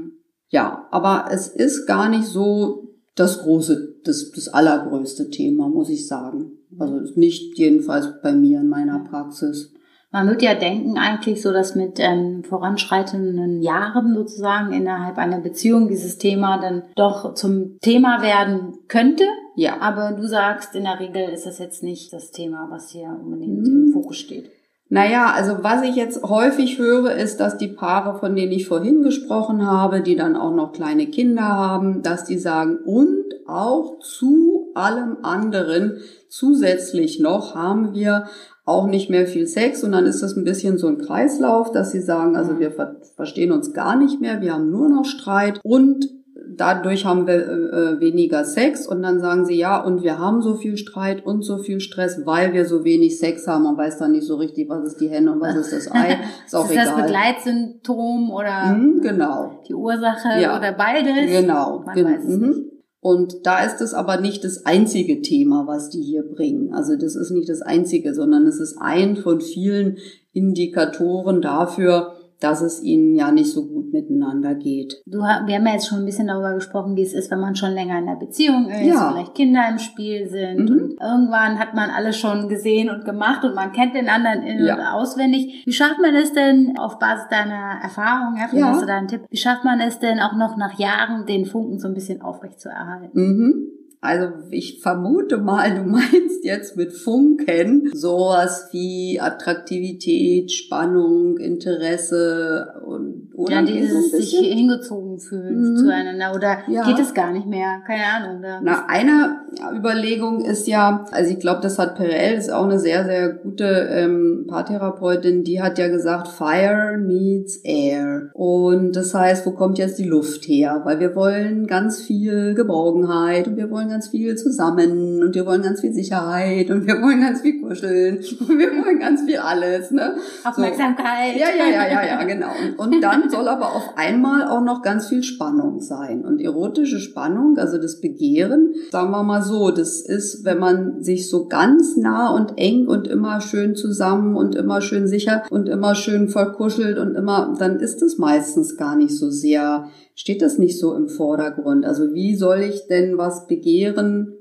Ja, 0.54 0.86
aber 0.92 1.26
es 1.32 1.48
ist 1.48 1.84
gar 1.86 2.08
nicht 2.08 2.26
so 2.26 2.84
das 3.16 3.42
große, 3.42 3.96
das, 4.04 4.30
das 4.32 4.46
allergrößte 4.48 5.28
Thema, 5.30 5.68
muss 5.68 5.88
ich 5.90 6.06
sagen. 6.06 6.52
Also 6.78 7.00
nicht 7.16 7.58
jedenfalls 7.58 8.06
bei 8.22 8.32
mir 8.32 8.60
in 8.60 8.68
meiner 8.68 9.00
Praxis. 9.00 9.72
Man 10.12 10.28
würde 10.28 10.44
ja 10.44 10.54
denken 10.54 10.96
eigentlich 10.96 11.42
so, 11.42 11.52
dass 11.52 11.74
mit 11.74 11.98
ähm, 11.98 12.44
voranschreitenden 12.44 13.62
Jahren 13.62 14.14
sozusagen 14.14 14.72
innerhalb 14.72 15.18
einer 15.18 15.40
Beziehung 15.40 15.88
dieses 15.88 16.18
Thema 16.18 16.60
dann 16.60 16.84
doch 16.94 17.34
zum 17.34 17.78
Thema 17.80 18.22
werden 18.22 18.74
könnte. 18.86 19.24
Ja. 19.56 19.80
Aber 19.80 20.12
du 20.12 20.24
sagst, 20.28 20.76
in 20.76 20.84
der 20.84 21.00
Regel 21.00 21.30
ist 21.32 21.46
das 21.46 21.58
jetzt 21.58 21.82
nicht 21.82 22.12
das 22.12 22.30
Thema, 22.30 22.68
was 22.70 22.90
hier 22.90 23.08
unbedingt 23.24 23.66
Mhm. 23.66 23.86
im 23.88 23.92
Fokus 23.92 24.18
steht. 24.18 24.50
Naja, 24.90 25.32
also 25.34 25.62
was 25.62 25.82
ich 25.82 25.96
jetzt 25.96 26.22
häufig 26.22 26.78
höre, 26.78 27.12
ist, 27.12 27.40
dass 27.40 27.56
die 27.56 27.68
Paare, 27.68 28.18
von 28.18 28.36
denen 28.36 28.52
ich 28.52 28.68
vorhin 28.68 29.02
gesprochen 29.02 29.66
habe, 29.66 30.02
die 30.02 30.14
dann 30.14 30.36
auch 30.36 30.54
noch 30.54 30.72
kleine 30.72 31.06
Kinder 31.06 31.42
haben, 31.42 32.02
dass 32.02 32.24
die 32.24 32.38
sagen, 32.38 32.78
und 32.84 33.24
auch 33.46 33.98
zu 34.00 34.70
allem 34.74 35.18
anderen 35.22 35.98
zusätzlich 36.28 37.20
noch 37.20 37.54
haben 37.54 37.94
wir 37.94 38.26
auch 38.64 38.86
nicht 38.86 39.10
mehr 39.10 39.26
viel 39.26 39.46
Sex. 39.46 39.84
Und 39.84 39.92
dann 39.92 40.06
ist 40.06 40.22
das 40.22 40.36
ein 40.36 40.44
bisschen 40.44 40.78
so 40.78 40.86
ein 40.88 40.98
Kreislauf, 40.98 41.70
dass 41.72 41.90
sie 41.90 42.00
sagen, 42.00 42.36
also 42.36 42.58
wir 42.58 42.70
ver 42.70 42.96
verstehen 43.16 43.52
uns 43.52 43.72
gar 43.72 43.96
nicht 43.96 44.20
mehr, 44.20 44.40
wir 44.40 44.54
haben 44.54 44.70
nur 44.70 44.88
noch 44.88 45.04
Streit. 45.04 45.60
Und 45.62 46.08
dadurch 46.56 47.04
haben 47.04 47.26
wir 47.26 47.34
äh, 47.34 48.00
weniger 48.00 48.44
Sex 48.44 48.86
und 48.86 49.02
dann 49.02 49.20
sagen 49.20 49.44
sie 49.46 49.56
ja 49.56 49.82
und 49.82 50.02
wir 50.02 50.18
haben 50.18 50.42
so 50.42 50.54
viel 50.54 50.76
Streit 50.76 51.24
und 51.24 51.42
so 51.42 51.58
viel 51.58 51.80
Stress, 51.80 52.20
weil 52.24 52.52
wir 52.52 52.64
so 52.66 52.84
wenig 52.84 53.18
Sex 53.18 53.46
haben. 53.46 53.64
Man 53.64 53.76
weiß 53.76 53.98
dann 53.98 54.12
nicht 54.12 54.26
so 54.26 54.36
richtig, 54.36 54.68
was 54.68 54.84
ist 54.86 55.00
die 55.00 55.08
Henne 55.08 55.32
und 55.32 55.40
was 55.40 55.54
ist 55.56 55.72
das 55.72 55.90
Ei. 55.92 56.18
Ist 56.46 56.54
auch 56.54 56.68
ist 56.68 56.76
das 56.76 56.88
egal. 56.88 57.02
Begleitsymptom 57.02 58.30
oder 58.30 58.74
Mhm, 58.74 59.00
genau. 59.02 59.60
die 59.68 59.74
Ursache 59.74 60.40
Ja. 60.40 60.56
oder 60.58 60.72
beides? 60.72 61.30
Genau. 61.30 61.82
Man 61.84 61.94
Gen- 61.94 62.06
weiß 62.06 62.24
es 62.24 62.36
mhm. 62.38 62.48
nicht. 62.48 62.60
Und 63.00 63.44
da 63.46 63.62
ist 63.62 63.82
es 63.82 63.92
aber 63.92 64.18
nicht 64.18 64.44
das 64.44 64.64
einzige 64.64 65.20
Thema, 65.20 65.66
was 65.66 65.90
die 65.90 66.00
hier 66.00 66.22
bringen. 66.22 66.72
Also 66.72 66.96
das 66.96 67.16
ist 67.16 67.30
nicht 67.32 67.50
das 67.50 67.60
einzige, 67.60 68.14
sondern 68.14 68.46
es 68.46 68.58
ist 68.58 68.78
ein 68.80 69.16
von 69.16 69.42
vielen 69.42 69.98
Indikatoren 70.32 71.42
dafür, 71.42 72.13
dass 72.44 72.60
es 72.60 72.82
ihnen 72.82 73.14
ja 73.14 73.32
nicht 73.32 73.50
so 73.50 73.66
gut 73.66 73.92
miteinander 73.92 74.54
geht. 74.54 75.02
Du, 75.06 75.18
wir 75.18 75.26
haben 75.56 75.66
ja 75.66 75.72
jetzt 75.72 75.88
schon 75.88 76.00
ein 76.00 76.04
bisschen 76.04 76.26
darüber 76.26 76.54
gesprochen, 76.54 76.94
wie 76.96 77.02
es 77.02 77.14
ist, 77.14 77.30
wenn 77.30 77.40
man 77.40 77.56
schon 77.56 77.72
länger 77.72 77.98
in 77.98 78.06
einer 78.08 78.18
Beziehung 78.18 78.68
ist, 78.68 78.86
Ja. 78.86 79.10
vielleicht 79.12 79.34
Kinder 79.34 79.62
im 79.70 79.78
Spiel 79.78 80.28
sind 80.28 80.68
Mhm. 80.68 80.76
und 80.76 81.00
irgendwann 81.00 81.58
hat 81.58 81.74
man 81.74 81.90
alles 81.90 82.16
schon 82.18 82.48
gesehen 82.48 82.90
und 82.90 83.04
gemacht 83.04 83.44
und 83.44 83.54
man 83.54 83.72
kennt 83.72 83.94
den 83.94 84.08
anderen 84.08 84.42
in- 84.42 84.64
Ja. 84.66 84.74
und 84.74 84.80
auswendig. 84.82 85.62
Wie 85.66 85.72
schafft 85.72 86.00
man 86.00 86.14
es 86.14 86.32
denn 86.32 86.76
auf 86.78 86.98
Basis 86.98 87.26
deiner 87.30 87.80
Erfahrung, 87.82 88.36
ja, 88.36 88.46
vielleicht 88.48 88.60
Ja. 88.66 88.68
hast 88.72 88.82
du 88.82 88.86
da 88.86 88.96
einen 88.98 89.08
Tipp, 89.08 89.22
wie 89.30 89.36
schafft 89.36 89.64
man 89.64 89.80
es 89.80 89.98
denn 89.98 90.20
auch 90.20 90.34
noch 90.36 90.56
nach 90.56 90.78
Jahren 90.78 91.26
den 91.26 91.46
Funken 91.46 91.78
so 91.78 91.88
ein 91.88 91.94
bisschen 91.94 92.20
aufrecht 92.22 92.60
zu 92.60 92.68
erhalten? 92.68 93.10
Mhm. 93.14 93.68
Also 94.04 94.34
ich 94.50 94.82
vermute 94.82 95.38
mal, 95.38 95.74
du 95.74 95.82
meinst 95.90 96.44
jetzt 96.44 96.76
mit 96.76 96.92
Funken 96.92 97.90
sowas 97.94 98.68
wie 98.70 99.18
Attraktivität, 99.18 100.52
Spannung, 100.52 101.38
Interesse 101.38 102.82
und 102.84 103.30
oder 103.36 103.56
Ja, 103.56 103.62
nicht 103.62 103.90
so 103.90 103.98
dieses 104.00 104.10
sich 104.12 104.38
hingezogen 104.38 105.18
fühlen 105.18 105.72
Mhm. 105.72 105.76
zueinander 105.76 106.34
oder 106.34 106.58
Ja. 106.68 106.84
geht 106.84 106.98
es 106.98 107.14
gar 107.14 107.32
nicht 107.32 107.46
mehr? 107.46 107.80
Keine 107.86 108.04
Ahnung. 108.04 108.42
Da 108.42 108.60
Na, 108.62 108.84
eine 108.88 109.40
Überlegung 109.76 110.44
ist 110.44 110.66
ja, 110.66 111.04
also 111.10 111.30
ich 111.30 111.40
glaube, 111.40 111.60
das 111.60 111.78
hat 111.78 111.96
Perel, 111.96 112.38
ist 112.38 112.50
auch 112.52 112.64
eine 112.64 112.78
sehr, 112.78 113.04
sehr 113.04 113.30
gute 113.30 113.64
ähm, 113.90 114.46
Paartherapeutin, 114.48 115.44
die 115.44 115.60
hat 115.62 115.78
ja 115.78 115.88
gesagt, 115.88 116.28
Fire 116.28 116.96
needs 116.98 117.56
Air. 117.64 118.30
Und 118.34 118.94
das 118.96 119.14
heißt, 119.14 119.44
wo 119.46 119.50
kommt 119.52 119.78
jetzt 119.78 119.98
die 119.98 120.04
Luft 120.08 120.46
her? 120.48 120.82
Weil 120.84 121.00
wir 121.00 121.14
wollen 121.16 121.66
ganz 121.66 122.00
viel 122.02 122.54
Geborgenheit 122.54 123.46
und 123.48 123.56
wir 123.56 123.70
wollen 123.70 123.88
ganz 123.88 124.08
viel 124.08 124.36
zusammen 124.36 125.22
und 125.22 125.34
wir 125.34 125.46
wollen 125.46 125.62
ganz 125.62 125.80
viel 125.80 125.92
Sicherheit 125.92 126.70
und 126.70 126.86
wir 126.86 127.00
wollen 127.02 127.20
ganz 127.20 127.40
viel 127.40 127.60
kuscheln 127.60 128.16
und 128.16 128.58
wir 128.58 128.70
wollen 128.84 128.98
ganz 129.00 129.22
viel 129.22 129.38
alles, 129.38 129.90
ne? 129.90 130.14
Aufmerksamkeit. 130.44 131.36
Ja, 131.36 131.48
ja, 131.56 131.66
ja, 131.70 131.88
ja, 131.88 132.06
ja, 132.06 132.22
genau. 132.24 132.48
Und, 132.78 132.94
und 132.94 133.00
soll 133.30 133.48
aber 133.48 133.74
auf 133.74 133.96
einmal 133.96 134.48
auch 134.48 134.62
noch 134.62 134.82
ganz 134.82 135.08
viel 135.08 135.22
Spannung 135.22 135.80
sein. 135.80 136.24
Und 136.24 136.40
erotische 136.40 137.00
Spannung, 137.00 137.58
also 137.58 137.78
das 137.78 138.00
Begehren, 138.00 138.74
sagen 138.90 139.10
wir 139.10 139.22
mal 139.22 139.42
so, 139.42 139.70
das 139.70 140.00
ist, 140.00 140.44
wenn 140.44 140.58
man 140.58 141.02
sich 141.02 141.28
so 141.28 141.46
ganz 141.46 141.96
nah 141.96 142.34
und 142.34 142.54
eng 142.56 142.86
und 142.86 143.06
immer 143.08 143.40
schön 143.40 143.74
zusammen 143.74 144.36
und 144.36 144.54
immer 144.54 144.80
schön 144.80 145.06
sicher 145.06 145.42
und 145.50 145.68
immer 145.68 145.94
schön 145.94 146.28
verkuschelt 146.28 146.98
und 146.98 147.14
immer, 147.14 147.54
dann 147.58 147.80
ist 147.80 148.02
es 148.02 148.18
meistens 148.18 148.76
gar 148.76 148.96
nicht 148.96 149.16
so 149.16 149.30
sehr, 149.30 149.88
steht 150.14 150.42
das 150.42 150.58
nicht 150.58 150.78
so 150.78 150.94
im 150.94 151.08
Vordergrund. 151.08 151.84
Also 151.84 152.14
wie 152.14 152.36
soll 152.36 152.60
ich 152.60 152.86
denn 152.86 153.18
was 153.18 153.46
begehren, 153.46 154.34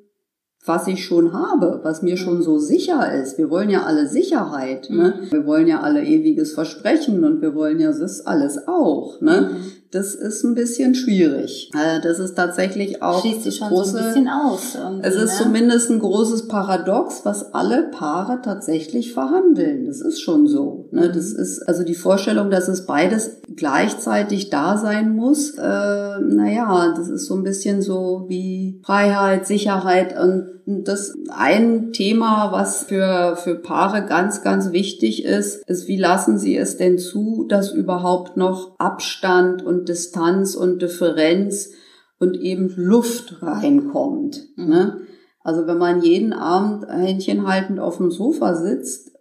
was 0.66 0.88
ich 0.88 1.03
schon 1.03 1.34
habe, 1.34 1.82
was 1.84 2.01
mir 2.01 2.16
schon 2.16 2.41
so 2.41 2.57
sicher 2.57 3.14
ist. 3.14 3.38
Wir 3.38 3.49
wollen 3.49 3.70
ja 3.70 3.84
alle 3.84 4.07
Sicherheit, 4.07 4.89
ne? 4.89 5.16
Wir 5.30 5.45
wollen 5.45 5.68
ja 5.68 5.82
alle 5.82 6.03
ewiges 6.03 6.53
Versprechen 6.53 7.24
und 7.24 7.41
wir 7.41 7.53
wollen 7.53 7.80
ja 7.80 7.91
das 7.91 8.26
alles 8.26 8.68
auch, 8.68 9.20
ne? 9.20 9.51
Das 9.94 10.16
ist 10.16 10.44
ein 10.44 10.56
bisschen 10.56 10.96
schwierig. 10.96 11.70
Äh, 11.76 12.02
Das 12.02 12.18
ist 12.18 12.34
tatsächlich 12.34 13.04
auch 13.04 13.22
Schließt 13.22 13.46
das 13.46 13.58
schon 13.58 13.70
so 13.70 13.96
ein 13.98 14.06
bisschen 14.06 14.28
aus. 14.28 14.76
es 15.04 15.16
ist 15.16 15.39
ne? 15.39 15.44
zumindest 15.44 15.91
ein 15.91 16.00
großes 16.00 16.48
Paradox, 16.48 17.22
was 17.26 17.54
alle 17.54 17.84
Paare 17.91 18.41
tatsächlich 18.41 19.14
verhandeln. 19.14 19.86
Das 19.86 20.02
ist 20.02 20.20
schon 20.20 20.48
so. 20.48 20.89
Ne? 20.91 21.10
Mhm. 21.10 21.14
Das 21.14 21.32
ist 21.32 21.62
also 21.68 21.84
die 21.84 21.94
Vorstellung, 21.94 22.50
dass 22.50 22.68
es 22.68 22.88
beides 22.88 23.38
gleichzeitig 23.56 24.50
da 24.50 24.78
sein 24.78 25.16
muss. 25.16 25.52
Äh, 25.60 25.62
naja, 25.62 26.94
das 26.98 27.10
ist 27.10 27.28
so 27.28 27.36
ein 27.36 27.44
bisschen 27.44 27.84
so 27.84 28.26
wie 28.28 28.82
Freiheit, 28.84 29.46
Sicherheit 29.46 30.20
und 30.20 30.54
das 30.66 31.14
ein 31.30 31.91
Thema, 31.93 32.51
was 32.51 32.84
für, 32.84 33.36
für 33.36 33.55
Paare 33.55 34.05
ganz, 34.05 34.41
ganz 34.41 34.72
wichtig 34.72 35.26
ist, 35.26 35.68
ist, 35.68 35.88
wie 35.88 35.97
lassen 35.97 36.38
sie 36.38 36.55
es 36.55 36.78
denn 36.78 36.97
zu, 36.97 37.45
dass 37.47 37.74
überhaupt 37.74 38.38
noch 38.38 38.76
Abstand 38.80 39.64
und 39.64 39.89
Distanz 39.89 40.55
und 40.55 40.82
Differenz 40.82 41.72
und 42.20 42.39
eben 42.39 42.74
Luft 42.76 43.41
reinkommt. 43.41 44.41
Mhm. 44.55 44.70
Ne? 44.70 45.01
Also 45.41 45.68
wenn 45.68 45.78
man 45.78 46.01
jeden 46.01 46.34
Abend 46.34 46.88
händchenhaltend 46.88 47.80
auf 47.80 47.97
dem 47.97 48.11
Sofa 48.11 48.55
sitzt, 48.55 49.11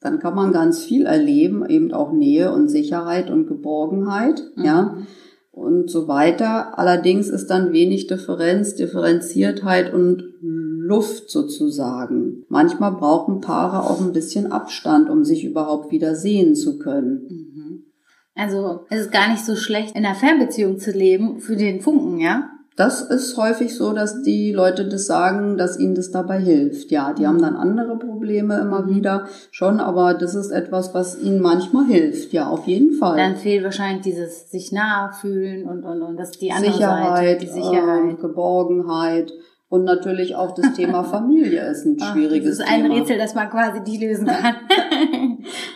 dann 0.00 0.18
kann 0.18 0.34
man 0.34 0.52
ganz 0.52 0.82
viel 0.82 1.06
erleben, 1.06 1.64
eben 1.68 1.92
auch 1.92 2.12
Nähe 2.12 2.52
und 2.52 2.68
Sicherheit 2.68 3.30
und 3.30 3.46
Geborgenheit, 3.46 4.42
Mhm. 4.56 4.64
ja, 4.64 4.96
und 5.52 5.90
so 5.90 6.08
weiter. 6.08 6.78
Allerdings 6.78 7.28
ist 7.28 7.48
dann 7.48 7.72
wenig 7.72 8.06
Differenz, 8.06 8.74
Differenziertheit 8.74 9.92
und 9.92 10.24
Luft 10.82 11.30
sozusagen. 11.30 12.44
Manchmal 12.48 12.92
brauchen 12.92 13.40
Paare 13.40 13.88
auch 13.88 14.00
ein 14.00 14.12
bisschen 14.12 14.50
Abstand, 14.52 15.08
um 15.10 15.24
sich 15.24 15.44
überhaupt 15.44 15.90
wieder 15.92 16.14
sehen 16.14 16.54
zu 16.54 16.78
können. 16.78 17.26
Mhm. 17.28 17.82
Also 18.34 18.86
es 18.90 19.00
ist 19.02 19.12
gar 19.12 19.30
nicht 19.30 19.44
so 19.44 19.56
schlecht, 19.56 19.94
in 19.94 20.04
einer 20.06 20.14
Fernbeziehung 20.14 20.78
zu 20.78 20.90
leben 20.90 21.40
für 21.40 21.56
den 21.56 21.80
Funken, 21.80 22.18
ja? 22.18 22.48
Das 22.74 23.02
ist 23.02 23.36
häufig 23.36 23.74
so, 23.76 23.92
dass 23.92 24.22
die 24.22 24.50
Leute 24.50 24.88
das 24.88 25.04
sagen, 25.06 25.58
dass 25.58 25.78
ihnen 25.78 25.94
das 25.94 26.10
dabei 26.10 26.40
hilft. 26.40 26.90
Ja, 26.90 27.12
die 27.12 27.26
haben 27.26 27.38
dann 27.42 27.54
andere 27.54 27.98
Probleme 27.98 28.58
immer 28.58 28.86
Mhm. 28.86 28.96
wieder 28.96 29.26
schon, 29.50 29.78
aber 29.78 30.14
das 30.14 30.34
ist 30.34 30.50
etwas, 30.50 30.94
was 30.94 31.20
ihnen 31.20 31.42
manchmal 31.42 31.84
hilft. 31.84 32.32
Ja, 32.32 32.48
auf 32.48 32.66
jeden 32.66 32.94
Fall. 32.94 33.18
Dann 33.18 33.36
fehlt 33.36 33.62
wahrscheinlich 33.62 34.00
dieses 34.04 34.50
sich 34.50 34.72
nahe 34.72 35.12
fühlen 35.12 35.68
und, 35.68 35.84
und, 35.84 36.00
und 36.00 36.16
das 36.16 36.30
ist 36.30 36.40
die 36.40 36.50
andere 36.50 36.72
Sicherheit, 36.72 37.16
Seite, 37.18 37.40
die 37.44 37.50
Sicherheit. 37.52 38.00
ähm, 38.04 38.18
Geborgenheit 38.18 39.32
und 39.72 39.84
natürlich 39.84 40.36
auch 40.36 40.54
das 40.54 40.74
Thema 40.74 41.02
Familie 41.16 41.62
ist 41.62 41.86
ein 41.86 41.96
schwieriges 41.98 42.58
Das 42.58 42.66
ist 42.66 42.72
ein 42.72 42.82
Thema. 42.82 42.94
Rätsel, 42.94 43.16
das 43.16 43.34
man 43.34 43.48
quasi 43.48 43.82
die 43.82 43.96
lösen 43.96 44.26
kann. 44.26 44.54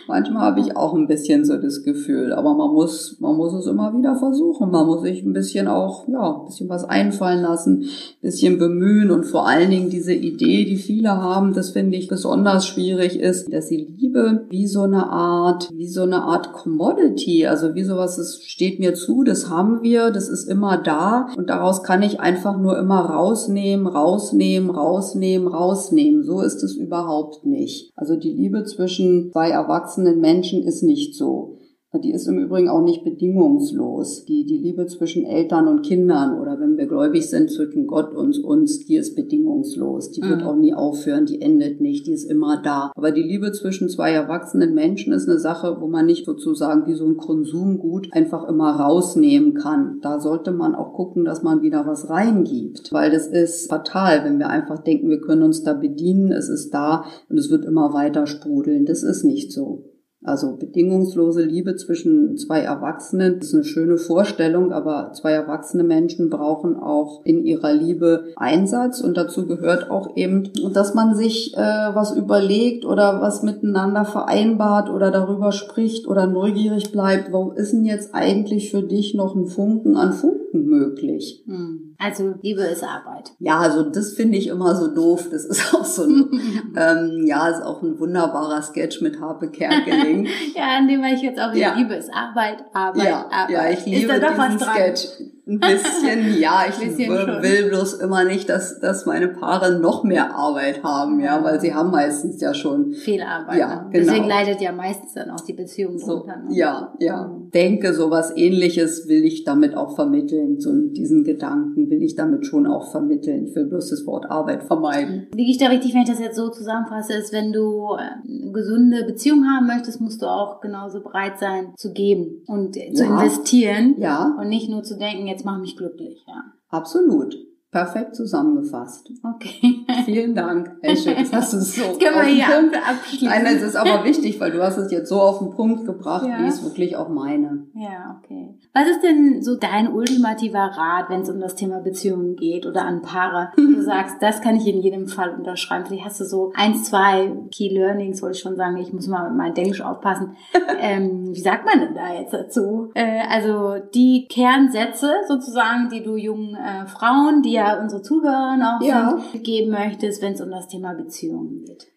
Manchmal 0.07 0.43
habe 0.43 0.59
ich 0.61 0.75
auch 0.75 0.93
ein 0.93 1.07
bisschen 1.07 1.45
so 1.45 1.57
das 1.57 1.83
Gefühl, 1.83 2.33
aber 2.33 2.53
man 2.55 2.71
muss, 2.73 3.17
man 3.19 3.35
muss 3.35 3.53
es 3.53 3.67
immer 3.67 3.95
wieder 3.97 4.15
versuchen. 4.15 4.71
Man 4.71 4.85
muss 4.85 5.01
sich 5.01 5.23
ein 5.23 5.33
bisschen 5.33 5.67
auch, 5.67 6.07
ja, 6.07 6.39
ein 6.39 6.45
bisschen 6.45 6.69
was 6.69 6.85
einfallen 6.85 7.41
lassen, 7.41 7.83
ein 7.83 8.21
bisschen 8.21 8.57
bemühen 8.57 9.11
und 9.11 9.25
vor 9.25 9.47
allen 9.47 9.69
Dingen 9.69 9.89
diese 9.89 10.13
Idee, 10.13 10.65
die 10.65 10.77
viele 10.77 11.09
haben, 11.09 11.53
das 11.53 11.71
finde 11.71 11.97
ich 11.97 12.07
besonders 12.07 12.65
schwierig 12.65 13.19
ist, 13.19 13.51
dass 13.53 13.67
sie 13.67 13.77
Liebe 13.77 14.45
wie 14.49 14.67
so 14.67 14.81
eine 14.81 15.09
Art, 15.09 15.69
wie 15.73 15.87
so 15.87 16.03
eine 16.03 16.23
Art 16.23 16.53
Commodity, 16.53 17.45
also 17.45 17.75
wie 17.75 17.83
sowas, 17.83 18.17
das 18.17 18.41
steht 18.43 18.79
mir 18.79 18.93
zu, 18.93 19.23
das 19.23 19.49
haben 19.49 19.81
wir, 19.81 20.11
das 20.11 20.29
ist 20.29 20.49
immer 20.49 20.77
da 20.77 21.27
und 21.35 21.49
daraus 21.49 21.83
kann 21.83 22.01
ich 22.01 22.19
einfach 22.19 22.57
nur 22.57 22.77
immer 22.77 23.01
rausnehmen, 23.01 23.87
rausnehmen, 23.87 24.69
rausnehmen, 24.69 25.47
rausnehmen. 25.47 26.23
So 26.23 26.41
ist 26.41 26.63
es 26.63 26.75
überhaupt 26.75 27.45
nicht. 27.45 27.91
Also 27.95 28.15
die 28.15 28.31
Liebe 28.31 28.63
zwischen 28.63 29.31
zwei 29.31 29.49
erwachsenen 29.49 29.96
Menschen 29.97 30.63
ist 30.63 30.83
nicht 30.83 31.15
so. 31.15 31.56
Die 31.99 32.11
ist 32.11 32.27
im 32.27 32.39
Übrigen 32.39 32.69
auch 32.69 32.81
nicht 32.83 33.03
bedingungslos. 33.03 34.25
Die, 34.25 34.45
die 34.45 34.57
Liebe 34.57 34.85
zwischen 34.87 35.25
Eltern 35.25 35.67
und 35.67 35.81
Kindern 35.83 36.39
oder 36.39 36.59
wenn 36.59 36.77
wir 36.77 36.85
gläubig 36.87 37.29
sind 37.29 37.51
zwischen 37.51 37.87
Gott 37.87 38.13
und 38.13 38.43
uns, 38.43 38.85
die 38.85 38.95
ist 38.95 39.15
bedingungslos. 39.15 40.11
Die 40.11 40.21
wird 40.21 40.41
Mhm. 40.41 40.47
auch 40.47 40.55
nie 40.55 40.73
aufhören, 40.73 41.25
die 41.25 41.41
endet 41.41 41.81
nicht, 41.81 42.07
die 42.07 42.13
ist 42.13 42.29
immer 42.29 42.61
da. 42.61 42.91
Aber 42.95 43.11
die 43.11 43.23
Liebe 43.23 43.51
zwischen 43.51 43.89
zwei 43.89 44.11
erwachsenen 44.11 44.73
Menschen 44.73 45.13
ist 45.13 45.27
eine 45.27 45.39
Sache, 45.39 45.77
wo 45.79 45.87
man 45.87 46.05
nicht 46.05 46.25
sozusagen 46.25 46.85
wie 46.87 46.93
so 46.95 47.05
ein 47.05 47.17
Konsumgut 47.17 48.09
einfach 48.11 48.47
immer 48.47 48.71
rausnehmen 48.71 49.53
kann. 49.53 49.99
Da 50.01 50.19
sollte 50.19 50.51
man 50.51 50.75
auch 50.75 50.93
gucken, 50.93 51.25
dass 51.25 51.43
man 51.43 51.61
wieder 51.61 51.85
was 51.85 52.09
reingibt, 52.09 52.91
weil 52.93 53.11
das 53.11 53.27
ist 53.27 53.69
fatal, 53.69 54.23
wenn 54.23 54.39
wir 54.39 54.49
einfach 54.49 54.79
denken, 54.79 55.09
wir 55.09 55.21
können 55.21 55.43
uns 55.43 55.63
da 55.63 55.73
bedienen, 55.73 56.31
es 56.31 56.49
ist 56.49 56.73
da 56.73 57.05
und 57.29 57.37
es 57.37 57.49
wird 57.49 57.65
immer 57.65 57.93
weiter 57.93 58.27
sprudeln. 58.27 58.85
Das 58.85 59.03
ist 59.03 59.23
nicht 59.23 59.51
so. 59.51 59.83
Also 60.27 60.57
bedingungslose 60.57 61.43
Liebe 61.43 61.75
zwischen 61.75 62.37
zwei 62.37 62.59
Erwachsenen 62.59 63.39
ist 63.39 63.53
eine 63.53 63.63
schöne 63.63 63.97
Vorstellung, 63.97 64.73
aber 64.73 65.11
zwei 65.13 65.31
erwachsene 65.31 65.83
Menschen 65.83 66.29
brauchen 66.29 66.75
auch 66.75 67.21
in 67.23 67.45
ihrer 67.45 67.73
Liebe 67.73 68.25
Einsatz 68.35 68.99
und 68.99 69.15
dazu 69.15 69.47
gehört 69.47 69.89
auch 69.89 70.17
eben, 70.17 70.51
dass 70.73 70.93
man 70.93 71.15
sich 71.15 71.55
äh, 71.55 71.59
was 71.59 72.15
überlegt 72.15 72.85
oder 72.85 73.21
was 73.21 73.41
miteinander 73.41 74.05
vereinbart 74.05 74.89
oder 74.89 75.11
darüber 75.11 75.51
spricht 75.51 76.07
oder 76.07 76.27
neugierig 76.27 76.91
bleibt, 76.91 77.31
wo 77.31 77.51
ist 77.51 77.71
denn 77.71 77.85
jetzt 77.85 78.13
eigentlich 78.13 78.69
für 78.71 78.83
dich 78.83 79.13
noch 79.13 79.35
ein 79.35 79.45
Funken 79.45 79.95
an 79.95 80.13
Funken 80.13 80.36
möglich? 80.65 81.43
Hm. 81.45 81.95
Also 81.97 82.35
Liebe 82.41 82.61
ist 82.61 82.83
Arbeit. 82.83 83.31
Ja, 83.39 83.59
also 83.59 83.83
das 83.83 84.13
finde 84.13 84.37
ich 84.37 84.47
immer 84.47 84.75
so 84.75 84.93
doof. 84.93 85.27
Das 85.31 85.45
ist 85.45 85.73
auch 85.73 85.85
so 85.85 86.03
ein, 86.03 86.29
ähm, 86.75 87.25
ja, 87.25 87.47
ist 87.49 87.63
auch 87.63 87.81
ein 87.81 87.99
wunderbarer 87.99 88.61
Sketch 88.61 89.01
mit 89.01 89.19
Harpe 89.19 89.49
Kerkeling. 89.49 90.27
ja, 90.55 90.77
an 90.77 90.87
dem 90.87 91.01
war 91.01 91.11
ich 91.11 91.21
jetzt 91.21 91.39
auch, 91.39 91.53
ja. 91.53 91.75
Liebe 91.75 91.95
ist 91.95 92.09
Arbeit, 92.13 92.63
Arbeit, 92.73 93.07
ja, 93.07 93.25
Arbeit. 93.29 93.49
Ja, 93.49 93.69
ich 93.69 93.85
liebe 93.85 94.13
ist 94.13 94.23
da 94.23 94.29
diesen 94.29 94.37
was 94.37 94.57
dran? 94.57 94.75
Sketch. 94.75 95.07
Ein 95.47 95.59
bisschen, 95.59 96.37
ja, 96.39 96.65
ich 96.69 96.75
Bisschen 96.77 97.09
will, 97.41 97.57
schon. 97.61 97.69
bloß 97.69 97.93
immer 97.95 98.23
nicht, 98.25 98.49
dass, 98.49 98.79
dass 98.79 99.05
meine 99.05 99.27
Paare 99.29 99.79
noch 99.79 100.03
mehr 100.03 100.35
Arbeit 100.35 100.83
haben, 100.83 101.19
ja, 101.19 101.43
weil 101.43 101.59
sie 101.61 101.73
haben 101.73 101.91
meistens 101.91 102.41
ja 102.41 102.53
schon 102.53 102.93
Viel 102.93 103.21
Arbeit. 103.21 103.57
Ja, 103.57 103.67
ne? 103.83 103.89
genau. 103.91 104.05
Deswegen 104.05 104.27
leidet 104.27 104.61
ja 104.61 104.71
meistens 104.71 105.13
dann 105.13 105.29
auch 105.29 105.41
die 105.41 105.53
Beziehung 105.53 105.97
so, 105.97 106.17
drunter. 106.19 106.37
Ne? 106.37 106.55
ja, 106.55 106.93
ja. 106.99 107.27
Mhm. 107.27 107.51
Denke, 107.51 107.93
sowas 107.93 108.33
ähnliches 108.35 109.07
will 109.07 109.23
ich 109.23 109.45
damit 109.45 109.75
auch 109.75 109.95
vermitteln. 109.95 110.59
So 110.59 110.71
diesen 110.73 111.23
Gedanken 111.23 111.89
will 111.89 112.03
ich 112.03 112.15
damit 112.15 112.45
schon 112.45 112.67
auch 112.67 112.91
vermitteln. 112.91 113.45
Ich 113.47 113.55
will 113.55 113.65
bloß 113.65 113.89
das 113.89 114.05
Wort 114.05 114.29
Arbeit 114.29 114.63
vermeiden. 114.63 115.27
Liege 115.33 115.51
ich 115.51 115.57
da 115.57 115.67
richtig, 115.67 115.93
wenn 115.93 116.01
ich 116.01 116.09
das 116.09 116.19
jetzt 116.19 116.35
so 116.35 116.49
zusammenfasse, 116.49 117.13
ist, 117.13 117.31
wenn 117.31 117.53
du 117.53 117.95
äh, 117.95 118.41
eine 118.43 118.51
gesunde 118.51 119.03
Beziehung 119.05 119.45
haben 119.45 119.67
möchtest, 119.67 120.01
musst 120.01 120.21
du 120.21 120.25
auch 120.25 120.59
genauso 120.59 121.01
bereit 121.01 121.39
sein 121.39 121.73
zu 121.77 121.93
geben 121.93 122.43
und 122.47 122.73
zu 122.75 122.81
Ja. 123.03 123.21
investieren 123.21 123.95
Ja, 123.97 124.35
und 124.39 124.49
nicht 124.49 124.69
nur 124.69 124.83
zu 124.83 124.97
denken, 124.97 125.27
jetzt 125.27 125.36
mach 125.45 125.59
mich 125.59 125.75
glücklich. 125.77 126.23
Ja. 126.27 126.53
absolut. 126.69 127.35
Perfekt 127.69 128.15
zusammengefasst. 128.15 129.11
Okay. 129.35 129.85
Vielen 130.05 130.33
Dank, 130.33 130.77
Esche. 130.81 131.13
Das 131.15 131.33
hast 131.33 131.53
du 131.53 131.57
so 131.57 131.81
Jetzt 131.81 131.99
können 131.99 132.15
wir 132.15 132.23
hier 132.23 132.45
Punkt 132.45 132.75
ab- 132.77 132.83
abschließen. 132.91 133.27
Nein, 133.27 133.45
es 133.45 133.61
ist 133.61 133.75
aber 133.75 134.05
wichtig, 134.05 134.39
weil 134.39 134.51
du 134.51 134.63
hast 134.63 134.77
es 134.77 134.89
jetzt 134.89 135.09
so 135.09 135.19
auf 135.19 135.39
den 135.39 135.49
Punkt 135.51 135.85
gebracht, 135.85 136.25
Ja. 136.25 136.39
wie 136.39 136.43
ich 136.43 136.49
es 136.49 136.63
wirklich 136.63 136.95
auch 136.95 137.09
meine. 137.09 137.67
Ja, 137.73 138.21
okay. 138.23 138.57
Was 138.73 138.87
ist 138.87 139.03
denn 139.03 139.41
so 139.43 139.57
dein 139.57 139.91
ultimativer 139.91 140.59
Rat, 140.59 141.09
wenn 141.09 141.21
es 141.21 141.29
um 141.29 141.41
das 141.41 141.55
Thema 141.55 141.81
Beziehungen 141.81 142.37
geht 142.37 142.65
oder 142.65 142.85
an 142.85 143.01
Paare? 143.01 143.49
Du 143.57 143.81
sagst, 143.83 144.15
das 144.21 144.41
kann 144.41 144.55
ich 144.55 144.65
in 144.67 144.81
jedem 144.81 145.07
Fall 145.07 145.29
unterschreiben. 145.37 145.85
Vielleicht 145.85 146.05
hast 146.05 146.19
du 146.21 146.25
so 146.25 146.51
eins, 146.55 146.85
zwei 146.85 147.31
Key 147.53 147.69
Learnings, 147.69 148.21
wollte 148.21 148.37
ich 148.37 148.41
schon 148.41 148.55
sagen. 148.55 148.77
Ich 148.77 148.91
muss 148.93 149.07
mal 149.07 149.27
mit 149.29 149.37
meinem 149.37 149.55
Englisch 149.55 149.81
aufpassen. 149.81 150.35
ähm, 150.79 151.27
wie 151.33 151.41
sagt 151.41 151.65
man 151.65 151.79
denn 151.85 151.95
da 151.95 152.13
jetzt 152.13 152.33
dazu? 152.33 152.91
Äh, 152.95 153.21
also 153.29 153.75
die 153.93 154.27
Kernsätze 154.29 155.11
sozusagen, 155.27 155.89
die 155.89 156.01
du 156.03 156.15
jungen 156.15 156.55
äh, 156.55 156.87
Frauen, 156.87 157.41
die 157.43 157.56
ja 157.57 157.81
unsere 157.81 158.01
Zuhörer 158.01 158.77
auch 158.79 158.85
Ja. 158.85 159.17
sind, 159.31 159.43
geben 159.43 159.71
möchtest, 159.71 160.21
wenn 160.21 160.33
es 160.33 160.41
um 160.41 160.49
das 160.51 160.67
Thema 160.67 160.93
Beziehungen 160.93 161.63
geht. 161.65 161.87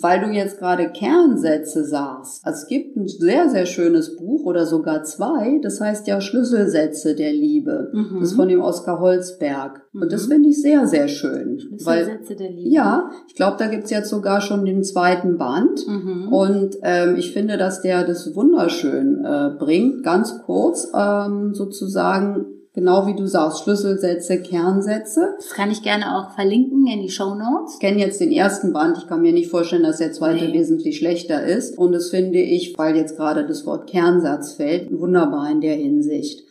Weil 0.00 0.20
du 0.20 0.28
jetzt 0.32 0.58
gerade 0.58 0.90
Kernsätze 0.92 1.84
sagst. 1.84 2.40
Es 2.46 2.66
gibt 2.68 2.96
ein 2.96 3.06
sehr, 3.06 3.50
sehr 3.50 3.66
schönes 3.66 4.16
Buch 4.16 4.44
oder 4.46 4.64
sogar 4.64 5.04
zwei. 5.04 5.60
Das 5.62 5.78
heißt 5.78 6.06
ja 6.06 6.22
Schlüsselsätze 6.22 7.14
der 7.14 7.32
Liebe. 7.32 7.90
Mhm. 7.92 8.16
Das 8.18 8.30
ist 8.30 8.36
von 8.36 8.48
dem 8.48 8.62
Oskar 8.62 8.98
Holzberg. 8.98 9.82
Und 9.92 10.10
das 10.10 10.26
Mhm. 10.26 10.32
finde 10.32 10.48
ich 10.48 10.62
sehr, 10.62 10.86
sehr 10.86 11.06
schön. 11.06 11.58
Weil, 11.84 12.04
Schlüsselsätze 12.04 12.36
der 12.36 12.50
Liebe. 12.50 12.70
ja, 12.70 13.10
ich 13.28 13.34
glaube, 13.34 13.56
da 13.58 13.66
gibt's 13.66 13.90
jetzt 13.90 14.08
sogar 14.08 14.40
schon 14.40 14.64
den 14.64 14.82
zweiten 14.82 15.36
Band. 15.36 15.86
Mhm. 15.86 16.32
Und 16.32 16.76
ähm, 16.82 17.16
ich 17.16 17.32
finde, 17.34 17.58
dass 17.58 17.82
der 17.82 18.04
das 18.04 18.34
wunderschön 18.34 19.22
äh, 19.22 19.50
bringt. 19.58 20.02
Ganz 20.02 20.40
kurz 20.46 20.90
ähm, 20.96 21.52
sozusagen, 21.52 22.46
genau 22.78 23.08
wie 23.08 23.16
du 23.16 23.26
sagst, 23.26 23.64
Schlüsselsätze, 23.64 24.40
Kernsätze. 24.40 25.34
Das 25.36 25.50
kann 25.50 25.70
ich 25.72 25.82
gerne 25.82 26.16
auch 26.16 26.30
verlinken 26.34 26.86
in 26.86 27.00
die 27.02 27.10
Show 27.10 27.34
Notes. 27.34 27.74
Ich 27.74 27.80
kenne 27.80 27.98
jetzt 27.98 28.20
den 28.20 28.30
ersten 28.30 28.72
Band. 28.72 28.98
Ich 28.98 29.08
kann 29.08 29.20
mir 29.20 29.32
nicht 29.32 29.50
vorstellen, 29.50 29.82
dass 29.82 29.98
der 29.98 30.12
zweite 30.12 30.44
Nee. 30.44 30.52
wesentlich 30.52 30.98
schlechter 30.98 31.42
ist. 31.42 31.76
Und 31.76 31.90
das 31.92 32.10
finde 32.10 32.38
ich, 32.38 32.78
weil 32.78 32.96
jetzt 32.96 33.16
gerade 33.16 33.44
das 33.46 33.66
Wort 33.66 33.88
Kernsatz 33.90 34.52
fällt, 34.52 34.96
wunderbar 34.96 35.50
in 35.50 35.60
der 35.60 35.74
Hinsicht. 35.74 36.47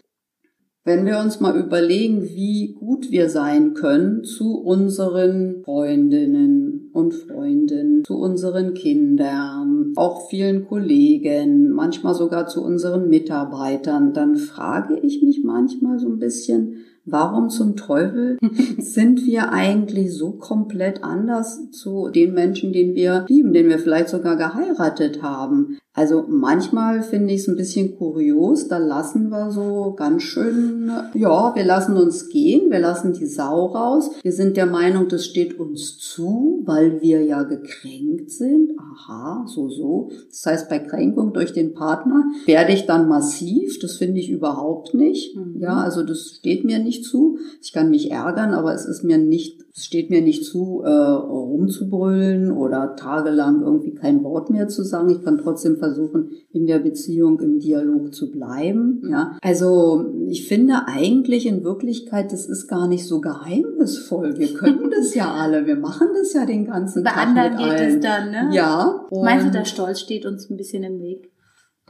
Wenn 0.87 1.05
wir 1.05 1.19
uns 1.19 1.41
mal 1.41 1.57
überlegen, 1.57 2.23
wie 2.23 2.77
gut 2.79 3.11
wir 3.11 3.29
sein 3.29 3.73
können 3.73 4.23
zu 4.23 4.57
unseren 4.57 5.61
Freundinnen 5.65 6.91
und 6.93 7.13
Freunden, 7.13 8.05
zu 8.05 8.17
unseren 8.17 8.73
Kindern, 8.73 9.91
auch 9.97 10.29
vielen 10.29 10.65
Kollegen, 10.65 11.71
manchmal 11.71 12.15
sogar 12.15 12.47
zu 12.47 12.63
unseren 12.63 13.09
Mitarbeitern, 13.09 14.13
dann 14.13 14.37
frage 14.37 14.97
ich 15.01 15.21
mich 15.21 15.43
manchmal 15.43 15.99
so 15.99 16.07
ein 16.07 16.19
bisschen, 16.19 16.85
warum 17.03 17.49
zum 17.49 17.75
Teufel 17.75 18.37
sind 18.77 19.25
wir 19.25 19.51
eigentlich 19.51 20.13
so 20.13 20.37
komplett 20.37 21.03
anders 21.03 21.69
zu 21.71 22.07
den 22.07 22.33
Menschen, 22.33 22.71
den 22.71 22.95
wir 22.95 23.25
lieben, 23.27 23.51
den 23.51 23.67
wir 23.67 23.79
vielleicht 23.79 24.07
sogar 24.07 24.37
geheiratet 24.37 25.21
haben? 25.21 25.79
Also 25.97 26.25
manchmal 26.29 27.01
finde 27.01 27.33
ich 27.33 27.41
es 27.41 27.47
ein 27.47 27.55
bisschen 27.55 27.97
kurios, 27.97 28.67
da 28.67 28.77
lassen 28.77 29.29
wir 29.29 29.49
so 29.49 29.95
ganz 29.97 30.21
schön, 30.21 30.91
ja, 31.15 31.55
wir 31.55 31.65
lassen 31.65 31.97
uns 31.97 32.29
gehen, 32.29 32.69
wir 32.69 32.77
lassen 32.77 33.13
die 33.13 33.25
Sau 33.25 33.65
raus. 33.65 34.11
Wir 34.21 34.31
sind 34.31 34.57
der 34.57 34.67
Meinung, 34.67 35.07
das 35.07 35.25
steht 35.25 35.59
uns 35.59 35.97
zu, 35.97 36.61
weil 36.65 37.01
wir 37.01 37.23
ja 37.23 37.41
gekränkt 37.41 38.29
sind. 38.29 38.73
Aha, 38.77 39.45
so, 39.47 39.69
so. 39.69 40.11
Das 40.29 40.45
heißt, 40.45 40.69
bei 40.69 40.77
Kränkung 40.77 41.33
durch 41.33 41.51
den 41.51 41.73
Partner 41.73 42.25
werde 42.45 42.73
ich 42.73 42.85
dann 42.85 43.09
massiv, 43.09 43.79
das 43.79 43.97
finde 43.97 44.19
ich 44.19 44.29
überhaupt 44.29 44.93
nicht. 44.93 45.35
Mhm. 45.35 45.59
Ja, 45.59 45.77
also 45.77 46.03
das 46.03 46.35
steht 46.37 46.63
mir 46.63 46.77
nicht 46.77 47.05
zu. 47.05 47.39
Ich 47.63 47.73
kann 47.73 47.89
mich 47.89 48.11
ärgern, 48.11 48.53
aber 48.53 48.75
es 48.75 48.85
ist 48.85 49.03
mir 49.03 49.17
nicht, 49.17 49.65
es 49.77 49.85
steht 49.85 50.09
mir 50.09 50.23
nicht 50.23 50.43
zu, 50.43 50.81
äh, 50.83 50.89
rumzubrüllen 50.89 52.51
oder 52.51 52.95
tagelang 52.95 53.61
irgendwie 53.61 53.93
kein 53.93 54.23
Wort 54.23 54.49
mehr 54.49 54.67
zu 54.67 54.83
sagen. 54.83 55.11
Ich 55.11 55.23
kann 55.23 55.37
trotzdem 55.37 55.77
versuchen, 55.77 56.31
in 56.51 56.65
der 56.65 56.79
Beziehung 56.79 57.39
im 57.39 57.59
Dialog 57.59 58.11
zu 58.11 58.31
bleiben. 58.31 59.03
Ja, 59.07 59.37
also 59.43 60.11
ich 60.27 60.47
finde 60.47 60.87
eigentlich 60.87 61.45
in 61.45 61.63
Wirklichkeit, 61.63 62.31
das 62.31 62.47
ist 62.47 62.67
gar 62.67 62.87
nicht 62.87 63.05
so 63.05 63.21
geheimnisvoll. 63.21 64.39
Wir 64.39 64.51
können 64.55 64.89
das 64.97 65.13
ja 65.13 65.31
alle. 65.31 65.67
Wir 65.67 65.75
machen 65.75 66.07
das 66.19 66.33
ja 66.33 66.47
den 66.47 66.65
ganzen 66.65 67.03
Bei 67.03 67.11
Tag 67.11 67.27
anderen 67.27 67.51
mit 67.51 67.59
geht 67.59 67.79
allen. 67.79 67.95
es 67.97 67.99
dann, 68.01 68.31
ne? 68.31 68.49
Ja. 68.53 69.05
Meinst 69.11 69.45
du, 69.45 69.51
der 69.51 69.65
Stolz 69.65 69.99
steht 69.99 70.25
uns 70.25 70.49
ein 70.49 70.57
bisschen 70.57 70.81
im 70.83 70.99
Weg? 70.99 71.31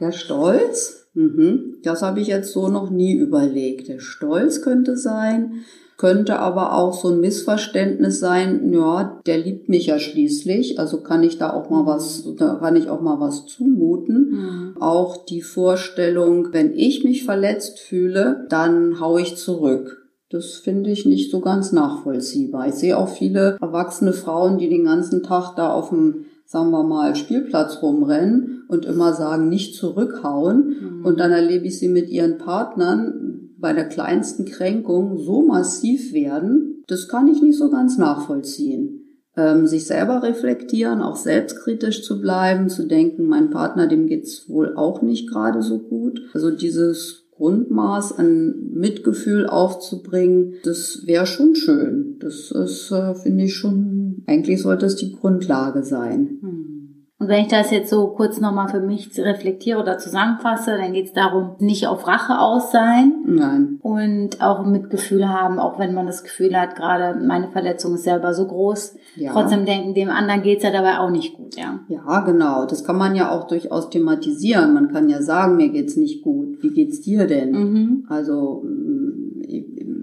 der 0.00 0.12
Stolz, 0.12 1.08
mhm, 1.14 1.78
das 1.82 2.02
habe 2.02 2.20
ich 2.20 2.28
jetzt 2.28 2.52
so 2.52 2.68
noch 2.68 2.90
nie 2.90 3.14
überlegt. 3.14 3.88
Der 3.88 3.98
Stolz 3.98 4.62
könnte 4.62 4.96
sein, 4.96 5.64
könnte 5.98 6.38
aber 6.38 6.74
auch 6.74 6.94
so 6.94 7.08
ein 7.08 7.20
Missverständnis 7.20 8.20
sein, 8.20 8.72
ja, 8.72 9.20
der 9.26 9.36
liebt 9.36 9.68
mich 9.68 9.86
ja 9.86 9.98
schließlich, 9.98 10.78
also 10.78 11.00
kann 11.00 11.24
ich 11.24 11.38
da 11.38 11.52
auch 11.52 11.70
mal 11.70 11.86
was, 11.86 12.24
da 12.36 12.54
kann 12.54 12.76
ich 12.76 12.88
auch 12.88 13.00
mal 13.00 13.18
was 13.18 13.46
zumuten. 13.46 14.30
Mhm. 14.30 14.76
Auch 14.80 15.24
die 15.26 15.42
Vorstellung, 15.42 16.52
wenn 16.52 16.72
ich 16.72 17.02
mich 17.02 17.24
verletzt 17.24 17.80
fühle, 17.80 18.46
dann 18.48 19.00
hau 19.00 19.18
ich 19.18 19.36
zurück. 19.36 20.08
Das 20.30 20.54
finde 20.54 20.90
ich 20.90 21.04
nicht 21.04 21.32
so 21.32 21.40
ganz 21.40 21.72
nachvollziehbar. 21.72 22.68
Ich 22.68 22.74
sehe 22.74 22.96
auch 22.96 23.08
viele 23.08 23.56
erwachsene 23.60 24.12
Frauen, 24.12 24.58
die 24.58 24.68
den 24.68 24.84
ganzen 24.84 25.24
Tag 25.24 25.56
da 25.56 25.72
auf 25.72 25.88
dem, 25.88 26.26
sagen 26.46 26.70
wir 26.70 26.84
mal, 26.84 27.16
Spielplatz 27.16 27.82
rumrennen 27.82 28.62
und 28.68 28.84
immer 28.84 29.14
sagen, 29.14 29.48
nicht 29.48 29.74
zurückhauen. 29.74 30.76
Mhm. 30.98 31.04
Und 31.04 31.18
dann 31.18 31.32
erlebe 31.32 31.66
ich 31.66 31.80
sie 31.80 31.88
mit 31.88 32.08
ihren 32.08 32.38
Partnern 32.38 33.27
bei 33.58 33.72
der 33.72 33.88
kleinsten 33.88 34.44
Kränkung 34.44 35.18
so 35.18 35.42
massiv 35.42 36.12
werden. 36.12 36.84
Das 36.86 37.08
kann 37.08 37.26
ich 37.28 37.42
nicht 37.42 37.58
so 37.58 37.70
ganz 37.70 37.98
nachvollziehen. 37.98 39.04
Ähm, 39.36 39.66
sich 39.66 39.86
selber 39.86 40.22
reflektieren, 40.22 41.02
auch 41.02 41.16
selbstkritisch 41.16 42.02
zu 42.02 42.20
bleiben, 42.20 42.68
zu 42.68 42.86
denken, 42.86 43.26
mein 43.26 43.50
Partner, 43.50 43.86
dem 43.86 44.06
geht's 44.06 44.48
wohl 44.48 44.74
auch 44.74 45.02
nicht 45.02 45.28
gerade 45.28 45.62
so 45.62 45.78
gut. 45.78 46.20
Also 46.32 46.50
dieses 46.50 47.28
Grundmaß 47.32 48.18
an 48.18 48.70
Mitgefühl 48.72 49.46
aufzubringen, 49.46 50.54
das 50.64 51.02
wäre 51.06 51.26
schon 51.26 51.54
schön. 51.54 52.16
Das 52.18 52.50
ist, 52.50 52.90
äh, 52.90 53.14
finde 53.14 53.44
ich 53.44 53.54
schon, 53.54 54.24
eigentlich 54.26 54.60
sollte 54.60 54.86
es 54.86 54.96
die 54.96 55.12
Grundlage 55.12 55.84
sein. 55.84 56.38
Hm. 56.40 56.77
Und 57.20 57.26
wenn 57.26 57.42
ich 57.42 57.48
das 57.48 57.72
jetzt 57.72 57.90
so 57.90 58.06
kurz 58.08 58.40
nochmal 58.40 58.68
für 58.68 58.78
mich 58.78 59.10
reflektiere 59.18 59.80
oder 59.80 59.98
zusammenfasse, 59.98 60.76
dann 60.78 60.92
geht 60.92 61.06
es 61.06 61.12
darum, 61.12 61.56
nicht 61.58 61.88
auf 61.88 62.06
Rache 62.06 62.38
aus 62.38 62.70
sein 62.70 63.12
Nein. 63.26 63.80
und 63.82 64.40
auch 64.40 64.64
Mitgefühl 64.64 65.28
haben, 65.28 65.58
auch 65.58 65.80
wenn 65.80 65.94
man 65.94 66.06
das 66.06 66.22
Gefühl 66.22 66.56
hat, 66.56 66.76
gerade 66.76 67.18
meine 67.18 67.48
Verletzung 67.48 67.94
ist 67.94 68.04
selber 68.04 68.34
so 68.34 68.46
groß. 68.46 68.94
Ja. 69.16 69.32
Trotzdem 69.32 69.66
denken, 69.66 69.94
dem 69.94 70.10
anderen 70.10 70.42
geht's 70.42 70.62
ja 70.62 70.70
dabei 70.70 71.00
auch 71.00 71.10
nicht 71.10 71.36
gut, 71.36 71.56
ja. 71.56 71.80
Ja, 71.88 72.20
genau. 72.20 72.66
Das 72.66 72.84
kann 72.84 72.96
man 72.96 73.16
ja 73.16 73.32
auch 73.32 73.48
durchaus 73.48 73.90
thematisieren. 73.90 74.72
Man 74.72 74.92
kann 74.92 75.08
ja 75.08 75.20
sagen, 75.20 75.56
mir 75.56 75.70
geht's 75.70 75.96
nicht 75.96 76.22
gut. 76.22 76.62
Wie 76.62 76.70
geht's 76.70 77.00
dir 77.00 77.26
denn? 77.26 77.50
Mhm. 77.50 78.06
Also 78.08 78.62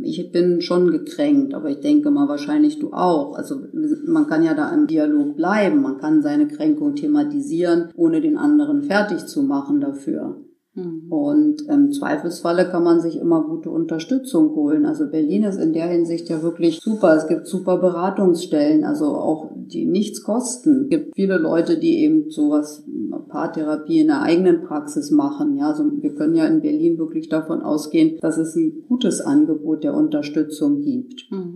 ich 0.05 0.31
bin 0.31 0.61
schon 0.61 0.91
gekränkt, 0.91 1.53
aber 1.53 1.69
ich 1.69 1.79
denke 1.79 2.11
mal 2.11 2.27
wahrscheinlich 2.27 2.79
du 2.79 2.93
auch. 2.93 3.35
Also 3.35 3.55
man 4.07 4.27
kann 4.27 4.43
ja 4.43 4.53
da 4.53 4.69
im 4.69 4.87
Dialog 4.87 5.35
bleiben, 5.35 5.81
man 5.81 5.97
kann 5.97 6.21
seine 6.21 6.47
Kränkung 6.47 6.95
thematisieren, 6.95 7.89
ohne 7.95 8.21
den 8.21 8.37
anderen 8.37 8.83
fertig 8.83 9.25
zu 9.25 9.43
machen 9.43 9.81
dafür. 9.81 10.45
Mhm. 10.75 11.07
Und 11.09 11.61
im 11.69 11.91
Zweifelsfalle 11.91 12.65
kann 12.65 12.83
man 12.83 12.99
sich 12.99 13.17
immer 13.17 13.43
gute 13.43 13.69
Unterstützung 13.69 14.53
holen. 14.55 14.85
Also 14.85 15.09
Berlin 15.09 15.43
ist 15.43 15.57
in 15.57 15.73
der 15.73 15.87
Hinsicht 15.87 16.29
ja 16.29 16.43
wirklich 16.43 16.79
super. 16.81 17.15
Es 17.15 17.27
gibt 17.27 17.47
super 17.47 17.77
Beratungsstellen, 17.77 18.83
also 18.83 19.05
auch 19.05 19.51
die 19.55 19.85
nichts 19.85 20.23
kosten. 20.23 20.83
Es 20.83 20.89
gibt 20.89 21.15
viele 21.15 21.37
Leute, 21.37 21.79
die 21.79 22.03
eben 22.03 22.29
sowas, 22.29 22.83
Paartherapie 23.29 24.01
in 24.01 24.07
der 24.07 24.21
eigenen 24.21 24.61
Praxis 24.61 25.11
machen. 25.11 25.57
Ja, 25.57 25.69
also 25.69 25.85
wir 25.85 26.13
können 26.13 26.35
ja 26.35 26.45
in 26.45 26.61
Berlin 26.61 26.97
wirklich 26.97 27.29
davon 27.29 27.61
ausgehen, 27.61 28.17
dass 28.21 28.37
es 28.37 28.55
ein 28.55 28.83
gutes 28.87 29.21
Angebot 29.21 29.83
der 29.83 29.95
Unterstützung 29.95 30.81
gibt. 30.81 31.31
Mhm. 31.31 31.54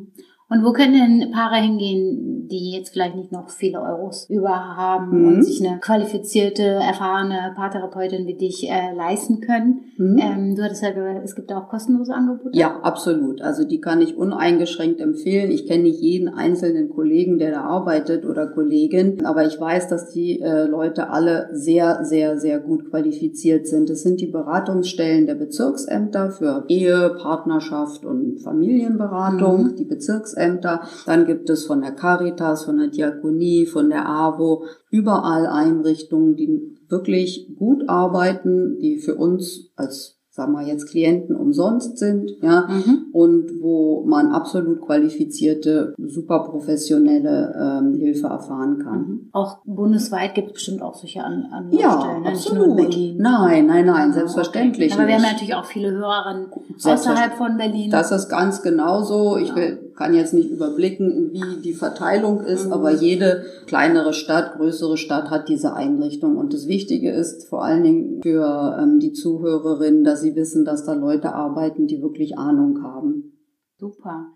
Und 0.52 0.66
wo 0.66 0.74
können 0.74 0.94
denn 0.94 1.32
Paare 1.32 1.58
hingehen, 1.58 2.48
die 2.50 2.72
jetzt 2.72 2.90
vielleicht 2.90 3.16
nicht 3.16 3.32
noch 3.32 3.52
viele 3.52 3.80
Euros 3.80 4.28
über 4.32 4.50
haben 4.50 5.22
mhm. 5.22 5.28
und 5.28 5.44
sich 5.44 5.64
eine 5.64 5.80
qualifizierte, 5.80 6.64
erfahrene 6.64 7.54
Paartherapeutin 7.56 8.26
wie 8.26 8.34
dich 8.34 8.68
äh, 8.68 8.96
leisten 8.96 9.42
können? 9.42 9.82
Mhm. 9.98 10.18
Ähm, 10.18 10.56
du 10.56 10.64
hattest 10.64 10.82
ja 10.82 10.90
gesagt, 10.90 11.24
es 11.24 11.36
gibt 11.36 11.54
auch 11.54 11.70
kostenlose 11.70 12.16
Angebote. 12.16 12.58
Ja, 12.58 12.80
absolut. 12.82 13.44
Also 13.44 13.64
die 13.64 13.80
kann 13.80 14.02
ich 14.02 14.18
uneingeschränkt 14.18 15.02
empfehlen. 15.02 15.52
Ich 15.52 15.68
kenne 15.68 15.84
nicht 15.84 16.02
jeden 16.02 16.30
einzelnen 16.30 16.90
Kollegen, 16.90 17.38
der 17.38 17.52
da 17.52 17.62
arbeitet 17.62 18.26
oder 18.26 18.48
Kollegin, 18.48 19.24
aber 19.26 19.46
ich 19.46 19.60
weiß, 19.60 19.88
dass 19.88 20.10
die 20.10 20.42
äh, 20.42 20.64
Leute 20.64 21.12
alle 21.12 21.50
sehr, 21.52 22.04
sehr, 22.06 22.40
sehr 22.40 22.60
gut 22.60 22.90
qualifiziert 22.90 23.68
sind. 23.68 23.92
Es 23.92 24.02
sind 24.02 24.20
die 24.20 24.32
Beratungsstellen 24.32 25.28
der 25.28 25.36
Bezirksämter 25.36 26.32
für 26.32 26.66
Ehe, 26.70 27.16
Partnerschaft 27.22 28.04
und 28.04 28.40
Familienberatung, 28.42 29.64
mhm. 29.64 29.76
die 29.76 29.86
Bezirksämter 29.86 30.39
Bezirksämter. 30.40 30.82
Dann 31.06 31.26
gibt 31.26 31.50
es 31.50 31.66
von 31.66 31.82
der 31.82 31.92
Caritas, 31.92 32.66
von 32.66 32.78
der 32.78 32.88
Diakonie, 32.88 33.66
von 33.66 33.90
der 33.90 34.08
AWO 34.08 34.64
überall 34.90 35.46
Einrichtungen, 35.46 36.36
die 36.36 36.78
wirklich 36.88 37.54
gut 37.58 37.88
arbeiten, 37.88 38.80
die 38.80 38.98
für 38.98 39.16
uns 39.16 39.72
als 39.76 40.20
sagen 40.40 40.54
wir 40.54 40.66
jetzt 40.66 40.90
Klienten 40.90 41.36
umsonst 41.36 41.98
sind, 41.98 42.32
ja, 42.42 42.66
mhm. 42.70 43.08
und 43.12 43.62
wo 43.62 44.06
man 44.06 44.32
absolut 44.32 44.80
qualifizierte, 44.82 45.94
super 45.98 46.46
professionelle 46.46 47.54
ähm, 47.60 48.00
Hilfe 48.00 48.28
erfahren 48.28 48.80
kann. 48.82 49.00
Mhm. 49.00 49.30
Auch 49.34 49.58
bundesweit 49.66 50.36
gibt 50.36 50.48
es 50.48 50.54
bestimmt 50.54 50.82
auch 50.82 50.96
solche 50.96 51.26
an, 51.26 51.46
an 51.52 51.72
ja, 51.72 52.00
Stellen, 52.00 52.22
ne? 52.22 52.30
absolut. 52.30 52.78
Nein, 53.18 53.66
nein, 53.66 53.86
nein, 53.86 54.14
selbstverständlich. 54.14 54.94
Okay. 54.94 55.02
Aber 55.02 55.10
wir 55.10 55.16
haben 55.16 55.24
natürlich 55.24 55.56
auch 55.56 55.66
viele 55.66 55.92
Hörerinnen 55.92 56.48
außerhalb 56.86 57.34
von 57.34 57.58
Berlin. 57.58 57.92
Das 57.92 58.12
ist 58.14 58.30
ganz 58.30 58.62
genauso. 58.62 59.38
Ich 59.38 59.54
will, 59.54 59.89
kann 60.00 60.14
jetzt 60.14 60.34
nicht 60.34 60.50
überblicken, 60.50 61.32
wie 61.34 61.62
die 61.62 61.74
Verteilung 61.74 62.40
ist, 62.40 62.68
mhm. 62.68 62.74
aber 62.74 62.92
jede 62.92 63.44
kleinere 63.68 64.14
Stadt, 64.14 64.54
größere 64.56 64.96
Stadt 64.96 65.30
hat 65.30 65.50
diese 65.50 65.74
Einrichtung. 65.74 66.38
Und 66.38 66.54
das 66.54 66.70
Wichtige 66.70 67.12
ist 67.12 67.50
vor 67.50 67.66
allen 67.66 67.84
Dingen 67.84 68.22
für 68.24 68.78
ähm, 68.82 69.00
die 69.00 69.12
Zuhörerinnen, 69.12 70.06
dass 70.06 70.22
sie 70.22 70.38
wissen, 70.38 70.64
dass 70.64 70.86
da 70.86 70.94
Leute 70.94 71.36
arbeiten, 71.36 71.86
die 71.86 72.02
wirklich 72.02 72.38
Ahnung 72.38 72.82
haben. 72.82 73.34
Super. 73.78 74.28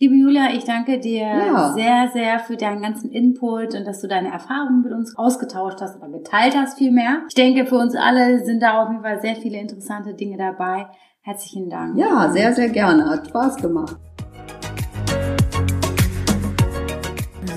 Liebe 0.00 0.16
Julia, 0.16 0.48
ich 0.56 0.64
danke 0.64 0.98
dir 0.98 1.22
ja. 1.22 1.72
sehr, 1.72 2.10
sehr 2.12 2.40
für 2.40 2.56
deinen 2.56 2.82
ganzen 2.82 3.12
Input 3.12 3.76
und 3.76 3.86
dass 3.86 4.00
du 4.00 4.08
deine 4.08 4.32
Erfahrungen 4.32 4.82
mit 4.82 4.92
uns 4.92 5.16
ausgetauscht 5.16 5.80
hast 5.80 5.98
oder 5.98 6.08
geteilt 6.08 6.56
hast 6.56 6.78
vielmehr. 6.78 7.22
Ich 7.28 7.36
denke, 7.36 7.64
für 7.66 7.76
uns 7.76 7.94
alle 7.94 8.44
sind 8.44 8.60
da 8.60 8.82
auf 8.82 8.90
jeden 8.90 9.04
Fall 9.04 9.20
sehr 9.20 9.36
viele 9.36 9.60
interessante 9.60 10.14
Dinge 10.14 10.36
dabei. 10.36 10.88
Herzlichen 11.20 11.70
Dank. 11.70 11.96
Ja, 11.96 12.28
sehr, 12.32 12.52
sehr 12.52 12.70
gerne. 12.70 13.08
Hat 13.08 13.28
Spaß 13.28 13.58
gemacht. 13.58 13.96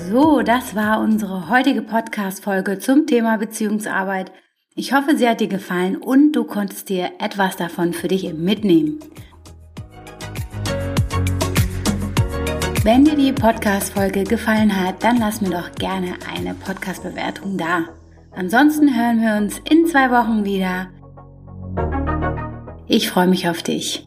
So, 0.08 0.42
das 0.42 0.76
war 0.76 1.00
unsere 1.00 1.50
heutige 1.50 1.82
Podcast-Folge 1.82 2.78
zum 2.78 3.08
Thema 3.08 3.38
Beziehungsarbeit. 3.38 4.30
Ich 4.76 4.92
hoffe, 4.92 5.16
sie 5.16 5.28
hat 5.28 5.40
dir 5.40 5.48
gefallen 5.48 5.96
und 5.96 6.32
du 6.32 6.44
konntest 6.44 6.88
dir 6.90 7.10
etwas 7.18 7.56
davon 7.56 7.92
für 7.92 8.06
dich 8.06 8.32
mitnehmen. 8.32 9.00
Wenn 12.84 13.04
dir 13.04 13.16
die 13.16 13.32
Podcast-Folge 13.32 14.22
gefallen 14.22 14.80
hat, 14.80 15.02
dann 15.02 15.18
lass 15.18 15.40
mir 15.40 15.50
doch 15.50 15.72
gerne 15.72 16.14
eine 16.32 16.54
Podcast-Bewertung 16.54 17.56
da. 17.56 17.86
Ansonsten 18.30 18.96
hören 18.96 19.20
wir 19.20 19.36
uns 19.36 19.60
in 19.68 19.86
zwei 19.86 20.10
Wochen 20.10 20.44
wieder. 20.44 20.88
Ich 22.86 23.10
freue 23.10 23.26
mich 23.26 23.48
auf 23.48 23.62
dich. 23.64 24.06